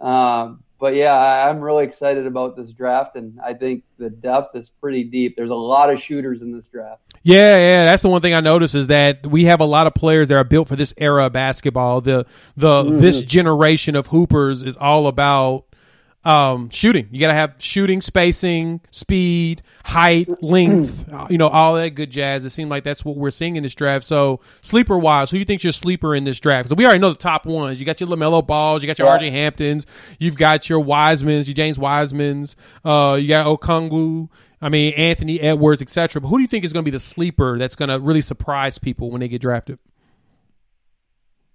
Um, 0.00 0.64
but 0.80 0.94
yeah, 0.94 1.48
I'm 1.48 1.60
really 1.60 1.84
excited 1.84 2.26
about 2.26 2.56
this 2.56 2.70
draft, 2.70 3.16
and 3.16 3.40
I 3.40 3.52
think 3.52 3.82
the 3.98 4.10
depth 4.10 4.54
is 4.54 4.68
pretty 4.68 5.02
deep. 5.02 5.34
There's 5.36 5.50
a 5.50 5.54
lot 5.54 5.92
of 5.92 6.00
shooters 6.00 6.40
in 6.40 6.52
this 6.52 6.68
draft. 6.68 7.02
Yeah, 7.24 7.56
yeah, 7.56 7.84
that's 7.84 8.02
the 8.02 8.08
one 8.08 8.20
thing 8.20 8.32
I 8.32 8.40
noticed 8.40 8.76
is 8.76 8.86
that 8.86 9.26
we 9.26 9.46
have 9.46 9.60
a 9.60 9.64
lot 9.64 9.88
of 9.88 9.94
players 9.94 10.28
that 10.28 10.36
are 10.36 10.44
built 10.44 10.68
for 10.68 10.76
this 10.76 10.94
era 10.96 11.26
of 11.26 11.32
basketball. 11.32 12.00
The 12.00 12.26
the 12.56 12.84
mm-hmm. 12.84 13.00
this 13.00 13.22
generation 13.22 13.96
of 13.96 14.06
hoopers 14.08 14.62
is 14.62 14.76
all 14.76 15.08
about 15.08 15.64
um, 16.24 16.68
shooting. 16.70 17.08
You 17.10 17.20
got 17.20 17.28
to 17.28 17.34
have 17.34 17.54
shooting, 17.58 18.00
spacing, 18.00 18.80
speed, 18.90 19.62
height, 19.84 20.28
length, 20.42 21.08
uh, 21.12 21.26
you 21.30 21.38
know, 21.38 21.48
all 21.48 21.74
that 21.76 21.90
good 21.90 22.10
jazz. 22.10 22.44
It 22.44 22.50
seems 22.50 22.70
like 22.70 22.84
that's 22.84 23.04
what 23.04 23.16
we're 23.16 23.30
seeing 23.30 23.56
in 23.56 23.62
this 23.62 23.74
draft. 23.74 24.04
So, 24.04 24.40
sleeper 24.60 24.98
wise, 24.98 25.30
who 25.30 25.36
do 25.36 25.38
you 25.38 25.44
think's 25.44 25.64
your 25.64 25.72
sleeper 25.72 26.14
in 26.14 26.24
this 26.24 26.40
draft? 26.40 26.68
Because 26.68 26.76
we 26.76 26.84
already 26.84 27.00
know 27.00 27.10
the 27.10 27.16
top 27.16 27.46
ones. 27.46 27.80
You 27.80 27.86
got 27.86 28.00
your 28.00 28.08
LaMelo 28.08 28.46
Balls, 28.46 28.82
you 28.82 28.86
got 28.86 28.98
your 28.98 29.08
yeah. 29.08 29.18
RJ 29.18 29.30
Hamptons, 29.30 29.86
you've 30.18 30.36
got 30.36 30.68
your 30.68 30.84
Wisemans, 30.84 31.46
your 31.46 31.54
James 31.54 31.78
Wisemans, 31.78 32.56
uh, 32.84 33.14
you 33.14 33.28
got 33.28 33.46
Okongwu, 33.46 34.28
I 34.60 34.68
mean, 34.68 34.94
Anthony 34.94 35.40
Edwards, 35.40 35.82
etc. 35.82 36.20
But 36.20 36.28
who 36.28 36.38
do 36.38 36.42
you 36.42 36.48
think 36.48 36.64
is 36.64 36.72
going 36.72 36.84
to 36.84 36.90
be 36.90 36.94
the 36.94 37.00
sleeper 37.00 37.58
that's 37.58 37.76
going 37.76 37.90
to 37.90 38.00
really 38.00 38.20
surprise 38.20 38.78
people 38.78 39.10
when 39.10 39.20
they 39.20 39.28
get 39.28 39.40
drafted? 39.40 39.78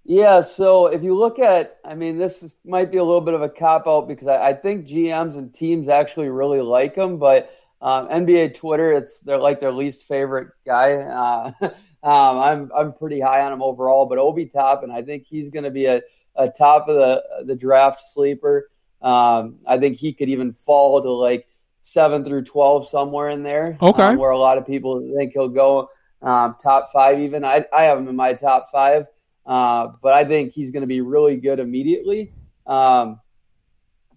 Yeah, 0.04 0.42
so 0.42 0.86
if 0.86 1.02
you 1.02 1.16
look 1.16 1.38
at, 1.38 1.78
I 1.84 1.94
mean, 1.94 2.18
this 2.18 2.42
is, 2.42 2.58
might 2.64 2.92
be 2.92 2.98
a 2.98 3.04
little 3.04 3.22
bit 3.22 3.32
of 3.32 3.40
a 3.40 3.48
cop 3.48 3.86
out 3.86 4.06
because 4.06 4.28
I, 4.28 4.48
I, 4.48 4.52
think 4.52 4.86
GMs 4.86 5.38
and 5.38 5.52
teams 5.52 5.88
actually 5.88 6.28
really 6.28 6.60
like 6.60 6.94
him, 6.94 7.16
but 7.18 7.50
um, 7.80 8.08
NBA 8.08 8.54
Twitter, 8.54 8.92
it's 8.92 9.20
they're 9.20 9.38
like 9.38 9.60
their 9.60 9.72
least 9.72 10.04
favorite 10.04 10.48
guy. 10.66 10.94
Uh, 10.94 11.52
um, 11.62 11.72
I'm 12.02 12.70
I'm 12.74 12.92
pretty 12.94 13.20
high 13.20 13.42
on 13.42 13.52
him 13.52 13.62
overall, 13.62 14.06
but 14.06 14.18
Obi 14.18 14.46
Toppin, 14.46 14.90
I 14.90 15.02
think 15.02 15.26
he's 15.28 15.50
going 15.50 15.64
to 15.64 15.70
be 15.70 15.86
a, 15.86 16.00
a 16.34 16.48
top 16.48 16.88
of 16.88 16.96
the 16.96 17.44
the 17.44 17.54
draft 17.54 18.00
sleeper. 18.12 18.70
Um, 19.02 19.58
I 19.66 19.78
think 19.78 19.98
he 19.98 20.14
could 20.14 20.30
even 20.30 20.52
fall 20.52 21.02
to 21.02 21.10
like 21.10 21.46
seven 21.82 22.24
through 22.24 22.44
twelve 22.44 22.88
somewhere 22.88 23.28
in 23.28 23.42
there. 23.42 23.76
Okay, 23.82 24.02
um, 24.02 24.16
where 24.16 24.30
a 24.30 24.38
lot 24.38 24.56
of 24.56 24.66
people 24.66 25.06
think 25.14 25.32
he'll 25.34 25.48
go 25.48 25.90
um, 26.22 26.56
top 26.62 26.90
five. 26.90 27.20
Even 27.20 27.44
I 27.44 27.66
I 27.70 27.82
have 27.82 27.98
him 27.98 28.08
in 28.08 28.16
my 28.16 28.32
top 28.32 28.68
five. 28.72 29.06
Uh, 29.46 29.88
but 30.02 30.14
I 30.14 30.24
think 30.24 30.52
he's 30.52 30.70
going 30.70 30.82
to 30.82 30.86
be 30.86 31.00
really 31.00 31.36
good 31.36 31.60
immediately. 31.60 32.32
Um, 32.66 33.20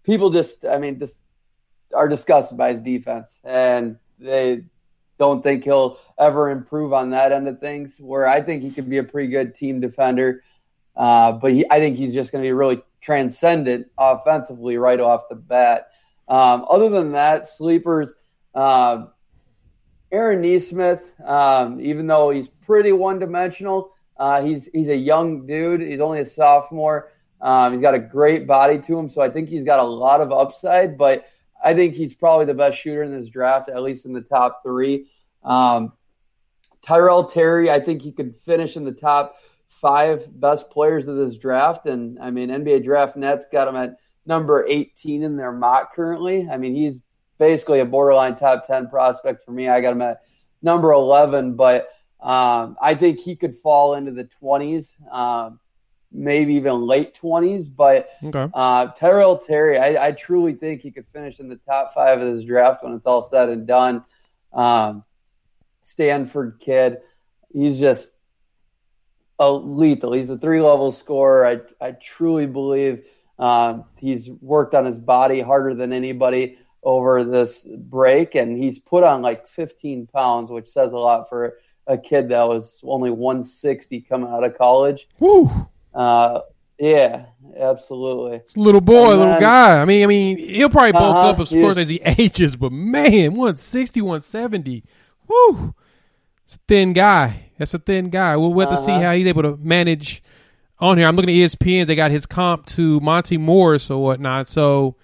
people 0.04 0.30
just, 0.30 0.66
I 0.66 0.78
mean, 0.78 1.00
just 1.00 1.22
are 1.94 2.08
disgusted 2.08 2.58
by 2.58 2.74
his 2.74 2.82
defense, 2.82 3.40
and 3.44 3.98
they 4.20 4.64
don't 5.20 5.44
think 5.44 5.64
he'll 5.64 6.00
ever 6.18 6.50
improve 6.50 6.94
on 6.94 7.12
that 7.12 7.32
end 7.32 7.48
of 7.48 7.60
things. 7.60 7.98
Where 8.00 8.28
I 8.28 8.42
think 8.42 8.64
he 8.64 8.72
could 8.72 8.90
be 8.90 8.98
a 8.98 9.04
pretty 9.04 9.30
good 9.30 9.56
team 9.56 9.82
defender, 9.82 10.44
uh, 10.96 11.34
but 11.34 11.52
he, 11.52 11.66
I 11.70 11.80
think 11.80 11.98
he's 11.98 12.14
just 12.14 12.32
going 12.32 12.44
to 12.44 12.48
be 12.48 12.54
really 12.54 12.82
transcendent 13.02 13.88
offensively 13.98 14.78
right 14.78 15.00
off 15.00 15.30
the 15.30 15.36
bat. 15.36 15.90
Um, 16.28 16.66
other 16.70 16.90
than 16.90 17.14
that, 17.14 17.48
sleepers. 17.48 18.14
Uh, 18.54 19.08
Aaron 20.12 20.42
Nesmith, 20.42 21.04
um, 21.24 21.82
even 21.82 22.08
though 22.08 22.30
he's 22.30 22.48
pretty 22.48 22.92
one 22.92 23.20
dimensional, 23.20 23.92
uh, 24.20 24.42
he's 24.44 24.68
he's 24.74 24.88
a 24.88 24.96
young 24.96 25.46
dude. 25.46 25.82
He's 25.82 26.02
only 26.02 26.22
a 26.22 26.26
sophomore. 26.26 27.12
Um, 27.40 27.72
he's 27.72 27.82
got 27.82 27.94
a 27.94 28.00
great 28.00 28.48
body 28.48 28.80
to 28.80 28.98
him, 28.98 29.10
so 29.10 29.22
I 29.22 29.30
think 29.30 29.50
he's 29.50 29.64
got 29.64 29.80
a 29.80 29.84
lot 29.84 30.22
of 30.22 30.32
upside. 30.32 30.98
But 30.98 31.28
I 31.64 31.74
think 31.74 31.94
he's 31.94 32.14
probably 32.14 32.46
the 32.46 32.54
best 32.54 32.78
shooter 32.78 33.04
in 33.04 33.12
this 33.12 33.30
draft, 33.30 33.70
at 33.70 33.84
least 33.84 34.06
in 34.06 34.14
the 34.14 34.22
top 34.22 34.62
three. 34.64 35.08
Um, 35.44 35.94
Tyrell 36.82 37.26
Terry, 37.26 37.70
I 37.70 37.80
think 37.80 38.02
he 38.02 38.12
could 38.12 38.36
finish 38.36 38.78
in 38.78 38.86
the 38.86 38.92
top 38.92 39.38
five 39.68 40.28
best 40.40 40.70
players 40.72 41.08
of 41.08 41.18
this 41.18 41.36
draft. 41.36 41.86
And 41.86 42.18
I 42.20 42.32
mean, 42.32 42.50
NBA 42.50 42.84
Draft 42.84 43.16
Net's 43.16 43.46
got 43.52 43.68
him 43.68 43.76
at 43.76 43.98
number 44.26 44.66
18 44.68 45.24
in 45.24 45.38
their 45.38 45.52
mock 45.52 45.94
currently. 45.94 46.48
I 46.50 46.58
mean, 46.58 46.76
he's 46.76 47.04
basically 47.38 47.80
a 47.80 47.86
borderline 47.86 48.36
top 48.36 48.68
10 48.68 48.90
prospect 48.90 49.44
for 49.44 49.52
me. 49.52 49.68
I 49.68 49.82
got 49.82 49.94
him 49.94 50.02
at 50.02 50.22
number 50.62 50.92
11, 50.92 51.56
but 51.56 51.90
um, 52.20 52.78
I 52.82 52.96
think 52.96 53.20
he 53.20 53.36
could 53.36 53.56
fall 53.56 53.94
into 53.94 54.12
the 54.12 54.28
20s, 54.42 54.90
um, 55.12 55.60
maybe 56.12 56.56
even 56.56 56.82
late 56.82 57.16
20s. 57.22 57.68
But 57.74 58.10
okay. 58.24 58.50
uh, 58.54 58.88
Tyrell 58.88 59.38
Terry, 59.38 59.78
I, 59.78 60.08
I, 60.08 60.12
truly 60.14 60.54
think 60.54 60.82
he 60.82 60.92
could 60.92 61.08
finish 61.08 61.40
in 61.40 61.48
the 61.48 61.58
top 61.58 61.94
five 61.94 62.20
of 62.20 62.36
this 62.36 62.44
draft 62.44 62.84
when 62.84 62.94
it's 62.94 63.06
all 63.06 63.22
said 63.22 63.50
and 63.50 63.68
done. 63.68 64.04
Um, 64.52 65.04
Stanford 65.84 66.60
kid, 66.60 66.98
he's 67.54 67.80
just 67.80 68.10
a 69.40 69.52
lethal. 69.52 70.14
He's 70.14 70.30
a 70.30 70.38
three 70.38 70.62
level 70.62 70.92
scorer. 70.92 71.46
I, 71.46 71.60
I 71.86 71.92
truly 71.92 72.48
believe 72.48 73.04
um, 73.38 73.86
he's 73.98 74.30
worked 74.30 74.74
on 74.74 74.86
his 74.86 74.98
body 74.98 75.42
harder 75.42 75.76
than 75.76 75.94
anybody 75.94 76.58
over 76.84 77.24
this 77.24 77.68
break, 77.78 78.36
and 78.36 78.58
he's 78.58 78.80
put 78.80 79.04
on 79.04 79.22
like 79.22 79.48
15 79.48 80.08
pounds, 80.08 80.50
which 80.50 80.68
says 80.68 80.94
a 80.94 80.98
lot 80.98 81.30
for 81.30 81.58
a 81.88 81.98
kid 81.98 82.30
that 82.30 82.48
was 82.48 82.80
only 82.84 83.10
160 83.10 84.02
coming 84.02 84.30
out 84.30 84.44
of 84.44 84.58
college. 84.58 85.08
Woo! 85.20 85.50
Uh, 85.94 86.42
yeah, 86.78 87.26
absolutely. 87.60 88.38
It's 88.38 88.56
little 88.56 88.82
boy, 88.82 89.10
then, 89.10 89.20
little 89.20 89.40
guy. 89.40 89.82
I 89.82 89.86
mean, 89.86 90.04
I 90.04 90.08
mean, 90.08 90.38
he'll 90.38 90.70
probably 90.70 90.92
bulk 90.92 91.16
uh-huh, 91.16 91.30
up, 91.30 91.40
of 91.40 91.50
course, 91.50 91.78
as 91.78 91.90
he 91.90 92.00
ages. 92.06 92.56
But 92.56 92.72
man, 92.72 93.32
160, 93.32 94.02
170. 94.02 94.84
Woo! 95.28 95.74
It's 96.44 96.56
a 96.56 96.60
thin 96.68 96.94
guy. 96.94 97.52
That's 97.58 97.74
a 97.74 97.80
thin 97.80 98.10
guy. 98.10 98.38
We'll, 98.38 98.54
we'll 98.54 98.68
have 98.68 98.74
uh-huh. 98.74 98.82
to 98.82 98.86
see 98.86 98.92
uh-huh. 98.92 99.02
how 99.02 99.14
he's 99.14 99.28
able 99.28 99.44
to 99.44 99.58
manage 99.58 100.22
on 100.80 100.98
here. 100.98 101.08
I'm 101.08 101.16
looking 101.16 101.30
at 101.32 101.36
ESPN. 101.36 101.88
They 101.88 101.96
got 101.96 102.12
his 102.12 102.26
comp 102.26 102.66
to 102.68 103.00
Monte 103.00 103.38
Morris 103.38 103.90
or 103.90 104.04
whatnot. 104.04 104.48
So, 104.48 104.96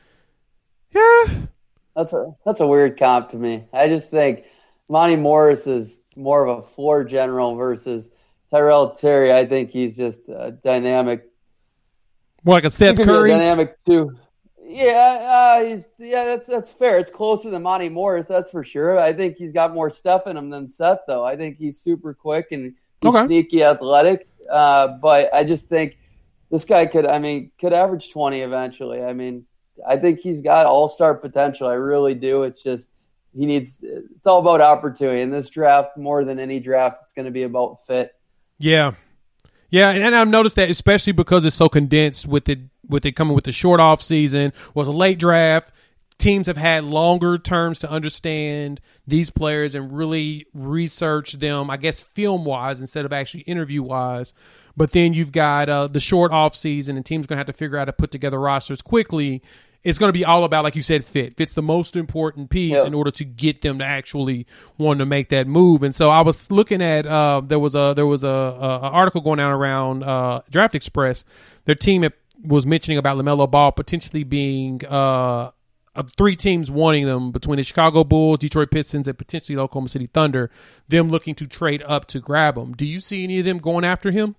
yeah, 0.92 1.24
that's 1.96 2.14
a 2.14 2.36
that's 2.46 2.60
a 2.60 2.68
weird 2.68 3.00
comp 3.00 3.30
to 3.30 3.38
me. 3.38 3.66
I 3.74 3.88
just 3.88 4.12
think 4.12 4.46
Monte 4.90 5.16
Morris 5.16 5.66
is 5.66 6.03
more 6.16 6.46
of 6.46 6.60
a 6.60 6.62
floor 6.62 7.04
general 7.04 7.56
versus 7.56 8.10
Tyrell 8.52 8.92
Terry. 8.92 9.32
I 9.32 9.46
think 9.46 9.72
he's 9.72 9.98
just 9.98 10.30
a 10.30 10.52
dynamic. 10.64 11.30
More 12.44 12.56
like 12.56 12.66
a 12.66 12.70
Seth 12.70 12.98
Curry. 12.98 13.32
dynamic 13.32 13.84
too. 13.86 14.18
Yeah, 14.66 15.58
uh, 15.60 15.66
he's 15.66 15.88
yeah, 16.00 16.26
that's 16.26 16.48
that's 16.48 16.72
fair. 16.72 16.98
It's 16.98 17.12
closer 17.12 17.50
than 17.50 17.62
Monte 17.64 17.90
Morris, 17.90 18.28
that's 18.28 18.50
for 18.50 18.64
sure. 18.64 18.98
I 18.98 19.14
think 19.14 19.38
he's 19.38 19.52
got 19.52 19.74
more 19.74 19.90
stuff 19.90 20.26
in 20.26 20.36
him 20.36 20.50
than 20.50 20.70
Seth, 20.70 21.02
though. 21.08 21.24
I 21.24 21.36
think 21.36 21.58
he's 21.58 21.80
super 21.80 22.14
quick 22.14 22.48
and 22.52 22.74
he's 23.02 23.14
okay. 23.14 23.26
sneaky 23.26 23.64
athletic. 23.64 24.28
Uh, 24.50 24.88
but 25.02 25.34
I 25.34 25.44
just 25.44 25.68
think 25.68 25.98
this 26.50 26.66
guy 26.66 26.86
could, 26.86 27.06
I 27.06 27.20
mean, 27.20 27.52
could 27.60 27.74
average 27.74 28.12
twenty 28.12 28.40
eventually. 28.40 29.04
I 29.04 29.14
mean, 29.14 29.46
I 29.88 29.98
think 29.98 30.20
he's 30.20 30.42
got 30.42 30.66
all 30.66 30.88
star 30.88 31.14
potential. 31.14 31.68
I 31.68 31.74
really 31.74 32.16
do. 32.16 32.44
It's 32.44 32.64
just 32.64 32.92
he 33.36 33.46
needs. 33.46 33.80
It's 33.82 34.28
all 34.28 34.40
about 34.40 34.62
opportunity 34.62 35.22
in 35.22 35.32
this 35.32 35.50
draft 35.50 35.98
more 35.98 36.24
than 36.24 36.40
any 36.40 36.60
draft. 36.60 37.00
It's 37.04 37.14
going 37.14 37.26
to 37.26 37.32
be 37.32 37.44
about 37.44 37.86
fit. 37.86 38.16
Yeah, 38.60 38.94
yeah, 39.74 39.90
and 39.90 40.16
I've 40.16 40.28
noticed 40.28 40.56
that 40.58 40.70
especially 40.70 41.14
because 41.14 41.46
it's 41.46 41.56
so 41.56 41.68
condensed 41.68 42.28
with 42.28 42.48
it 42.48 42.60
with 42.88 43.08
it 43.08 43.14
coming 43.14 43.34
with 43.34 43.46
the 43.46 43.52
short 43.52 43.80
off 43.80 44.04
season 44.04 44.54
was 44.76 44.88
a 44.88 44.92
late 44.92 45.18
draft. 45.18 45.72
Teams 46.20 46.46
have 46.46 46.58
had 46.58 46.84
longer 46.84 47.40
terms 47.40 47.80
to 47.80 47.90
understand 47.90 48.80
these 49.08 49.32
players 49.32 49.74
and 49.74 49.92
really 49.92 50.46
research 50.54 51.34
them, 51.34 51.72
I 51.72 51.78
guess, 51.78 52.04
film 52.04 52.46
wise 52.46 52.82
instead 52.82 53.04
of 53.04 53.12
actually 53.12 53.42
interview 53.42 53.82
wise. 53.82 54.32
But 54.78 54.92
then 54.92 55.16
you've 55.16 55.32
got 55.32 55.70
uh, 55.70 55.88
the 55.88 56.00
short 56.00 56.32
off 56.32 56.56
season, 56.56 56.96
and 56.96 57.04
teams 57.04 57.26
going 57.26 57.38
to 57.38 57.40
have 57.40 57.48
to 57.48 57.54
figure 57.54 57.78
out 57.78 57.82
how 57.82 57.86
to 57.86 57.94
put 57.94 58.12
together 58.12 58.40
rosters 58.40 58.84
quickly 58.84 59.42
it's 59.84 60.00
going 60.00 60.10
to 60.10 60.14
be 60.14 60.24
all 60.24 60.46
about, 60.46 60.64
like 60.64 60.76
you 60.76 60.82
said, 60.82 61.04
fit. 61.04 61.36
Fit's 61.36 61.54
the 61.54 61.62
most 61.62 61.96
important 61.96 62.50
piece 62.50 62.78
yeah. 62.78 62.86
in 62.86 62.94
order 62.94 63.12
to 63.12 63.26
get 63.26 63.62
them 63.62 63.80
to 63.80 63.86
actually 63.86 64.48
want 64.78 65.00
to 65.00 65.06
make 65.06 65.30
that 65.30 65.46
move. 65.46 65.84
And 65.84 65.94
so 65.94 66.10
I 66.10 66.22
was 66.22 66.50
looking 66.50 66.82
at 66.82 67.06
uh, 67.06 67.42
there 67.46 67.60
was 67.60 67.76
a 67.76 67.94
there 67.96 68.08
was 68.08 68.24
a, 68.24 68.28
a, 68.28 68.80
a 68.84 68.90
article 68.90 69.22
going 69.22 69.40
out 69.40 69.52
around 69.52 70.04
uh, 70.04 70.42
Draft 70.50 70.76
Express. 70.76 71.26
Their 71.66 71.76
team 71.76 72.08
was 72.44 72.66
mentioning 72.66 72.98
about 72.98 73.18
Lamelo 73.18 73.50
Ball 73.50 73.72
potentially 73.72 74.24
being. 74.24 74.86
Uh, 74.86 75.52
three 76.18 76.36
teams 76.36 76.72
wanting 76.72 77.06
them 77.06 77.32
between 77.32 77.58
the 77.58 77.64
Chicago 77.64 78.04
Bulls, 78.04 78.40
Detroit 78.40 78.72
Pistons, 78.72 79.08
and 79.08 79.16
potentially 79.16 79.56
the 79.56 79.62
Oklahoma 79.62 79.90
City 79.90 80.08
Thunder. 80.08 80.50
Them 80.88 81.10
looking 81.10 81.36
to 81.36 81.46
trade 81.46 81.84
up 81.86 82.08
to 82.08 82.20
grab 82.20 82.58
him. 82.58 82.74
Do 82.74 82.88
you 82.88 83.00
see 83.00 83.24
any 83.24 83.38
of 83.38 83.46
them 83.46 83.60
going 83.60 83.86
after 83.86 84.10
him? 84.10 84.36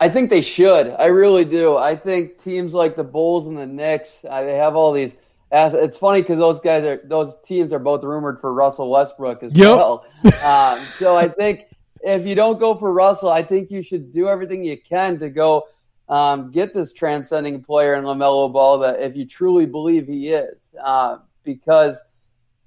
I 0.00 0.08
think 0.08 0.30
they 0.30 0.42
should. 0.42 0.94
I 0.98 1.06
really 1.06 1.44
do. 1.44 1.76
I 1.76 1.96
think 1.96 2.38
teams 2.38 2.72
like 2.72 2.94
the 2.94 3.04
Bulls 3.04 3.46
and 3.48 3.58
the 3.58 3.66
Knicks, 3.66 4.24
uh, 4.28 4.42
they 4.42 4.56
have 4.56 4.76
all 4.76 4.92
these. 4.92 5.16
Assets. 5.50 5.82
It's 5.82 5.98
funny 5.98 6.20
because 6.20 6.36
those 6.36 6.60
guys 6.60 6.84
are 6.84 7.00
those 7.04 7.32
teams 7.42 7.72
are 7.72 7.78
both 7.78 8.04
rumored 8.04 8.38
for 8.38 8.52
Russell 8.52 8.90
Westbrook 8.90 9.42
as 9.42 9.56
yep. 9.56 9.78
well. 9.78 10.04
um, 10.44 10.78
so 10.78 11.16
I 11.16 11.26
think 11.26 11.68
if 12.02 12.26
you 12.26 12.34
don't 12.34 12.60
go 12.60 12.74
for 12.74 12.92
Russell, 12.92 13.30
I 13.30 13.42
think 13.42 13.70
you 13.70 13.80
should 13.80 14.12
do 14.12 14.28
everything 14.28 14.62
you 14.62 14.76
can 14.76 15.18
to 15.20 15.30
go 15.30 15.68
um, 16.10 16.50
get 16.50 16.74
this 16.74 16.92
transcending 16.92 17.62
player 17.64 17.94
in 17.94 18.04
Lamelo 18.04 18.52
Ball. 18.52 18.80
That 18.80 19.00
if 19.00 19.16
you 19.16 19.24
truly 19.24 19.64
believe 19.64 20.06
he 20.06 20.28
is, 20.28 20.70
uh, 20.82 21.16
because 21.44 21.98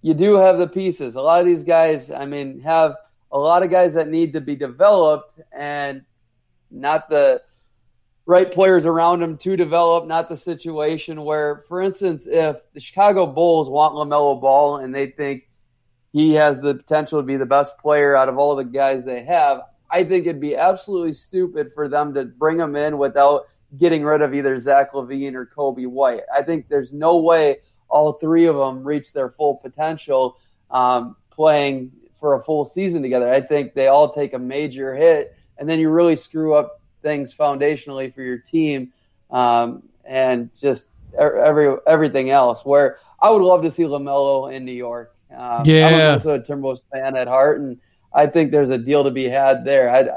you 0.01 0.15
do 0.15 0.35
have 0.35 0.57
the 0.57 0.67
pieces. 0.67 1.15
A 1.15 1.21
lot 1.21 1.39
of 1.39 1.45
these 1.45 1.63
guys, 1.63 2.09
I 2.09 2.25
mean, 2.25 2.61
have 2.61 2.95
a 3.31 3.37
lot 3.37 3.61
of 3.61 3.69
guys 3.69 3.93
that 3.93 4.07
need 4.07 4.33
to 4.33 4.41
be 4.41 4.55
developed 4.55 5.39
and 5.51 6.03
not 6.71 7.09
the 7.09 7.41
right 8.25 8.51
players 8.51 8.85
around 8.85 9.21
him 9.21 9.37
to 9.37 9.57
develop, 9.57 10.07
not 10.07 10.29
the 10.29 10.37
situation 10.37 11.23
where, 11.23 11.63
for 11.67 11.81
instance, 11.81 12.27
if 12.27 12.57
the 12.73 12.79
Chicago 12.79 13.25
Bulls 13.25 13.69
want 13.69 13.93
LaMelo 13.95 14.39
Ball 14.39 14.77
and 14.77 14.93
they 14.93 15.07
think 15.07 15.49
he 16.13 16.33
has 16.33 16.61
the 16.61 16.75
potential 16.75 17.19
to 17.19 17.23
be 17.23 17.37
the 17.37 17.45
best 17.45 17.77
player 17.77 18.15
out 18.15 18.29
of 18.29 18.37
all 18.37 18.55
the 18.55 18.63
guys 18.63 19.03
they 19.03 19.23
have, 19.23 19.61
I 19.89 20.03
think 20.03 20.25
it'd 20.25 20.39
be 20.39 20.55
absolutely 20.55 21.13
stupid 21.13 21.73
for 21.73 21.87
them 21.89 22.13
to 22.13 22.25
bring 22.25 22.59
him 22.59 22.75
in 22.75 22.97
without 22.97 23.47
getting 23.77 24.03
rid 24.03 24.21
of 24.21 24.33
either 24.33 24.57
Zach 24.57 24.93
LaVine 24.93 25.33
or 25.35 25.45
Coby 25.45 25.87
White. 25.87 26.21
I 26.33 26.43
think 26.43 26.67
there's 26.67 26.93
no 26.93 27.17
way 27.17 27.57
all 27.89 28.13
three 28.13 28.45
of 28.45 28.55
them 28.55 28.83
reach 28.83 29.13
their 29.13 29.29
full 29.29 29.55
potential 29.55 30.37
um, 30.69 31.15
playing 31.29 31.91
for 32.19 32.35
a 32.35 32.43
full 32.43 32.65
season 32.65 33.01
together. 33.01 33.29
I 33.29 33.41
think 33.41 33.73
they 33.73 33.87
all 33.87 34.13
take 34.13 34.33
a 34.33 34.39
major 34.39 34.95
hit 34.95 35.35
and 35.61 35.69
then 35.69 35.79
you 35.79 35.89
really 35.89 36.15
screw 36.15 36.55
up 36.55 36.81
things 37.03 37.33
foundationally 37.33 38.13
for 38.13 38.23
your 38.23 38.39
team 38.39 38.91
um, 39.29 39.83
and 40.03 40.49
just 40.59 40.87
every 41.17 41.75
everything 41.85 42.31
else. 42.31 42.65
Where 42.65 42.97
I 43.21 43.29
would 43.29 43.43
love 43.43 43.61
to 43.61 43.71
see 43.71 43.83
Lamelo 43.83 44.51
in 44.51 44.65
New 44.65 44.73
York. 44.73 45.15
Um, 45.33 45.63
yeah, 45.65 45.87
I'm 45.87 46.13
also 46.15 46.33
a 46.33 46.39
Timberwolves 46.39 46.81
fan 46.91 47.15
at 47.15 47.27
heart, 47.27 47.61
and 47.61 47.77
I 48.11 48.25
think 48.25 48.51
there's 48.51 48.71
a 48.71 48.77
deal 48.77 49.03
to 49.03 49.11
be 49.11 49.25
had 49.25 49.63
there. 49.63 49.89
I'd, 49.89 50.09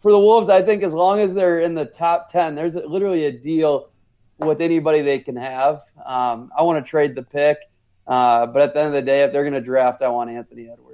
for 0.00 0.12
the 0.12 0.18
Wolves, 0.18 0.48
I 0.48 0.62
think 0.62 0.84
as 0.84 0.94
long 0.94 1.18
as 1.18 1.34
they're 1.34 1.60
in 1.60 1.74
the 1.74 1.84
top 1.84 2.30
ten, 2.30 2.54
there's 2.54 2.76
literally 2.76 3.26
a 3.26 3.32
deal 3.32 3.90
with 4.38 4.60
anybody 4.60 5.00
they 5.00 5.18
can 5.18 5.36
have. 5.36 5.82
Um, 6.06 6.52
I 6.56 6.62
want 6.62 6.84
to 6.84 6.88
trade 6.88 7.16
the 7.16 7.24
pick, 7.24 7.58
uh, 8.06 8.46
but 8.46 8.62
at 8.62 8.74
the 8.74 8.80
end 8.80 8.88
of 8.88 8.94
the 8.94 9.02
day, 9.02 9.24
if 9.24 9.32
they're 9.32 9.42
going 9.42 9.54
to 9.54 9.60
draft, 9.60 10.00
I 10.00 10.08
want 10.08 10.30
Anthony 10.30 10.70
Edwards. 10.70 10.93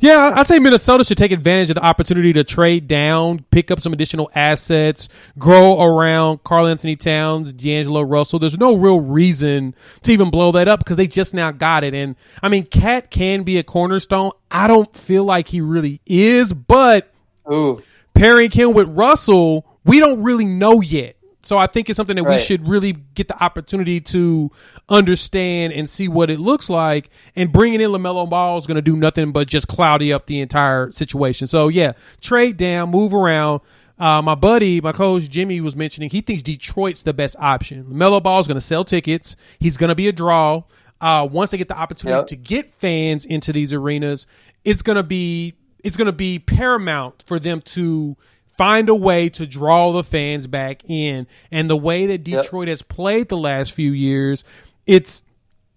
Yeah, 0.00 0.32
I'd 0.36 0.46
say 0.46 0.60
Minnesota 0.60 1.02
should 1.02 1.18
take 1.18 1.32
advantage 1.32 1.70
of 1.70 1.74
the 1.74 1.84
opportunity 1.84 2.32
to 2.34 2.44
trade 2.44 2.86
down, 2.86 3.44
pick 3.50 3.72
up 3.72 3.80
some 3.80 3.92
additional 3.92 4.30
assets, 4.32 5.08
grow 5.38 5.82
around 5.82 6.44
Karl-Anthony 6.44 6.94
Towns, 6.94 7.52
D'Angelo 7.52 8.02
Russell. 8.02 8.38
There's 8.38 8.58
no 8.58 8.76
real 8.76 9.00
reason 9.00 9.74
to 10.02 10.12
even 10.12 10.30
blow 10.30 10.52
that 10.52 10.68
up 10.68 10.78
because 10.78 10.96
they 10.96 11.08
just 11.08 11.34
now 11.34 11.50
got 11.50 11.82
it. 11.82 11.94
And 11.94 12.14
I 12.44 12.48
mean, 12.48 12.66
KAT 12.66 13.10
can 13.10 13.42
be 13.42 13.58
a 13.58 13.64
cornerstone. 13.64 14.30
I 14.52 14.68
don't 14.68 14.94
feel 14.94 15.24
like 15.24 15.48
he 15.48 15.60
really 15.60 16.00
is, 16.06 16.52
but 16.52 17.12
Ooh. 17.50 17.82
pairing 18.14 18.52
him 18.52 18.74
with 18.74 18.88
Russell, 18.88 19.66
we 19.84 19.98
don't 19.98 20.22
really 20.22 20.44
know 20.44 20.80
yet. 20.80 21.16
So 21.42 21.56
I 21.56 21.66
think 21.66 21.88
it's 21.88 21.96
something 21.96 22.16
that 22.16 22.24
right. 22.24 22.36
we 22.36 22.42
should 22.42 22.66
really 22.68 22.92
get 22.92 23.28
the 23.28 23.42
opportunity 23.42 24.00
to 24.00 24.50
understand 24.88 25.72
and 25.72 25.88
see 25.88 26.08
what 26.08 26.30
it 26.30 26.40
looks 26.40 26.68
like. 26.68 27.10
And 27.36 27.52
bringing 27.52 27.80
in 27.80 27.90
Lamelo 27.90 28.28
Ball 28.28 28.58
is 28.58 28.66
going 28.66 28.76
to 28.76 28.82
do 28.82 28.96
nothing 28.96 29.32
but 29.32 29.46
just 29.46 29.68
cloudy 29.68 30.12
up 30.12 30.26
the 30.26 30.40
entire 30.40 30.90
situation. 30.90 31.46
So 31.46 31.68
yeah, 31.68 31.92
trade 32.20 32.56
down, 32.56 32.90
move 32.90 33.14
around. 33.14 33.60
Uh, 33.98 34.22
my 34.22 34.34
buddy, 34.34 34.80
my 34.80 34.92
coach 34.92 35.28
Jimmy 35.28 35.60
was 35.60 35.74
mentioning 35.74 36.10
he 36.10 36.20
thinks 36.20 36.42
Detroit's 36.42 37.02
the 37.02 37.12
best 37.12 37.36
option. 37.38 37.84
Lamelo 37.84 38.22
Ball 38.22 38.40
is 38.40 38.46
going 38.46 38.56
to 38.56 38.60
sell 38.60 38.84
tickets. 38.84 39.36
He's 39.58 39.76
going 39.76 39.88
to 39.88 39.94
be 39.94 40.08
a 40.08 40.12
draw. 40.12 40.62
Uh, 41.00 41.28
once 41.30 41.50
they 41.50 41.58
get 41.58 41.68
the 41.68 41.78
opportunity 41.78 42.18
yep. 42.18 42.26
to 42.26 42.36
get 42.36 42.72
fans 42.72 43.24
into 43.24 43.52
these 43.52 43.72
arenas, 43.72 44.26
it's 44.64 44.82
going 44.82 44.96
to 44.96 45.02
be 45.02 45.54
it's 45.84 45.96
going 45.96 46.06
to 46.06 46.12
be 46.12 46.38
paramount 46.38 47.24
for 47.26 47.38
them 47.38 47.60
to 47.60 48.16
find 48.58 48.88
a 48.88 48.94
way 48.94 49.30
to 49.30 49.46
draw 49.46 49.92
the 49.92 50.04
fans 50.04 50.46
back 50.46 50.82
in. 50.84 51.26
And 51.50 51.70
the 51.70 51.76
way 51.76 52.06
that 52.06 52.24
Detroit 52.24 52.68
yep. 52.68 52.72
has 52.72 52.82
played 52.82 53.28
the 53.28 53.38
last 53.38 53.72
few 53.72 53.92
years, 53.92 54.44
it's 54.86 55.22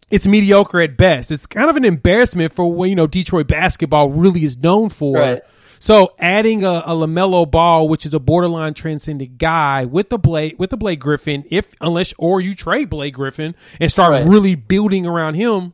it's 0.10 0.28
mediocre 0.28 0.82
at 0.82 0.98
best. 0.98 1.32
It's 1.32 1.46
kind 1.46 1.70
of 1.70 1.78
an 1.78 1.86
embarrassment 1.86 2.52
for 2.52 2.70
what 2.70 2.90
you 2.90 2.96
know 2.96 3.08
Detroit 3.08 3.48
basketball 3.48 4.10
really 4.10 4.44
is 4.44 4.58
known 4.58 4.90
for. 4.90 5.18
Right. 5.18 5.42
So 5.80 6.14
adding 6.20 6.64
a, 6.64 6.84
a 6.86 6.92
Lamelo 6.94 7.50
Ball, 7.50 7.88
which 7.88 8.06
is 8.06 8.14
a 8.14 8.20
borderline 8.20 8.76
transcendent 8.76 9.40
guy, 9.40 9.86
with 9.86 10.10
the 10.10 10.20
Blake 10.20 10.60
with 10.60 10.70
the 10.70 10.78
Blake 10.78 11.00
Griffin, 11.00 11.46
if 11.50 11.74
unless 11.80 12.14
or 12.18 12.42
you 12.42 12.54
trade 12.56 12.90
Blake 12.90 13.14
Griffin 13.14 13.56
and 13.80 13.92
start 13.92 14.12
right. 14.12 14.28
really 14.28 14.56
building 14.56 15.06
around 15.06 15.36
him, 15.36 15.74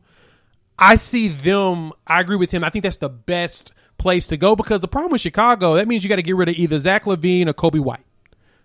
I 0.78 0.96
see 0.96 1.28
them. 1.28 1.92
I 2.06 2.20
agree 2.20 2.36
with 2.36 2.50
him. 2.50 2.64
I 2.64 2.70
think 2.70 2.84
that's 2.84 2.98
the 2.98 3.08
best 3.08 3.72
place 3.98 4.26
to 4.28 4.36
go 4.36 4.56
because 4.56 4.80
the 4.80 4.88
problem 4.88 5.12
with 5.12 5.20
Chicago, 5.20 5.74
that 5.74 5.88
means 5.88 6.02
you 6.02 6.08
got 6.08 6.16
to 6.16 6.22
get 6.22 6.36
rid 6.36 6.48
of 6.48 6.54
either 6.54 6.78
Zach 6.78 7.04
LaVine 7.04 7.48
or 7.48 7.52
Coby 7.52 7.80
White. 7.80 8.04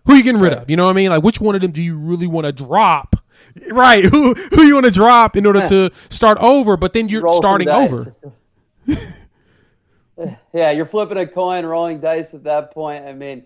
Who 0.05 0.13
are 0.13 0.17
you 0.17 0.23
getting 0.23 0.41
rid 0.41 0.53
of? 0.53 0.69
You 0.69 0.75
know 0.75 0.85
what 0.85 0.91
I 0.91 0.93
mean? 0.93 1.09
Like 1.09 1.23
which 1.23 1.39
one 1.41 1.55
of 1.55 1.61
them 1.61 1.71
do 1.71 1.81
you 1.81 1.97
really 1.97 2.27
want 2.27 2.45
to 2.45 2.51
drop? 2.51 3.15
Right. 3.71 4.05
Who 4.11 4.33
who 4.33 4.63
you 4.63 4.73
want 4.75 4.85
to 4.85 4.91
drop 4.91 5.35
in 5.35 5.45
order 5.45 5.65
to 5.67 5.91
start 6.09 6.37
over, 6.39 6.77
but 6.77 6.93
then 6.93 7.09
you're 7.09 7.21
Roll 7.23 7.37
starting 7.37 7.69
over. 7.69 8.15
yeah, 10.53 10.71
you're 10.71 10.85
flipping 10.85 11.17
a 11.17 11.27
coin, 11.27 11.65
rolling 11.65 11.99
dice 11.99 12.33
at 12.33 12.43
that 12.43 12.73
point. 12.73 13.05
I 13.05 13.13
mean, 13.13 13.45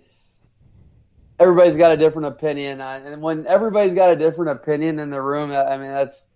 everybody's 1.40 1.78
got 1.78 1.92
a 1.92 1.98
different 1.98 2.28
opinion, 2.28 2.82
and 2.82 3.22
when 3.22 3.46
everybody's 3.48 3.94
got 3.94 4.12
a 4.12 4.16
different 4.16 4.52
opinion 4.52 5.00
in 5.00 5.10
the 5.10 5.22
room, 5.22 5.52
I 5.52 5.78
mean 5.78 5.92
that's 5.92 6.30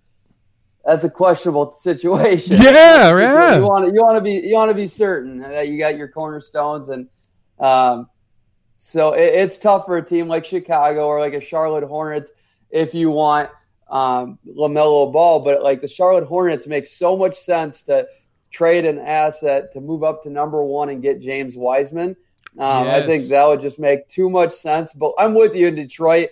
that's 0.85 1.03
a 1.03 1.09
questionable 1.09 1.73
situation. 1.79 2.57
Yeah, 2.57 3.17
yeah. 3.17 3.57
You 3.57 3.63
want 3.63 3.85
to 3.85 3.93
you 3.93 4.01
want 4.01 4.17
to 4.17 4.21
be 4.21 4.47
you 4.47 4.55
want 4.55 4.69
to 4.69 4.75
be 4.75 4.87
certain 4.87 5.39
that 5.39 5.67
you 5.67 5.77
got 5.77 5.97
your 5.97 6.07
cornerstones, 6.07 6.89
and 6.89 7.07
um, 7.59 8.07
so 8.77 9.13
it, 9.13 9.33
it's 9.35 9.57
tough 9.57 9.85
for 9.85 9.97
a 9.97 10.05
team 10.05 10.27
like 10.27 10.45
Chicago 10.45 11.05
or 11.07 11.19
like 11.19 11.33
a 11.33 11.41
Charlotte 11.41 11.83
Hornets 11.83 12.31
if 12.69 12.93
you 12.93 13.11
want 13.11 13.49
um, 13.89 14.39
Lamelo 14.47 15.11
Ball. 15.11 15.39
But 15.39 15.63
like 15.63 15.81
the 15.81 15.87
Charlotte 15.87 16.25
Hornets 16.25 16.67
make 16.67 16.87
so 16.87 17.15
much 17.15 17.37
sense 17.37 17.83
to 17.83 18.07
trade 18.51 18.85
an 18.85 18.99
asset 18.99 19.71
to 19.73 19.81
move 19.81 20.03
up 20.03 20.23
to 20.23 20.29
number 20.29 20.63
one 20.63 20.89
and 20.89 21.01
get 21.01 21.21
James 21.21 21.55
Wiseman. 21.55 22.15
Um, 22.59 22.85
yes. 22.85 23.03
I 23.03 23.05
think 23.05 23.29
that 23.29 23.47
would 23.47 23.61
just 23.61 23.79
make 23.79 24.07
too 24.09 24.29
much 24.29 24.53
sense. 24.53 24.91
But 24.93 25.13
I'm 25.17 25.33
with 25.33 25.55
you 25.55 25.67
in 25.67 25.75
Detroit. 25.75 26.29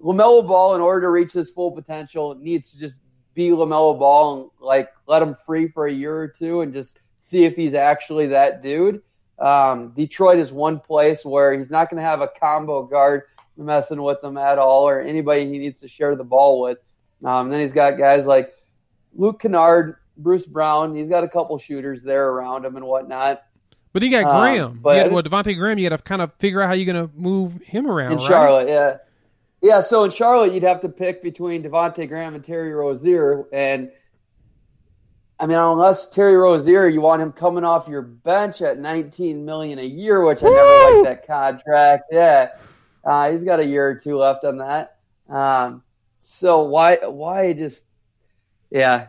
Lamelo 0.00 0.46
Ball, 0.46 0.74
in 0.74 0.80
order 0.80 1.06
to 1.06 1.10
reach 1.10 1.32
his 1.32 1.50
full 1.50 1.72
potential, 1.72 2.34
needs 2.34 2.72
to 2.72 2.78
just 2.78 2.98
be 3.36 3.50
Lamelo 3.50 3.96
Ball 3.96 4.40
and 4.40 4.50
like 4.58 4.90
let 5.06 5.22
him 5.22 5.36
free 5.46 5.68
for 5.68 5.86
a 5.86 5.92
year 5.92 6.16
or 6.16 6.26
two 6.26 6.62
and 6.62 6.72
just 6.72 6.98
see 7.20 7.44
if 7.44 7.54
he's 7.54 7.74
actually 7.74 8.28
that 8.28 8.62
dude. 8.62 9.02
Um, 9.38 9.90
Detroit 9.90 10.38
is 10.38 10.52
one 10.52 10.80
place 10.80 11.24
where 11.24 11.56
he's 11.56 11.70
not 11.70 11.90
going 11.90 12.02
to 12.02 12.08
have 12.08 12.22
a 12.22 12.28
combo 12.40 12.82
guard 12.84 13.22
messing 13.58 14.02
with 14.02 14.24
him 14.24 14.38
at 14.38 14.58
all 14.58 14.88
or 14.88 15.00
anybody 15.00 15.44
he 15.44 15.58
needs 15.58 15.78
to 15.80 15.88
share 15.88 16.16
the 16.16 16.24
ball 16.24 16.62
with. 16.62 16.78
Um, 17.22 17.50
then 17.50 17.60
he's 17.60 17.74
got 17.74 17.98
guys 17.98 18.26
like 18.26 18.52
Luke 19.14 19.40
Kennard, 19.40 19.96
Bruce 20.16 20.46
Brown. 20.46 20.96
He's 20.96 21.08
got 21.08 21.22
a 21.22 21.28
couple 21.28 21.58
shooters 21.58 22.02
there 22.02 22.28
around 22.28 22.64
him 22.64 22.76
and 22.76 22.86
whatnot. 22.86 23.42
But 23.92 24.02
he 24.02 24.08
got 24.08 24.24
um, 24.24 24.40
Graham. 24.40 24.80
but 24.82 24.96
had, 24.96 25.12
well, 25.12 25.22
Devonte 25.22 25.56
Graham, 25.56 25.78
you 25.78 25.88
got 25.88 25.96
to 25.96 26.02
kind 26.02 26.22
of 26.22 26.32
figure 26.38 26.60
out 26.60 26.68
how 26.68 26.74
you're 26.74 26.92
going 26.92 27.08
to 27.08 27.14
move 27.14 27.60
him 27.62 27.86
around. 27.86 28.12
In 28.12 28.18
right? 28.18 28.26
Charlotte, 28.26 28.68
yeah, 28.68 28.96
yeah. 29.66 29.80
So 29.80 30.04
in 30.04 30.10
Charlotte, 30.10 30.52
you'd 30.52 30.62
have 30.62 30.82
to 30.82 30.88
pick 30.88 31.22
between 31.22 31.62
Devonte 31.62 32.08
Graham 32.08 32.34
and 32.34 32.44
Terry 32.44 32.72
Rozier, 32.72 33.46
and 33.52 33.90
I 35.38 35.46
mean, 35.46 35.58
unless 35.58 36.08
Terry 36.08 36.36
Rozier, 36.36 36.88
you 36.88 37.00
want 37.00 37.20
him 37.20 37.32
coming 37.32 37.64
off 37.64 37.88
your 37.88 38.02
bench 38.02 38.62
at 38.62 38.78
19 38.78 39.44
million 39.44 39.78
a 39.78 39.84
year, 39.84 40.24
which 40.24 40.42
I 40.42 40.48
never 40.48 40.94
liked 40.94 41.04
that 41.04 41.26
contract. 41.26 42.04
Yeah, 42.10 42.50
uh, 43.04 43.30
he's 43.30 43.44
got 43.44 43.60
a 43.60 43.64
year 43.64 43.88
or 43.88 43.94
two 43.96 44.16
left 44.16 44.44
on 44.44 44.58
that. 44.58 44.98
Um, 45.28 45.82
so 46.20 46.62
why 46.62 46.96
why 47.04 47.52
just 47.52 47.84
yeah 48.70 49.08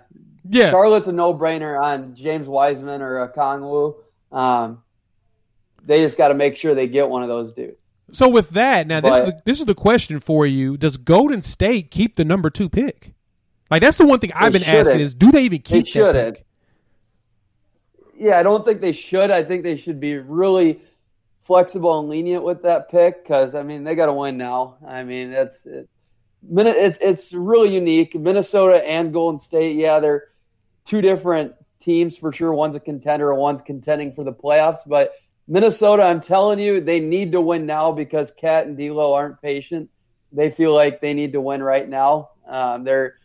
yeah 0.49 0.70
Charlotte's 0.72 1.08
a 1.08 1.12
no 1.12 1.34
brainer 1.34 1.82
on 1.82 2.16
James 2.16 2.47
Wiseman 2.47 3.01
or 3.01 3.28
Okongwu. 3.30 3.95
Um, 4.32 4.84
they 5.84 6.01
just 6.01 6.18
got 6.18 6.28
to 6.30 6.34
make 6.34 6.58
sure 6.58 6.76
they 6.76 6.88
get 6.88 7.10
one 7.10 7.22
of 7.22 7.30
those 7.30 7.53
dudes. 7.53 7.82
So 8.12 8.30
with 8.30 8.51
that, 8.51 8.88
now 8.88 9.01
but, 9.01 9.26
this 9.26 9.28
is 9.28 9.41
this 9.45 9.60
is 9.60 9.66
the 9.66 9.76
question 9.76 10.20
for 10.20 10.45
you: 10.45 10.78
Does 10.78 10.97
Golden 10.97 11.41
State 11.41 11.91
keep 11.91 12.16
the 12.16 12.26
number 12.26 12.49
two 12.49 12.70
pick? 12.70 13.14
Like 13.70 13.82
that's 13.82 13.97
the 13.97 14.05
one 14.05 14.20
thing 14.20 14.32
I've 14.34 14.53
been 14.53 14.64
asking 14.64 15.01
is 15.01 15.14
do 15.14 15.32
they 15.32 15.43
even 15.43 15.62
keep 15.62 15.86
they 15.86 15.91
shouldn't. 15.91 16.39
Yeah, 18.18 18.39
I 18.39 18.43
don't 18.43 18.66
think 18.66 18.82
they 18.82 18.93
should. 18.93 19.30
I 19.30 19.43
think 19.43 19.64
they 19.64 19.78
should 19.78 19.99
be 19.99 20.18
really 20.18 20.82
flexible 21.41 21.99
and 21.99 22.10
lenient 22.10 22.43
with 22.43 22.64
that 22.64 22.89
pick 22.89 23.24
because 23.24 23.55
I 23.55 23.64
mean 23.64 23.84
they 23.84 23.95
got 23.95 24.08
to 24.08 24.14
win 24.14 24.38
now. 24.38 24.78
I 24.88 25.03
mean 25.03 25.32
it's 25.32 25.66
it, 25.66 25.89
it's 26.49 26.97
it's 27.01 27.34
really 27.34 27.74
unique. 27.74 28.16
Minnesota 28.16 28.86
and 28.88 29.12
Golden 29.12 29.39
State, 29.39 29.76
yeah, 29.76 29.99
they're 29.99 30.30
two 30.86 31.01
different 31.01 31.53
teams 31.80 32.18
for 32.18 32.32
sure. 32.32 32.53
One's 32.53 32.76
a 32.76 32.80
contender, 32.80 33.32
and 33.32 33.39
one's 33.39 33.62
contending 33.62 34.14
for 34.14 34.24
the 34.24 34.34
playoffs. 34.34 34.80
But 34.86 35.12
Minnesota, 35.47 36.03
I'm 36.03 36.21
telling 36.21 36.59
you, 36.59 36.81
they 36.81 36.99
need 36.99 37.31
to 37.31 37.41
win 37.41 37.65
now 37.65 37.91
because 37.91 38.31
KAT 38.31 38.67
and 38.67 38.77
D'Lo 38.77 39.13
aren't 39.13 39.41
patient. 39.41 39.89
They 40.31 40.49
feel 40.49 40.73
like 40.73 40.99
they 40.99 41.13
need 41.13 41.33
to 41.33 41.41
win 41.41 41.63
right 41.63 41.87
now. 41.87 42.31
Um, 42.45 42.83
they're 42.83 43.15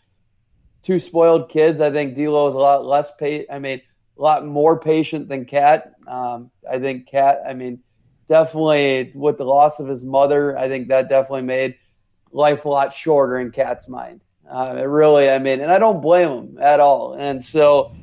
two 0.82 1.00
spoiled 1.00 1.48
kids. 1.48 1.80
I 1.80 1.90
think 1.90 2.14
D'Lo 2.14 2.46
is 2.48 2.54
a 2.54 2.58
lot 2.58 2.84
less 2.84 3.14
patient. 3.16 3.48
I 3.50 3.58
mean, 3.58 3.82
a 4.16 4.22
lot 4.22 4.46
more 4.46 4.78
patient 4.78 5.28
than 5.28 5.46
KAT. 5.46 5.94
Um, 6.06 6.50
I 6.70 6.78
think 6.78 7.10
KAT. 7.10 7.40
I 7.46 7.54
mean, 7.54 7.80
definitely 8.28 9.12
with 9.14 9.38
the 9.38 9.44
loss 9.44 9.80
of 9.80 9.88
his 9.88 10.04
mother, 10.04 10.56
I 10.56 10.68
think 10.68 10.88
that 10.88 11.08
definitely 11.08 11.42
made 11.42 11.76
life 12.30 12.64
a 12.64 12.68
lot 12.68 12.94
shorter 12.94 13.38
in 13.38 13.50
KAT's 13.50 13.88
mind. 13.88 14.20
Uh, 14.48 14.74
it 14.78 14.82
really, 14.82 15.28
I 15.28 15.38
mean, 15.38 15.60
and 15.60 15.72
I 15.72 15.78
don't 15.78 16.00
blame 16.00 16.28
him 16.28 16.58
at 16.60 16.78
all. 16.78 17.14
And 17.14 17.44
so 17.44 17.94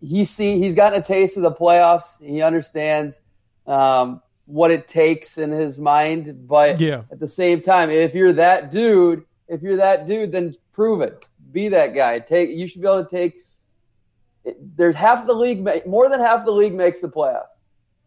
he 0.00 0.24
see 0.24 0.58
he's 0.58 0.74
gotten 0.74 1.00
a 1.00 1.04
taste 1.04 1.36
of 1.36 1.42
the 1.42 1.52
playoffs. 1.52 2.20
He 2.20 2.42
understands 2.42 3.20
um, 3.66 4.22
what 4.46 4.70
it 4.70 4.88
takes 4.88 5.38
in 5.38 5.50
his 5.50 5.78
mind, 5.78 6.48
but 6.48 6.80
yeah. 6.80 7.02
at 7.10 7.20
the 7.20 7.28
same 7.28 7.60
time, 7.60 7.90
if 7.90 8.14
you're 8.14 8.32
that 8.34 8.70
dude, 8.70 9.24
if 9.48 9.62
you're 9.62 9.76
that 9.76 10.06
dude, 10.06 10.32
then 10.32 10.56
prove 10.72 11.00
it 11.02 11.26
be 11.52 11.68
that 11.68 11.94
guy. 11.94 12.18
Take 12.18 12.50
you 12.50 12.66
should 12.66 12.80
be 12.80 12.88
able 12.88 13.04
to 13.04 13.10
take. 13.10 13.44
There's 14.76 14.94
half 14.94 15.26
the 15.26 15.34
league, 15.34 15.66
more 15.86 16.08
than 16.08 16.20
half 16.20 16.44
the 16.44 16.50
league 16.50 16.74
makes 16.74 17.00
the 17.00 17.08
playoffs. 17.08 17.58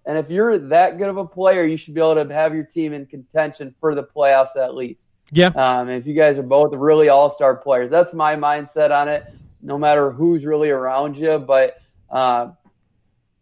And 0.05 0.17
if 0.17 0.29
you're 0.29 0.57
that 0.57 0.97
good 0.97 1.09
of 1.09 1.17
a 1.17 1.25
player, 1.25 1.63
you 1.63 1.77
should 1.77 1.93
be 1.93 2.01
able 2.01 2.15
to 2.15 2.33
have 2.33 2.53
your 2.53 2.63
team 2.63 2.91
in 2.91 3.05
contention 3.05 3.73
for 3.79 3.95
the 3.95 4.03
playoffs 4.03 4.55
at 4.57 4.75
least. 4.75 5.09
Yeah. 5.31 5.47
Um, 5.49 5.89
if 5.89 6.05
you 6.05 6.13
guys 6.13 6.37
are 6.37 6.43
both 6.43 6.73
really 6.73 7.09
all 7.09 7.29
star 7.29 7.55
players, 7.55 7.89
that's 7.89 8.13
my 8.13 8.35
mindset 8.35 8.91
on 8.91 9.07
it. 9.07 9.25
No 9.61 9.77
matter 9.77 10.11
who's 10.11 10.45
really 10.45 10.69
around 10.69 11.17
you, 11.17 11.37
but 11.37 11.77
uh, 12.09 12.51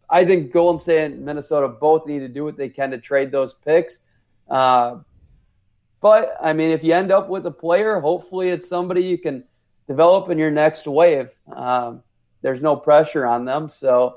I 0.08 0.24
think 0.24 0.52
Golden 0.52 0.78
State 0.78 1.04
and 1.04 1.24
Minnesota 1.24 1.68
both 1.68 2.06
need 2.06 2.20
to 2.20 2.28
do 2.28 2.44
what 2.44 2.56
they 2.56 2.68
can 2.68 2.90
to 2.90 2.98
trade 2.98 3.30
those 3.30 3.54
picks. 3.54 4.00
Uh, 4.48 4.98
but 6.00 6.36
I 6.42 6.52
mean, 6.52 6.70
if 6.70 6.84
you 6.84 6.92
end 6.92 7.10
up 7.10 7.28
with 7.28 7.46
a 7.46 7.50
player, 7.50 7.98
hopefully 8.00 8.50
it's 8.50 8.68
somebody 8.68 9.02
you 9.04 9.16
can 9.16 9.44
develop 9.86 10.28
in 10.30 10.36
your 10.36 10.50
next 10.50 10.86
wave. 10.86 11.30
Um, 11.50 12.02
there's 12.42 12.60
no 12.60 12.76
pressure 12.76 13.24
on 13.24 13.44
them, 13.44 13.68
so 13.68 14.16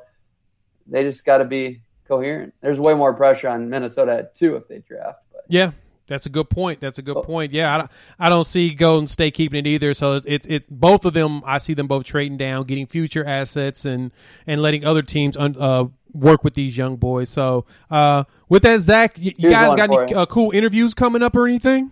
they 0.88 1.04
just 1.04 1.26
got 1.26 1.38
to 1.38 1.46
be 1.46 1.82
coherent. 2.08 2.54
There's 2.62 2.80
way 2.80 2.94
more 2.94 3.14
pressure 3.14 3.48
on 3.50 3.70
Minnesota 3.70 4.30
too 4.36 4.56
if 4.56 4.68
they 4.68 4.80
draft. 4.80 5.20
But. 5.32 5.46
Yeah, 5.48 5.72
that's 6.08 6.26
a 6.26 6.30
good 6.30 6.50
point. 6.50 6.80
That's 6.80 6.98
a 6.98 7.02
good 7.02 7.18
oh. 7.18 7.24
point. 7.24 7.52
Yeah, 7.52 7.74
I 7.74 7.78
don't, 7.78 7.92
I 8.20 8.30
don't 8.30 8.44
see 8.46 8.74
Golden 8.74 9.08
State 9.08 9.34
keeping 9.34 9.60
it 9.60 9.68
either. 9.68 9.94
So 9.94 10.14
it's, 10.14 10.26
it's 10.28 10.48
it 10.48 10.70
both 10.70 11.06
of 11.06 11.14
them. 11.14 11.42
I 11.46 11.58
see 11.58 11.74
them 11.74 11.88
both 11.88 12.04
trading 12.04 12.38
down, 12.38 12.66
getting 12.66 12.88
future 12.88 13.26
assets, 13.26 13.86
and 13.86 14.12
and 14.46 14.62
letting 14.62 14.86
other 14.86 15.02
teams 15.02 15.38
uh, 15.38 15.86
work 16.14 16.44
with 16.44 16.54
these 16.54 16.78
young 16.78 16.96
boys. 16.96 17.30
So 17.30 17.66
uh, 17.90 18.26
with 18.50 18.64
that, 18.64 18.82
Zach, 18.82 19.18
you, 19.18 19.32
you 19.38 19.50
guys 19.50 19.76
got 19.76 19.92
any 19.92 20.14
uh, 20.14 20.26
cool 20.26 20.52
interviews 20.52 20.94
coming 20.94 21.24
up 21.24 21.36
or 21.36 21.48
anything? 21.48 21.92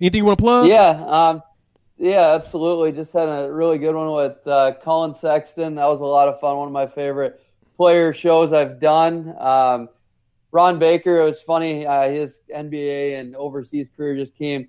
Anything 0.00 0.18
you 0.18 0.24
want 0.24 0.38
to 0.38 0.42
plug? 0.42 0.66
Yeah. 0.68 1.04
Um, 1.06 1.42
yeah, 1.96 2.34
absolutely. 2.34 2.90
Just 2.90 3.12
had 3.12 3.28
a 3.28 3.52
really 3.52 3.78
good 3.78 3.94
one 3.94 4.12
with 4.12 4.44
uh, 4.46 4.72
Collin 4.82 5.14
Sexton. 5.14 5.76
That 5.76 5.86
was 5.86 6.00
a 6.00 6.04
lot 6.04 6.28
of 6.28 6.40
fun. 6.40 6.56
One 6.56 6.66
of 6.66 6.72
my 6.72 6.88
favorite 6.88 7.40
player 7.76 8.12
shows 8.12 8.52
I've 8.52 8.80
done. 8.80 9.34
Um, 9.38 9.88
Ron 10.52 10.78
Baker, 10.78 11.18
it 11.18 11.24
was 11.24 11.40
funny. 11.40 11.86
Uh, 11.86 12.08
his 12.10 12.42
NBA 12.54 13.18
and 13.18 13.34
overseas 13.34 13.88
career 13.96 14.14
just 14.14 14.36
came 14.36 14.68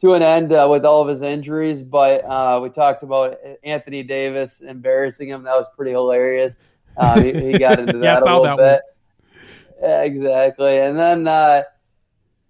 to 0.00 0.14
an 0.14 0.22
end 0.22 0.52
uh, 0.52 0.68
with 0.70 0.84
all 0.84 1.02
of 1.02 1.08
his 1.08 1.20
injuries, 1.20 1.82
but 1.82 2.24
uh, 2.24 2.60
we 2.62 2.70
talked 2.70 3.02
about 3.02 3.36
Anthony 3.64 4.02
Davis 4.02 4.60
embarrassing 4.60 5.28
him. 5.28 5.42
That 5.42 5.56
was 5.56 5.68
pretty 5.74 5.90
hilarious. 5.90 6.58
Uh, 6.96 7.20
he, 7.20 7.32
he, 7.32 7.58
got 7.58 7.78
into 7.78 7.92
that 7.98 8.04
yeah, 8.04 8.18
a 8.20 8.24
little 8.24 8.56
that 8.56 8.56
bit. 8.56 9.40
Yeah, 9.82 10.02
exactly. 10.02 10.78
And 10.78 10.98
then 10.98 11.26
uh, 11.26 11.62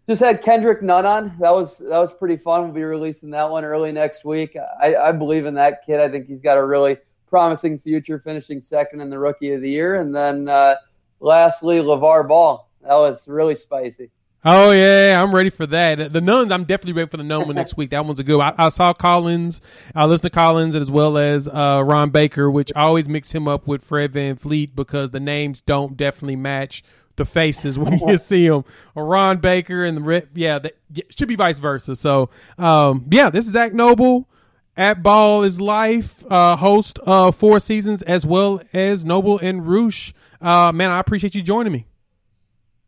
just 0.09 0.23
had 0.23 0.43
Kendrick 0.43 0.83
Nunn 0.83 1.07
on. 1.07 1.37
That 1.41 1.55
was 1.55 1.79
that 1.79 1.99
was 1.99 2.13
pretty 2.13 2.37
fun. 2.37 2.65
We'll 2.65 2.73
be 2.73 2.85
releasing 2.85 3.31
that 3.31 3.51
one 3.51 3.65
early 3.65 3.91
next 3.91 4.25
week. 4.25 4.57
I, 4.81 4.95
I 4.95 5.13
believe 5.13 5.47
in 5.47 5.55
that 5.55 5.85
kid. 5.85 6.01
I 6.01 6.09
think 6.09 6.27
he's 6.27 6.43
got 6.43 6.59
a 6.59 6.65
really 6.65 6.99
promising 7.27 7.79
future, 7.79 8.19
finishing 8.19 8.61
second 8.61 9.01
in 9.01 9.11
the 9.11 9.19
Rookie 9.19 9.53
of 9.53 9.63
the 9.63 9.71
Year. 9.71 9.97
And 9.97 10.15
then 10.15 10.49
uh, 10.49 10.77
lastly, 11.21 11.79
LeVar 11.79 12.29
Ball. 12.29 12.66
That 12.87 12.95
was 12.95 13.27
really 13.27 13.55
spicy. 13.55 14.11
Oh 14.49 14.71
yeah, 14.71 15.21
I'm 15.21 15.35
ready 15.35 15.51
for 15.51 15.67
that. 15.67 16.13
The 16.13 16.21
Nunns, 16.21 16.53
I'm 16.53 16.63
definitely 16.63 16.93
ready 16.93 17.11
for 17.11 17.17
the 17.17 17.25
Nunn 17.25 17.47
one 17.49 17.57
next 17.57 17.77
week. 17.77 17.91
That 17.91 18.07
one's 18.07 18.21
a 18.21 18.25
good. 18.25 18.39
One. 18.39 18.55
I, 18.57 18.67
I 18.67 18.69
saw 18.69 18.93
Collins, 18.93 19.61
I 19.93 20.05
listened 20.05 20.31
to 20.33 20.39
Collins 20.39 20.77
as 20.77 20.89
well 20.89 21.19
as 21.19 21.49
uh, 21.49 21.83
Ron 21.85 22.11
Baker, 22.11 22.49
which 22.49 22.71
I 22.77 22.83
always 22.83 23.09
mix 23.09 23.33
him 23.33 23.49
up 23.49 23.67
with 23.67 23.83
Fred 23.83 24.13
VanVleet 24.13 24.77
because 24.77 25.11
the 25.11 25.19
names 25.19 25.63
don't 25.63 25.97
definitely 25.97 26.37
match 26.37 26.85
the 27.17 27.25
faces 27.25 27.77
when 27.79 27.99
you 27.99 28.17
see 28.19 28.47
them. 28.47 28.65
Ron 28.95 29.39
Baker 29.39 29.85
and 29.85 29.99
the 29.99 30.29
yeah, 30.35 30.61
that 30.61 30.77
should 31.11 31.27
be 31.27 31.35
vice 31.35 31.59
versa. 31.59 31.97
So 31.97 32.31
um, 32.57 33.07
yeah, 33.11 33.31
this 33.31 33.47
is 33.47 33.53
Zach 33.53 33.75
Noble 33.75 34.29
at 34.77 35.03
Ball 35.03 35.43
is 35.43 35.61
Life, 35.61 36.25
uh, 36.31 36.55
host 36.55 37.01
of 37.01 37.35
Four 37.35 37.59
Seasons 37.59 38.03
as 38.03 38.25
well 38.25 38.61
as 38.73 39.05
Noble 39.05 39.41
and 39.41 39.67
Roosh. 39.67 40.13
Uh, 40.41 40.71
man, 40.73 40.91
I 40.93 41.01
appreciate 41.01 41.35
you 41.35 41.43
joining 41.43 41.73
me. 41.73 41.87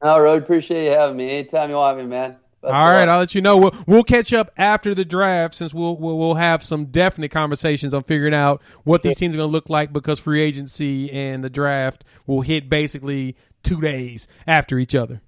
I 0.00 0.16
really 0.16 0.38
appreciate 0.38 0.84
you 0.84 0.90
having 0.92 1.16
me. 1.16 1.30
Anytime 1.30 1.70
you 1.70 1.76
want 1.76 1.98
me, 1.98 2.04
man. 2.04 2.36
All 2.62 2.72
right, 2.72 3.08
I'll 3.08 3.20
let 3.20 3.34
you 3.34 3.40
know. 3.40 3.56
We'll, 3.56 3.74
we'll 3.86 4.02
catch 4.02 4.32
up 4.32 4.50
after 4.56 4.92
the 4.94 5.04
draft 5.04 5.54
since 5.54 5.72
we'll, 5.72 5.96
we'll, 5.96 6.18
we'll 6.18 6.34
have 6.34 6.62
some 6.62 6.86
definite 6.86 7.30
conversations 7.30 7.94
on 7.94 8.02
figuring 8.02 8.34
out 8.34 8.60
what 8.82 9.02
these 9.02 9.16
teams 9.16 9.34
are 9.36 9.38
going 9.38 9.48
to 9.48 9.52
look 9.52 9.70
like 9.70 9.92
because 9.92 10.18
free 10.18 10.42
agency 10.42 11.10
and 11.12 11.44
the 11.44 11.50
draft 11.50 12.04
will 12.26 12.40
hit 12.40 12.68
basically 12.68 13.36
two 13.62 13.80
days 13.80 14.26
after 14.46 14.78
each 14.78 14.94
other. 14.94 15.20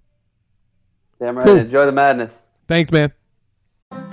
Damn 1.20 1.36
right. 1.36 1.46
Cool. 1.46 1.56
Enjoy 1.58 1.86
the 1.86 1.92
madness. 1.92 2.32
Thanks, 2.66 2.90
man. 2.90 3.12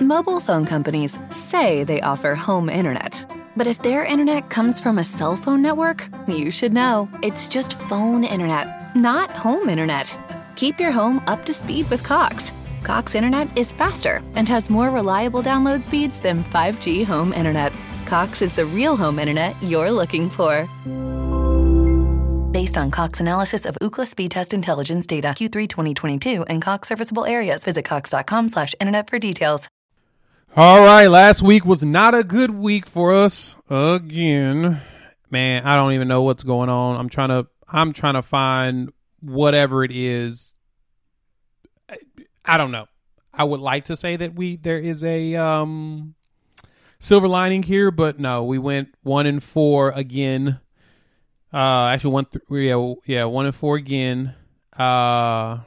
Mobile 0.00 0.40
phone 0.40 0.64
companies 0.64 1.18
say 1.30 1.82
they 1.82 2.00
offer 2.00 2.34
home 2.34 2.68
internet. 2.68 3.24
But 3.56 3.66
if 3.66 3.82
their 3.82 4.04
internet 4.04 4.50
comes 4.50 4.80
from 4.80 4.98
a 4.98 5.04
cell 5.04 5.34
phone 5.34 5.62
network, 5.62 6.08
you 6.28 6.52
should 6.52 6.72
know. 6.72 7.08
It's 7.22 7.48
just 7.48 7.78
phone 7.80 8.22
internet, 8.22 8.94
not 8.94 9.32
home 9.32 9.68
internet. 9.68 10.16
Keep 10.58 10.80
your 10.80 10.90
home 10.90 11.22
up 11.28 11.44
to 11.44 11.54
speed 11.54 11.88
with 11.88 12.02
Cox. 12.02 12.52
Cox 12.82 13.14
Internet 13.14 13.56
is 13.56 13.70
faster 13.70 14.20
and 14.34 14.48
has 14.48 14.68
more 14.68 14.90
reliable 14.90 15.40
download 15.40 15.84
speeds 15.84 16.18
than 16.18 16.42
5G 16.42 17.04
home 17.04 17.32
internet. 17.32 17.72
Cox 18.06 18.42
is 18.42 18.52
the 18.54 18.66
real 18.66 18.96
home 18.96 19.20
internet 19.20 19.54
you're 19.62 19.92
looking 19.92 20.28
for. 20.28 20.64
Based 22.50 22.76
on 22.76 22.90
Cox 22.90 23.20
analysis 23.20 23.66
of 23.66 23.78
Ookla 23.80 24.08
speed 24.08 24.32
test 24.32 24.52
intelligence 24.52 25.06
data 25.06 25.28
Q3 25.28 25.68
2022 25.68 26.42
and 26.48 26.60
Cox 26.60 26.88
serviceable 26.88 27.24
areas, 27.24 27.62
visit 27.62 27.84
cox.com/internet 27.84 29.08
for 29.08 29.20
details. 29.20 29.68
All 30.56 30.80
right, 30.80 31.06
last 31.06 31.40
week 31.40 31.64
was 31.64 31.84
not 31.84 32.16
a 32.16 32.24
good 32.24 32.50
week 32.50 32.84
for 32.84 33.14
us 33.14 33.56
again. 33.70 34.80
Man, 35.30 35.62
I 35.64 35.76
don't 35.76 35.92
even 35.92 36.08
know 36.08 36.22
what's 36.22 36.42
going 36.42 36.68
on. 36.68 36.98
I'm 36.98 37.08
trying 37.08 37.28
to 37.28 37.46
I'm 37.70 37.92
trying 37.92 38.14
to 38.14 38.22
find 38.22 38.92
whatever 39.20 39.84
it 39.84 39.90
is 39.90 40.54
I 42.48 42.56
don't 42.56 42.70
know. 42.70 42.86
I 43.32 43.44
would 43.44 43.60
like 43.60 43.84
to 43.86 43.96
say 43.96 44.16
that 44.16 44.34
we 44.34 44.56
there 44.56 44.78
is 44.78 45.04
a 45.04 45.36
um, 45.36 46.14
silver 46.98 47.28
lining 47.28 47.62
here, 47.62 47.90
but 47.90 48.18
no, 48.18 48.44
we 48.44 48.58
went 48.58 48.94
one 49.02 49.26
and 49.26 49.42
four 49.42 49.90
again. 49.90 50.58
Uh, 51.52 51.86
actually, 51.86 52.12
one 52.12 52.24
th- 52.24 52.44
yeah 52.50 52.94
yeah 53.04 53.24
one 53.24 53.44
and 53.44 53.54
four 53.54 53.76
again. 53.76 54.34
Uh, 54.76 55.58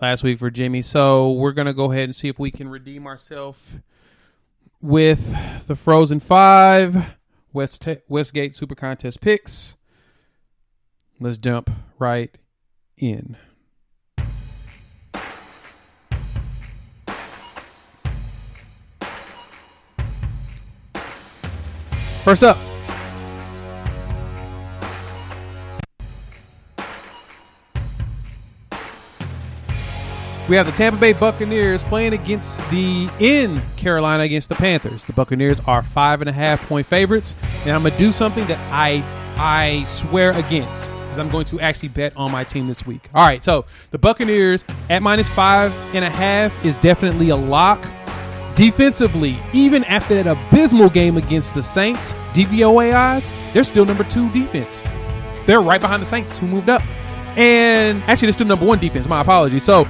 last 0.00 0.22
week 0.22 0.38
for 0.38 0.50
Jimmy. 0.50 0.82
So 0.82 1.32
we're 1.32 1.52
gonna 1.52 1.74
go 1.74 1.90
ahead 1.90 2.04
and 2.04 2.14
see 2.14 2.28
if 2.28 2.38
we 2.38 2.50
can 2.50 2.68
redeem 2.68 3.06
ourselves 3.06 3.78
with 4.82 5.34
the 5.66 5.74
Frozen 5.74 6.20
Five 6.20 7.16
West 7.54 7.88
Westgate 8.06 8.54
Super 8.54 8.74
Contest 8.74 9.22
picks. 9.22 9.76
Let's 11.20 11.38
jump 11.38 11.70
right 11.98 12.36
in. 12.96 13.36
First 22.24 22.42
up, 22.42 22.56
we 30.48 30.56
have 30.56 30.64
the 30.66 30.72
Tampa 30.72 30.98
Bay 30.98 31.12
Buccaneers 31.12 31.84
playing 31.84 32.14
against 32.14 32.58
the 32.70 33.10
in 33.20 33.60
Carolina 33.76 34.22
against 34.24 34.48
the 34.48 34.54
Panthers. 34.54 35.04
The 35.04 35.12
Buccaneers 35.12 35.60
are 35.66 35.82
five 35.82 36.22
and 36.22 36.30
a 36.30 36.32
half 36.32 36.66
point 36.66 36.86
favorites, 36.86 37.34
and 37.66 37.70
I'm 37.70 37.82
gonna 37.82 37.96
do 37.98 38.10
something 38.10 38.46
that 38.46 38.58
I 38.72 39.04
I 39.36 39.84
swear 39.84 40.30
against 40.30 40.88
because 41.14 41.26
I'm 41.26 41.30
going 41.30 41.44
to 41.46 41.60
actually 41.60 41.90
bet 41.90 42.16
on 42.16 42.32
my 42.32 42.42
team 42.42 42.66
this 42.66 42.84
week. 42.86 43.08
All 43.14 43.24
right, 43.24 43.42
so 43.44 43.64
the 43.92 43.98
Buccaneers 43.98 44.64
at 44.90 45.00
minus 45.00 45.28
five 45.28 45.72
and 45.94 46.04
a 46.04 46.10
half 46.10 46.64
is 46.64 46.76
definitely 46.78 47.28
a 47.28 47.36
lock. 47.36 47.84
Defensively, 48.56 49.38
even 49.52 49.84
after 49.84 50.20
that 50.20 50.26
abysmal 50.26 50.88
game 50.88 51.16
against 51.16 51.54
the 51.54 51.62
Saints, 51.62 52.12
DVOA 52.32 53.30
they're 53.52 53.64
still 53.64 53.84
number 53.84 54.04
two 54.04 54.30
defense. 54.30 54.82
They're 55.46 55.60
right 55.60 55.80
behind 55.80 56.02
the 56.02 56.06
Saints, 56.06 56.38
who 56.38 56.46
moved 56.46 56.68
up. 56.68 56.82
And 57.36 58.02
actually, 58.04 58.26
they're 58.26 58.32
still 58.32 58.46
number 58.46 58.64
one 58.64 58.78
defense. 58.78 59.08
My 59.08 59.20
apologies. 59.20 59.64
So 59.64 59.84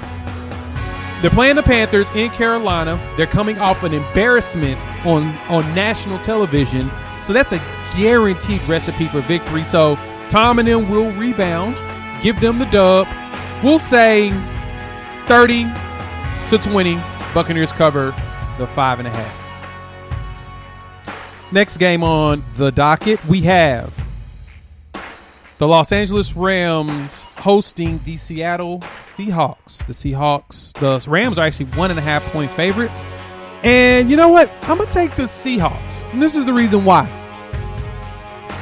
they're 1.21 1.31
playing 1.31 1.57
the 1.57 1.63
Panthers 1.63 2.09
in 2.11 2.31
Carolina. 2.31 2.99
They're 3.17 3.27
coming 3.27 3.59
off 3.59 3.83
an 3.83 3.93
embarrassment 3.93 4.85
on 5.07 5.25
on 5.49 5.75
national 5.75 6.19
television. 6.21 6.91
So 7.23 7.33
that's 7.33 7.53
a 7.53 7.59
guaranteed 7.97 8.63
recipe 8.63 9.09
for 9.09 9.21
victory. 9.21 9.65
So 9.65 9.99
Tom 10.31 10.59
and 10.59 10.69
them 10.69 10.89
will 10.89 11.13
rebound, 11.13 11.77
give 12.23 12.41
them 12.41 12.59
the 12.59 12.67
dub. 12.67 13.07
We'll 13.63 13.79
say 13.79 14.31
30 15.27 15.65
to 16.51 16.59
20. 16.59 17.01
Buccaneers 17.33 17.73
cover 17.73 18.15
the 18.59 18.67
five 18.69 18.99
and 18.99 19.09
a 19.09 19.11
half. 19.11 19.45
Next 21.53 21.77
game 21.77 22.03
on 22.03 22.45
the 22.57 22.73
docket, 22.73 23.25
we 23.27 23.43
have 23.43 23.97
the 25.59 25.69
Los 25.69 25.93
Angeles 25.93 26.35
Rams 26.35 27.23
hosting 27.37 28.01
the 28.05 28.17
Seattle 28.17 28.81
Seahawks. 29.01 29.87
The 29.87 29.93
Seahawks, 29.93 30.73
the 30.75 31.09
Rams 31.09 31.39
are 31.39 31.47
actually 31.47 31.67
one 31.67 31.91
and 31.91 31.99
a 31.99 32.03
half 32.03 32.25
point 32.33 32.51
favorites. 32.53 33.07
And 33.63 34.11
you 34.11 34.17
know 34.17 34.29
what? 34.29 34.51
I'm 34.63 34.77
going 34.79 34.89
to 34.89 34.93
take 34.93 35.17
the 35.17 35.23
Seahawks. 35.23 36.03
And 36.13 36.21
this 36.21 36.37
is 36.37 36.45
the 36.45 36.53
reason 36.53 36.85
why. 36.85 37.09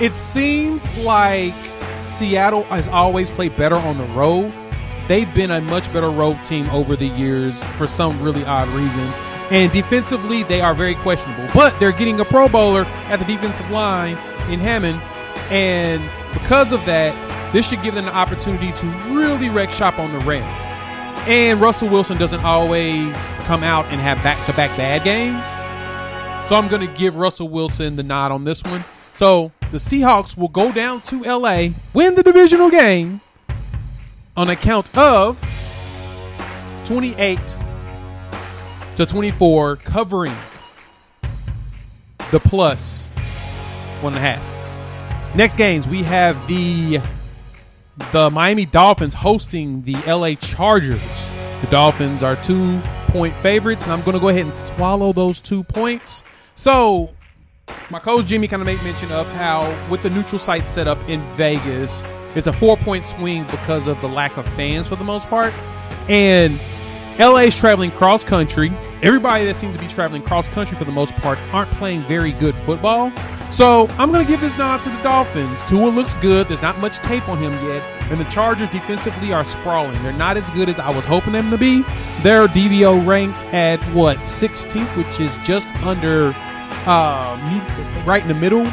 It 0.02 0.16
seems 0.16 0.88
like 0.96 1.54
Seattle 2.08 2.64
has 2.64 2.88
always 2.88 3.30
played 3.30 3.56
better 3.56 3.76
on 3.76 3.98
the 3.98 4.04
road. 4.06 4.52
They've 5.06 5.32
been 5.32 5.52
a 5.52 5.60
much 5.60 5.92
better 5.92 6.10
road 6.10 6.42
team 6.44 6.68
over 6.70 6.96
the 6.96 7.06
years 7.06 7.62
for 7.78 7.86
some 7.86 8.20
really 8.20 8.44
odd 8.44 8.66
reason. 8.70 9.04
And 9.52 9.70
defensively, 9.70 10.42
they 10.42 10.60
are 10.60 10.74
very 10.74 10.96
questionable. 10.96 11.48
But 11.54 11.78
they're 11.78 11.92
getting 11.92 12.18
a 12.18 12.24
Pro 12.24 12.48
Bowler 12.48 12.84
at 12.84 13.20
the 13.20 13.24
defensive 13.24 13.70
line 13.70 14.16
in 14.50 14.58
Hammond. 14.58 15.00
And 15.52 16.02
because 16.32 16.72
of 16.72 16.84
that, 16.86 17.52
this 17.52 17.68
should 17.68 17.82
give 17.84 17.94
them 17.94 18.08
an 18.08 18.14
opportunity 18.14 18.72
to 18.72 18.86
really 19.10 19.50
wreck 19.50 19.70
shop 19.70 20.00
on 20.00 20.12
the 20.12 20.18
Rams. 20.26 20.66
And 21.28 21.60
Russell 21.60 21.88
Wilson 21.88 22.18
doesn't 22.18 22.40
always 22.40 23.14
come 23.44 23.62
out 23.62 23.84
and 23.92 24.00
have 24.00 24.20
back 24.24 24.44
to 24.46 24.52
back 24.54 24.76
bad 24.76 25.04
games. 25.04 25.46
So 26.48 26.56
I'm 26.56 26.66
going 26.66 26.84
to 26.84 26.92
give 26.92 27.14
Russell 27.14 27.48
Wilson 27.48 27.94
the 27.94 28.02
nod 28.02 28.32
on 28.32 28.42
this 28.42 28.64
one. 28.64 28.84
So 29.22 29.52
the 29.70 29.78
Seahawks 29.78 30.36
will 30.36 30.48
go 30.48 30.72
down 30.72 31.00
to 31.02 31.22
LA, 31.22 31.68
win 31.94 32.16
the 32.16 32.24
divisional 32.24 32.70
game 32.70 33.20
on 34.36 34.50
account 34.50 34.98
of 34.98 35.40
28 36.84 37.38
to 38.96 39.06
24, 39.06 39.76
covering 39.76 40.34
the 42.32 42.40
plus 42.40 43.06
one 44.00 44.14
and 44.14 44.16
a 44.16 44.28
half. 44.28 45.36
Next 45.36 45.56
games, 45.56 45.86
we 45.86 46.02
have 46.02 46.48
the 46.48 47.00
the 48.10 48.28
Miami 48.28 48.66
Dolphins 48.66 49.14
hosting 49.14 49.82
the 49.82 49.94
LA 50.04 50.34
Chargers. 50.34 51.30
The 51.60 51.68
Dolphins 51.70 52.24
are 52.24 52.34
two 52.34 52.80
point 53.06 53.36
favorites, 53.36 53.84
and 53.84 53.92
I'm 53.92 54.02
going 54.02 54.14
to 54.14 54.20
go 54.20 54.30
ahead 54.30 54.46
and 54.46 54.56
swallow 54.56 55.12
those 55.12 55.38
two 55.38 55.62
points. 55.62 56.24
So, 56.56 57.10
my 57.90 57.98
coach 57.98 58.26
Jimmy 58.26 58.48
kind 58.48 58.62
of 58.62 58.66
made 58.66 58.82
mention 58.82 59.12
of 59.12 59.30
how, 59.32 59.74
with 59.90 60.02
the 60.02 60.10
neutral 60.10 60.38
site 60.38 60.68
set 60.68 60.88
up 60.88 60.98
in 61.08 61.20
Vegas, 61.36 62.04
it's 62.34 62.46
a 62.46 62.52
four 62.52 62.76
point 62.76 63.06
swing 63.06 63.44
because 63.44 63.86
of 63.86 64.00
the 64.00 64.08
lack 64.08 64.36
of 64.36 64.46
fans 64.54 64.88
for 64.88 64.96
the 64.96 65.04
most 65.04 65.28
part. 65.28 65.52
And 66.08 66.60
LA 67.18 67.42
is 67.42 67.54
traveling 67.54 67.90
cross 67.90 68.24
country. 68.24 68.72
Everybody 69.02 69.44
that 69.44 69.56
seems 69.56 69.74
to 69.76 69.80
be 69.80 69.88
traveling 69.88 70.22
cross 70.22 70.48
country 70.48 70.76
for 70.76 70.84
the 70.84 70.92
most 70.92 71.14
part 71.16 71.38
aren't 71.52 71.70
playing 71.72 72.02
very 72.04 72.32
good 72.32 72.54
football. 72.56 73.12
So 73.50 73.86
I'm 73.98 74.10
going 74.10 74.24
to 74.24 74.30
give 74.30 74.40
this 74.40 74.56
nod 74.56 74.82
to 74.84 74.88
the 74.88 75.02
Dolphins. 75.02 75.60
Tua 75.68 75.88
looks 75.90 76.14
good. 76.16 76.48
There's 76.48 76.62
not 76.62 76.78
much 76.78 76.96
tape 76.98 77.28
on 77.28 77.36
him 77.36 77.52
yet. 77.68 77.82
And 78.10 78.18
the 78.18 78.24
Chargers 78.24 78.70
defensively 78.70 79.30
are 79.34 79.44
sprawling. 79.44 80.02
They're 80.02 80.14
not 80.14 80.38
as 80.38 80.50
good 80.52 80.70
as 80.70 80.78
I 80.78 80.90
was 80.90 81.04
hoping 81.04 81.34
them 81.34 81.50
to 81.50 81.58
be. 81.58 81.82
They're 82.22 82.48
DVO 82.48 83.06
ranked 83.06 83.44
at 83.52 83.78
what, 83.92 84.16
16th, 84.20 84.96
which 84.96 85.20
is 85.20 85.36
just 85.46 85.68
under, 85.82 86.32
uh, 86.86 88.04
right 88.06 88.22
in 88.22 88.28
the 88.28 88.34
middle. 88.34 88.64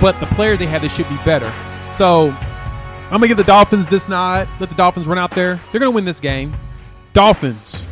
But 0.00 0.18
the 0.20 0.26
players 0.26 0.58
they 0.58 0.66
had 0.66 0.82
they 0.82 0.88
should 0.88 1.08
be 1.08 1.16
better. 1.24 1.52
So 1.92 2.30
I'm 2.30 3.20
to 3.22 3.28
give 3.28 3.36
the 3.36 3.44
Dolphins 3.44 3.88
this 3.88 4.08
nod. 4.08 4.48
Let 4.60 4.68
the 4.68 4.76
Dolphins 4.76 5.08
run 5.08 5.18
out 5.18 5.32
there. 5.32 5.60
They're 5.72 5.80
to 5.90 5.94
win 5.94 6.04
this 6.04 6.20
game. 6.20 6.54
Dolphins 7.12 7.86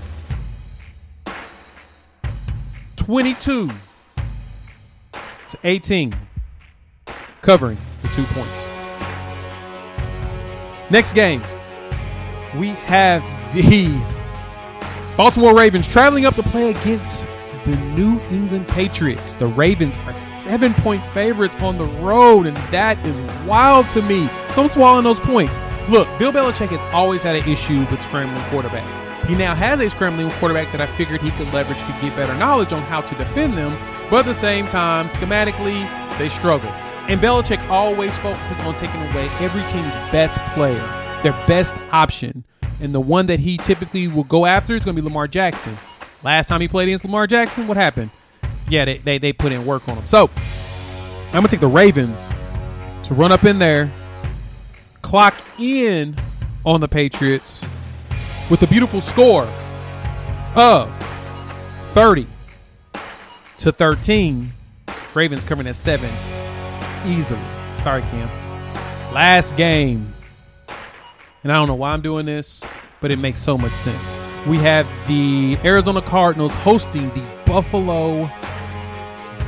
22 2.96 3.70
to 5.48 5.58
18 5.62 6.14
covering 7.40 7.78
the 8.02 8.08
two 8.08 8.24
points. 8.24 8.66
Next 10.90 11.12
game, 11.12 11.40
we 12.56 12.68
have 12.68 13.22
the 13.54 13.88
Baltimore 15.16 15.54
Ravens 15.56 15.88
traveling 15.88 16.26
up 16.26 16.34
to 16.34 16.42
play 16.42 16.70
against 16.70 17.26
the 17.66 17.76
New 17.76 18.20
England 18.30 18.68
Patriots. 18.68 19.34
The 19.34 19.48
Ravens 19.48 19.96
are 19.98 20.12
seven 20.12 20.72
point 20.74 21.04
favorites 21.08 21.56
on 21.56 21.76
the 21.76 21.84
road, 21.84 22.46
and 22.46 22.56
that 22.70 22.96
is 23.04 23.16
wild 23.44 23.90
to 23.90 24.02
me. 24.02 24.28
So 24.54 24.62
I'm 24.62 24.68
swallowing 24.68 25.04
those 25.04 25.20
points. 25.20 25.58
Look, 25.88 26.08
Bill 26.18 26.32
Belichick 26.32 26.68
has 26.68 26.82
always 26.94 27.22
had 27.22 27.36
an 27.36 27.48
issue 27.48 27.80
with 27.90 28.00
scrambling 28.02 28.42
quarterbacks. 28.44 29.26
He 29.26 29.34
now 29.34 29.54
has 29.54 29.80
a 29.80 29.90
scrambling 29.90 30.30
quarterback 30.32 30.70
that 30.70 30.80
I 30.80 30.86
figured 30.96 31.20
he 31.20 31.32
could 31.32 31.52
leverage 31.52 31.80
to 31.80 31.98
get 32.00 32.14
better 32.16 32.34
knowledge 32.34 32.72
on 32.72 32.82
how 32.82 33.00
to 33.00 33.14
defend 33.16 33.58
them, 33.58 33.76
but 34.08 34.20
at 34.20 34.24
the 34.26 34.34
same 34.34 34.68
time, 34.68 35.08
schematically, 35.08 35.88
they 36.18 36.28
struggle. 36.28 36.70
And 37.08 37.20
Belichick 37.20 37.68
always 37.68 38.16
focuses 38.18 38.58
on 38.60 38.74
taking 38.76 39.00
away 39.00 39.28
every 39.40 39.62
team's 39.70 39.94
best 40.12 40.38
player, 40.54 40.80
their 41.22 41.32
best 41.46 41.74
option. 41.92 42.44
And 42.80 42.94
the 42.94 43.00
one 43.00 43.26
that 43.26 43.40
he 43.40 43.56
typically 43.56 44.06
will 44.06 44.24
go 44.24 44.44
after 44.46 44.74
is 44.74 44.84
going 44.84 44.96
to 44.96 45.02
be 45.02 45.04
Lamar 45.04 45.26
Jackson. 45.26 45.76
Last 46.26 46.48
time 46.48 46.60
he 46.60 46.66
played 46.66 46.88
against 46.88 47.04
Lamar 47.04 47.28
Jackson, 47.28 47.68
what 47.68 47.76
happened? 47.76 48.10
Yeah, 48.68 48.84
they, 48.84 48.98
they, 48.98 49.18
they 49.18 49.32
put 49.32 49.52
in 49.52 49.64
work 49.64 49.88
on 49.88 49.94
him. 49.94 50.08
So 50.08 50.28
I'm 51.26 51.30
going 51.30 51.44
to 51.44 51.50
take 51.50 51.60
the 51.60 51.68
Ravens 51.68 52.32
to 53.04 53.14
run 53.14 53.30
up 53.30 53.44
in 53.44 53.60
there, 53.60 53.88
clock 55.02 55.36
in 55.56 56.16
on 56.64 56.80
the 56.80 56.88
Patriots 56.88 57.64
with 58.50 58.60
a 58.60 58.66
beautiful 58.66 59.00
score 59.00 59.44
of 60.56 60.92
30 61.92 62.26
to 63.58 63.70
13. 63.70 64.52
Ravens 65.14 65.44
covering 65.44 65.68
at 65.68 65.76
seven 65.76 66.10
easily. 67.06 67.40
Sorry, 67.78 68.02
Cam. 68.02 69.14
Last 69.14 69.56
game. 69.56 70.12
And 71.44 71.52
I 71.52 71.54
don't 71.54 71.68
know 71.68 71.76
why 71.76 71.92
I'm 71.92 72.02
doing 72.02 72.26
this, 72.26 72.64
but 73.00 73.12
it 73.12 73.20
makes 73.20 73.40
so 73.40 73.56
much 73.56 73.74
sense. 73.74 74.25
We 74.46 74.58
have 74.58 74.86
the 75.08 75.58
Arizona 75.64 76.00
Cardinals 76.00 76.54
hosting 76.54 77.08
the 77.10 77.42
Buffalo 77.46 78.30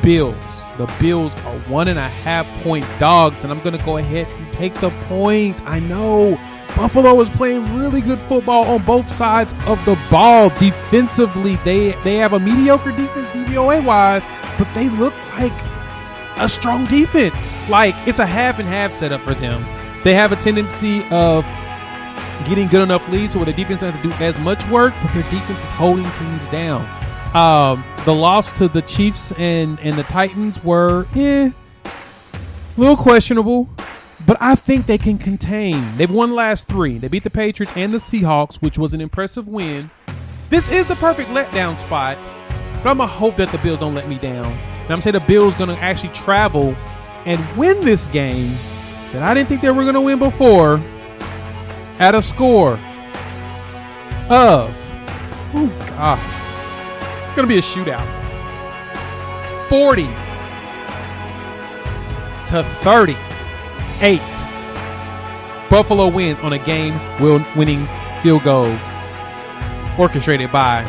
Bills. 0.02 0.34
The 0.76 0.92
Bills 1.00 1.34
are 1.34 1.58
one 1.68 1.88
and 1.88 1.98
a 1.98 2.08
half 2.08 2.46
point 2.62 2.84
dogs, 2.98 3.44
and 3.44 3.52
I'm 3.52 3.60
going 3.60 3.78
to 3.78 3.84
go 3.84 3.98
ahead 3.98 4.28
and 4.28 4.52
take 4.52 4.74
the 4.74 4.90
point. 5.08 5.62
I 5.66 5.78
know 5.78 6.36
Buffalo 6.76 7.20
is 7.20 7.30
playing 7.30 7.76
really 7.76 8.00
good 8.00 8.18
football 8.20 8.64
on 8.64 8.84
both 8.84 9.08
sides 9.08 9.52
of 9.66 9.84
the 9.84 9.96
ball. 10.10 10.50
Defensively, 10.50 11.56
they 11.64 11.92
they 12.02 12.16
have 12.16 12.32
a 12.32 12.38
mediocre 12.38 12.90
defense 12.92 13.28
DVOA 13.30 13.84
wise, 13.84 14.26
but 14.58 14.72
they 14.74 14.88
look 14.88 15.14
like 15.38 15.52
a 16.38 16.48
strong 16.48 16.86
defense. 16.86 17.40
Like 17.68 17.94
it's 18.06 18.18
a 18.18 18.26
half 18.26 18.58
and 18.58 18.68
half 18.68 18.92
setup 18.92 19.20
for 19.20 19.34
them. 19.34 19.62
They 20.04 20.14
have 20.14 20.32
a 20.32 20.36
tendency 20.36 21.04
of 21.10 21.44
getting 22.46 22.68
good 22.68 22.82
enough 22.82 23.08
leads 23.08 23.32
so 23.32 23.38
where 23.38 23.46
the 23.46 23.52
defense 23.52 23.80
has 23.80 23.94
to 23.96 24.02
do 24.02 24.12
as 24.14 24.38
much 24.40 24.66
work, 24.68 24.94
but 25.02 25.12
their 25.14 25.22
defense 25.24 25.64
is 25.64 25.70
holding 25.72 26.10
teams 26.12 26.46
down. 26.48 26.82
Um, 27.34 27.84
the 28.04 28.14
loss 28.14 28.52
to 28.52 28.68
the 28.68 28.82
Chiefs 28.82 29.32
and 29.32 29.78
and 29.80 29.98
the 29.98 30.04
Titans 30.04 30.62
were 30.64 31.06
eh, 31.14 31.50
a 31.84 31.92
little 32.76 32.96
questionable 32.96 33.68
but 34.26 34.36
I 34.40 34.56
think 34.56 34.86
they 34.86 34.98
can 34.98 35.16
contain. 35.16 35.96
They've 35.96 36.10
won 36.10 36.34
last 36.34 36.68
three. 36.68 36.98
They 36.98 37.08
beat 37.08 37.22
the 37.22 37.30
Patriots 37.30 37.72
and 37.76 37.94
the 37.94 37.98
Seahawks, 37.98 38.56
which 38.56 38.76
was 38.76 38.92
an 38.92 39.00
impressive 39.00 39.48
win. 39.48 39.90
This 40.50 40.70
is 40.70 40.86
the 40.86 40.96
perfect 40.96 41.30
letdown 41.30 41.78
spot, 41.78 42.18
but 42.82 42.90
I'm 42.90 42.98
gonna 42.98 43.06
hope 43.06 43.36
that 43.36 43.50
the 43.52 43.58
Bills 43.58 43.80
don't 43.80 43.94
let 43.94 44.08
me 44.08 44.18
down. 44.18 44.46
And 44.46 44.90
I'm 44.90 45.00
saying 45.00 45.14
the 45.14 45.20
Bills 45.20 45.54
gonna 45.54 45.76
actually 45.76 46.12
travel 46.14 46.74
and 47.24 47.40
win 47.56 47.80
this 47.82 48.06
game 48.08 48.56
that 49.12 49.22
I 49.22 49.34
didn't 49.34 49.48
think 49.48 49.60
they 49.60 49.70
were 49.70 49.84
gonna 49.84 50.00
win 50.00 50.18
before 50.18 50.82
at 51.98 52.14
a 52.14 52.22
score 52.22 52.74
of 54.30 54.74
oh 55.54 55.86
god, 55.88 57.24
it's 57.24 57.34
gonna 57.34 57.48
be 57.48 57.58
a 57.58 57.62
shootout, 57.62 58.06
forty 59.68 60.08
to 62.46 62.62
thirty 62.82 63.16
eight. 64.00 64.20
Buffalo 65.70 66.08
wins 66.08 66.40
on 66.40 66.52
a 66.52 66.58
game 66.58 66.98
winning 67.56 67.88
field 68.22 68.42
goal 68.42 68.74
orchestrated 69.98 70.50
by 70.52 70.82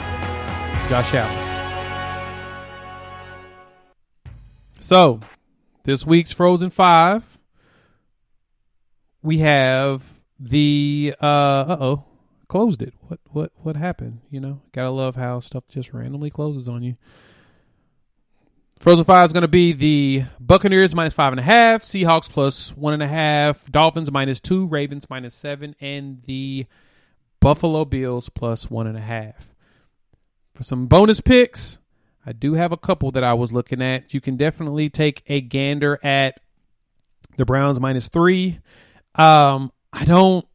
Josh 0.88 1.14
Allen. 1.14 1.45
So, 4.80 5.20
this 5.84 6.05
week's 6.05 6.32
Frozen 6.32 6.70
Five, 6.70 7.38
we 9.22 9.39
have 9.39 10.03
the 10.39 11.15
uh 11.21 11.77
oh 11.79 12.05
closed 12.47 12.81
it. 12.81 12.93
What 13.07 13.19
what 13.31 13.51
what 13.57 13.75
happened? 13.75 14.21
You 14.29 14.39
know, 14.39 14.61
gotta 14.71 14.89
love 14.89 15.15
how 15.15 15.39
stuff 15.39 15.63
just 15.69 15.93
randomly 15.93 16.29
closes 16.29 16.67
on 16.67 16.83
you. 16.83 16.95
Frozen 18.79 19.03
Five 19.03 19.27
is 19.27 19.33
going 19.33 19.41
to 19.41 19.49
be 19.49 19.73
the 19.73 20.23
Buccaneers 20.39 20.95
minus 20.95 21.13
five 21.13 21.33
and 21.33 21.39
a 21.39 21.43
half, 21.43 21.83
Seahawks 21.83 22.29
plus 22.29 22.75
one 22.77 22.93
and 22.93 23.03
a 23.03 23.07
half, 23.07 23.69
Dolphins 23.69 24.09
minus 24.09 24.39
two, 24.39 24.67
Ravens 24.67 25.09
minus 25.09 25.35
seven, 25.35 25.75
and 25.81 26.21
the 26.23 26.65
Buffalo 27.41 27.83
Bills 27.83 28.29
plus 28.29 28.69
one 28.69 28.87
and 28.87 28.97
a 28.97 29.01
half. 29.01 29.53
For 30.55 30.63
some 30.63 30.87
bonus 30.87 31.19
picks, 31.19 31.79
I 32.25 32.31
do 32.31 32.53
have 32.53 32.71
a 32.71 32.77
couple 32.77 33.11
that 33.11 33.23
I 33.23 33.33
was 33.33 33.51
looking 33.51 33.81
at. 33.81 34.13
You 34.13 34.21
can 34.21 34.37
definitely 34.37 34.89
take 34.89 35.23
a 35.27 35.41
gander 35.41 35.99
at 36.01 36.39
the 37.35 37.45
Browns 37.45 37.81
minus 37.81 38.07
three. 38.07 38.59
Um, 39.15 39.73
I 39.91 40.05
don't 40.05 40.45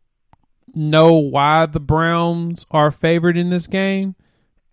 know 0.75 1.15
why 1.15 1.67
the 1.67 1.81
Browns 1.81 2.67
are 2.71 2.91
favored 2.91 3.37
in 3.37 3.51
this 3.51 3.67
game. 3.67 4.15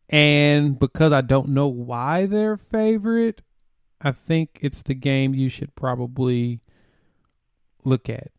And 0.10 0.78
because 0.78 1.14
I 1.14 1.22
don't 1.22 1.50
know 1.50 1.68
why 1.68 2.26
they're 2.26 2.58
favorite, 2.58 3.42
I 4.02 4.12
think 4.12 4.60
it's 4.62 4.82
the 4.82 4.94
game 4.94 5.34
you 5.34 5.48
should 5.48 5.74
probably 5.76 6.60
look 7.86 8.10
at. 8.10 8.32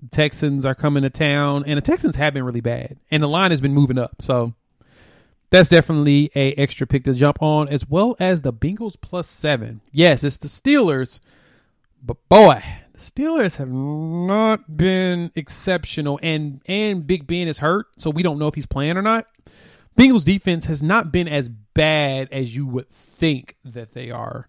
The 0.00 0.08
Texans 0.08 0.64
are 0.64 0.74
coming 0.74 1.02
to 1.02 1.10
town, 1.10 1.64
and 1.66 1.76
the 1.76 1.82
Texans 1.82 2.16
have 2.16 2.32
been 2.32 2.44
really 2.44 2.60
bad, 2.60 2.96
and 3.10 3.22
the 3.22 3.28
line 3.28 3.50
has 3.50 3.60
been 3.60 3.74
moving 3.74 3.98
up. 3.98 4.22
So 4.22 4.54
that's 5.50 5.68
definitely 5.68 6.30
a 6.34 6.54
extra 6.54 6.86
pick 6.86 7.04
to 7.04 7.12
jump 7.12 7.42
on, 7.42 7.68
as 7.68 7.88
well 7.88 8.16
as 8.20 8.42
the 8.42 8.52
Bengals 8.52 8.96
plus 9.00 9.26
seven. 9.26 9.80
Yes, 9.90 10.22
it's 10.22 10.38
the 10.38 10.48
Steelers, 10.48 11.18
but 12.02 12.16
boy, 12.28 12.62
Steelers 13.00 13.56
have 13.56 13.70
not 13.70 14.76
been 14.76 15.32
exceptional, 15.34 16.20
and 16.22 16.60
and 16.66 17.06
Big 17.06 17.26
Ben 17.26 17.48
is 17.48 17.58
hurt, 17.58 17.86
so 17.96 18.10
we 18.10 18.22
don't 18.22 18.38
know 18.38 18.46
if 18.46 18.54
he's 18.54 18.66
playing 18.66 18.98
or 18.98 19.02
not. 19.02 19.26
Bengals 19.96 20.24
defense 20.24 20.66
has 20.66 20.82
not 20.82 21.10
been 21.10 21.26
as 21.26 21.48
bad 21.48 22.28
as 22.30 22.54
you 22.54 22.66
would 22.66 22.90
think 22.90 23.56
that 23.64 23.94
they 23.94 24.10
are. 24.10 24.48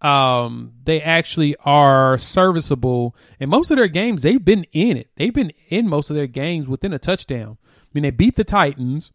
Um, 0.00 0.74
they 0.84 1.02
actually 1.02 1.56
are 1.64 2.18
serviceable. 2.18 3.16
and 3.40 3.50
most 3.50 3.72
of 3.72 3.76
their 3.76 3.88
games, 3.88 4.22
they've 4.22 4.44
been 4.44 4.64
in 4.72 4.96
it. 4.96 5.08
They've 5.16 5.34
been 5.34 5.52
in 5.68 5.88
most 5.88 6.08
of 6.08 6.14
their 6.14 6.28
games 6.28 6.68
within 6.68 6.92
a 6.92 7.00
touchdown. 7.00 7.58
I 7.66 7.88
mean, 7.92 8.02
they 8.02 8.10
beat 8.10 8.36
the 8.36 8.44
Titans. 8.44 9.10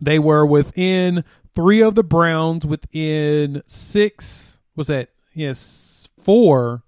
They 0.00 0.18
were 0.18 0.44
within 0.44 1.24
three 1.54 1.80
of 1.80 1.94
the 1.94 2.02
Browns, 2.02 2.66
within 2.66 3.62
six. 3.66 4.58
Was 4.74 4.88
that 4.88 5.10
yes, 5.32 6.08
four 6.24 6.82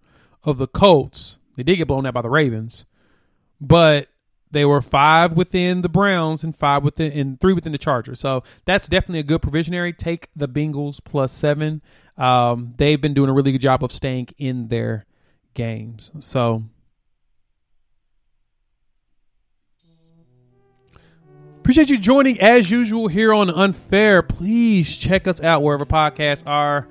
of 0.45 0.59
the 0.59 0.67
Colts. 0.67 1.39
They 1.57 1.63
did 1.63 1.77
get 1.77 1.89
blown 1.89 2.07
out 2.07 2.15
by 2.15 2.23
the 2.23 2.31
Ravens, 2.31 2.87
but 3.61 4.09
they 4.51 4.65
were 4.65 4.81
five 4.81 5.35
within 5.35 5.83
the 5.83 5.89
Browns 5.89 6.43
and 6.43 6.57
five 6.57 6.83
within 6.83 7.13
and 7.13 7.41
three 7.41 7.53
within 7.53 7.73
the 7.73 7.79
Chargers. 7.79 8.19
So 8.19 8.43
that's 8.65 8.89
definitely 8.89 9.21
a 9.21 9.25
good 9.25 9.43
provisionary. 9.43 9.97
Take 9.97 10.29
the 10.35 10.49
Bengals 10.49 11.01
plus 11.03 11.33
seven. 11.33 11.83
Um, 12.17 12.75
they've 12.77 13.01
been 13.01 13.15
doing 13.15 13.31
a 13.31 13.33
really 13.33 13.53
good 13.53 13.61
job 13.61 13.85
of 13.85 13.93
staying 13.93 14.29
in 14.39 14.69
their 14.69 15.07
games. 15.55 16.11
So 16.19 16.65
appreciate 21.61 21.89
you 21.89 21.99
joining 21.99 22.41
as 22.41 22.71
usual 22.71 23.09
here 23.09 23.33
on 23.33 23.51
Unfair. 23.51 24.23
Please 24.23 24.97
check 24.97 25.29
us 25.29 25.41
out 25.41 25.63
wherever 25.63 25.87
podcasts 25.87 26.43
are 26.47 26.89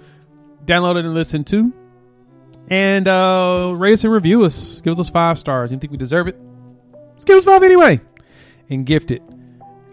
downloaded 0.66 1.00
and 1.00 1.14
listened 1.14 1.48
to. 1.48 1.74
And 2.70 3.08
uh, 3.08 3.74
rate 3.76 3.94
us 3.94 4.04
and 4.04 4.14
review 4.14 4.44
us. 4.44 4.82
Give 4.82 5.00
us 5.00 5.10
five 5.10 5.40
stars. 5.40 5.72
You 5.72 5.80
think 5.80 5.92
we 5.92 5.98
deserve 5.98 6.28
it? 6.28 6.38
Just 7.16 7.26
give 7.26 7.38
us 7.38 7.46
five 7.46 7.64
anyway 7.64 8.00
and 8.70 8.86
gift 8.86 9.10
it. 9.12 9.24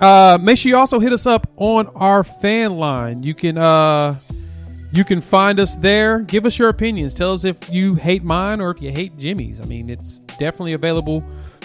Uh, 0.00 0.38
make 0.40 0.58
sure 0.58 0.68
you 0.68 0.76
also 0.76 0.98
hit 1.00 1.12
us 1.12 1.26
up 1.26 1.48
on 1.56 1.86
our 1.94 2.22
fan 2.22 2.76
line. 2.76 3.22
You 3.22 3.34
can 3.34 3.56
uh, 3.56 4.14
you 4.92 5.04
can 5.04 5.22
find 5.22 5.58
us 5.58 5.74
there. 5.76 6.18
Give 6.20 6.44
us 6.44 6.58
your 6.58 6.68
opinions. 6.68 7.14
Tell 7.14 7.32
us 7.32 7.44
if 7.44 7.72
you 7.72 7.94
hate 7.94 8.22
mine 8.22 8.60
or 8.60 8.70
if 8.70 8.82
you 8.82 8.90
hate 8.90 9.16
Jimmy's. 9.16 9.58
I 9.60 9.64
mean, 9.64 9.88
it's 9.88 10.18
definitely 10.38 10.74
available 10.74 11.24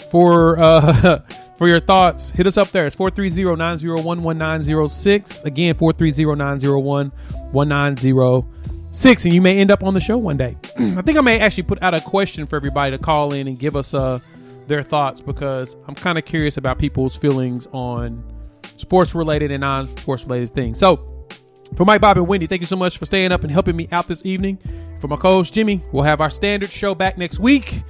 for 0.09 0.57
uh, 0.59 1.19
for 1.57 1.67
your 1.67 1.81
thoughts. 1.81 2.29
Hit 2.29 2.47
us 2.47 2.57
up 2.57 2.69
there. 2.69 2.87
It's 2.87 2.95
430-901-1906. 2.95 5.45
Again, 5.45 5.75
430-901-1906. 5.75 8.47
And 9.25 9.33
you 9.33 9.41
may 9.41 9.57
end 9.57 9.71
up 9.71 9.83
on 9.83 9.93
the 9.93 9.99
show 9.99 10.17
one 10.17 10.37
day. 10.37 10.57
I 10.77 11.01
think 11.01 11.17
I 11.17 11.21
may 11.21 11.39
actually 11.39 11.63
put 11.63 11.81
out 11.81 11.93
a 11.93 12.01
question 12.01 12.45
for 12.45 12.55
everybody 12.55 12.91
to 12.91 12.97
call 12.97 13.33
in 13.33 13.47
and 13.47 13.57
give 13.57 13.75
us 13.75 13.93
a 13.93 14.21
their 14.67 14.83
thoughts 14.83 15.21
because 15.21 15.75
I'm 15.87 15.95
kind 15.95 16.17
of 16.17 16.25
curious 16.25 16.57
about 16.57 16.79
people's 16.79 17.15
feelings 17.17 17.67
on 17.71 18.23
sports 18.77 19.13
related 19.13 19.51
and 19.51 19.61
non 19.61 19.87
sports 19.87 20.23
related 20.23 20.49
things. 20.49 20.79
So, 20.79 21.07
for 21.75 21.85
Mike, 21.85 22.01
Bob, 22.01 22.17
and 22.17 22.27
Wendy, 22.27 22.47
thank 22.47 22.61
you 22.61 22.67
so 22.67 22.75
much 22.75 22.97
for 22.97 23.05
staying 23.05 23.31
up 23.31 23.43
and 23.43 23.51
helping 23.51 23.75
me 23.75 23.87
out 23.91 24.07
this 24.07 24.25
evening. 24.25 24.59
For 24.99 25.07
my 25.07 25.15
co 25.15 25.31
host, 25.31 25.53
Jimmy, 25.53 25.81
we'll 25.91 26.03
have 26.03 26.21
our 26.21 26.29
standard 26.29 26.69
show 26.69 26.93
back 26.93 27.17
next 27.17 27.39
week. 27.39 27.81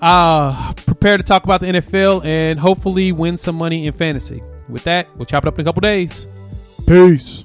Uh, 0.00 0.72
prepare 0.74 1.16
to 1.16 1.22
talk 1.22 1.44
about 1.44 1.60
the 1.60 1.66
NFL 1.66 2.24
and 2.24 2.58
hopefully 2.58 3.10
win 3.10 3.36
some 3.36 3.56
money 3.56 3.86
in 3.86 3.92
fantasy. 3.92 4.40
With 4.68 4.84
that, 4.84 5.08
we'll 5.16 5.26
chop 5.26 5.44
it 5.44 5.48
up 5.48 5.54
in 5.54 5.62
a 5.62 5.64
couple 5.64 5.80
days. 5.80 6.28
Peace. 6.86 7.44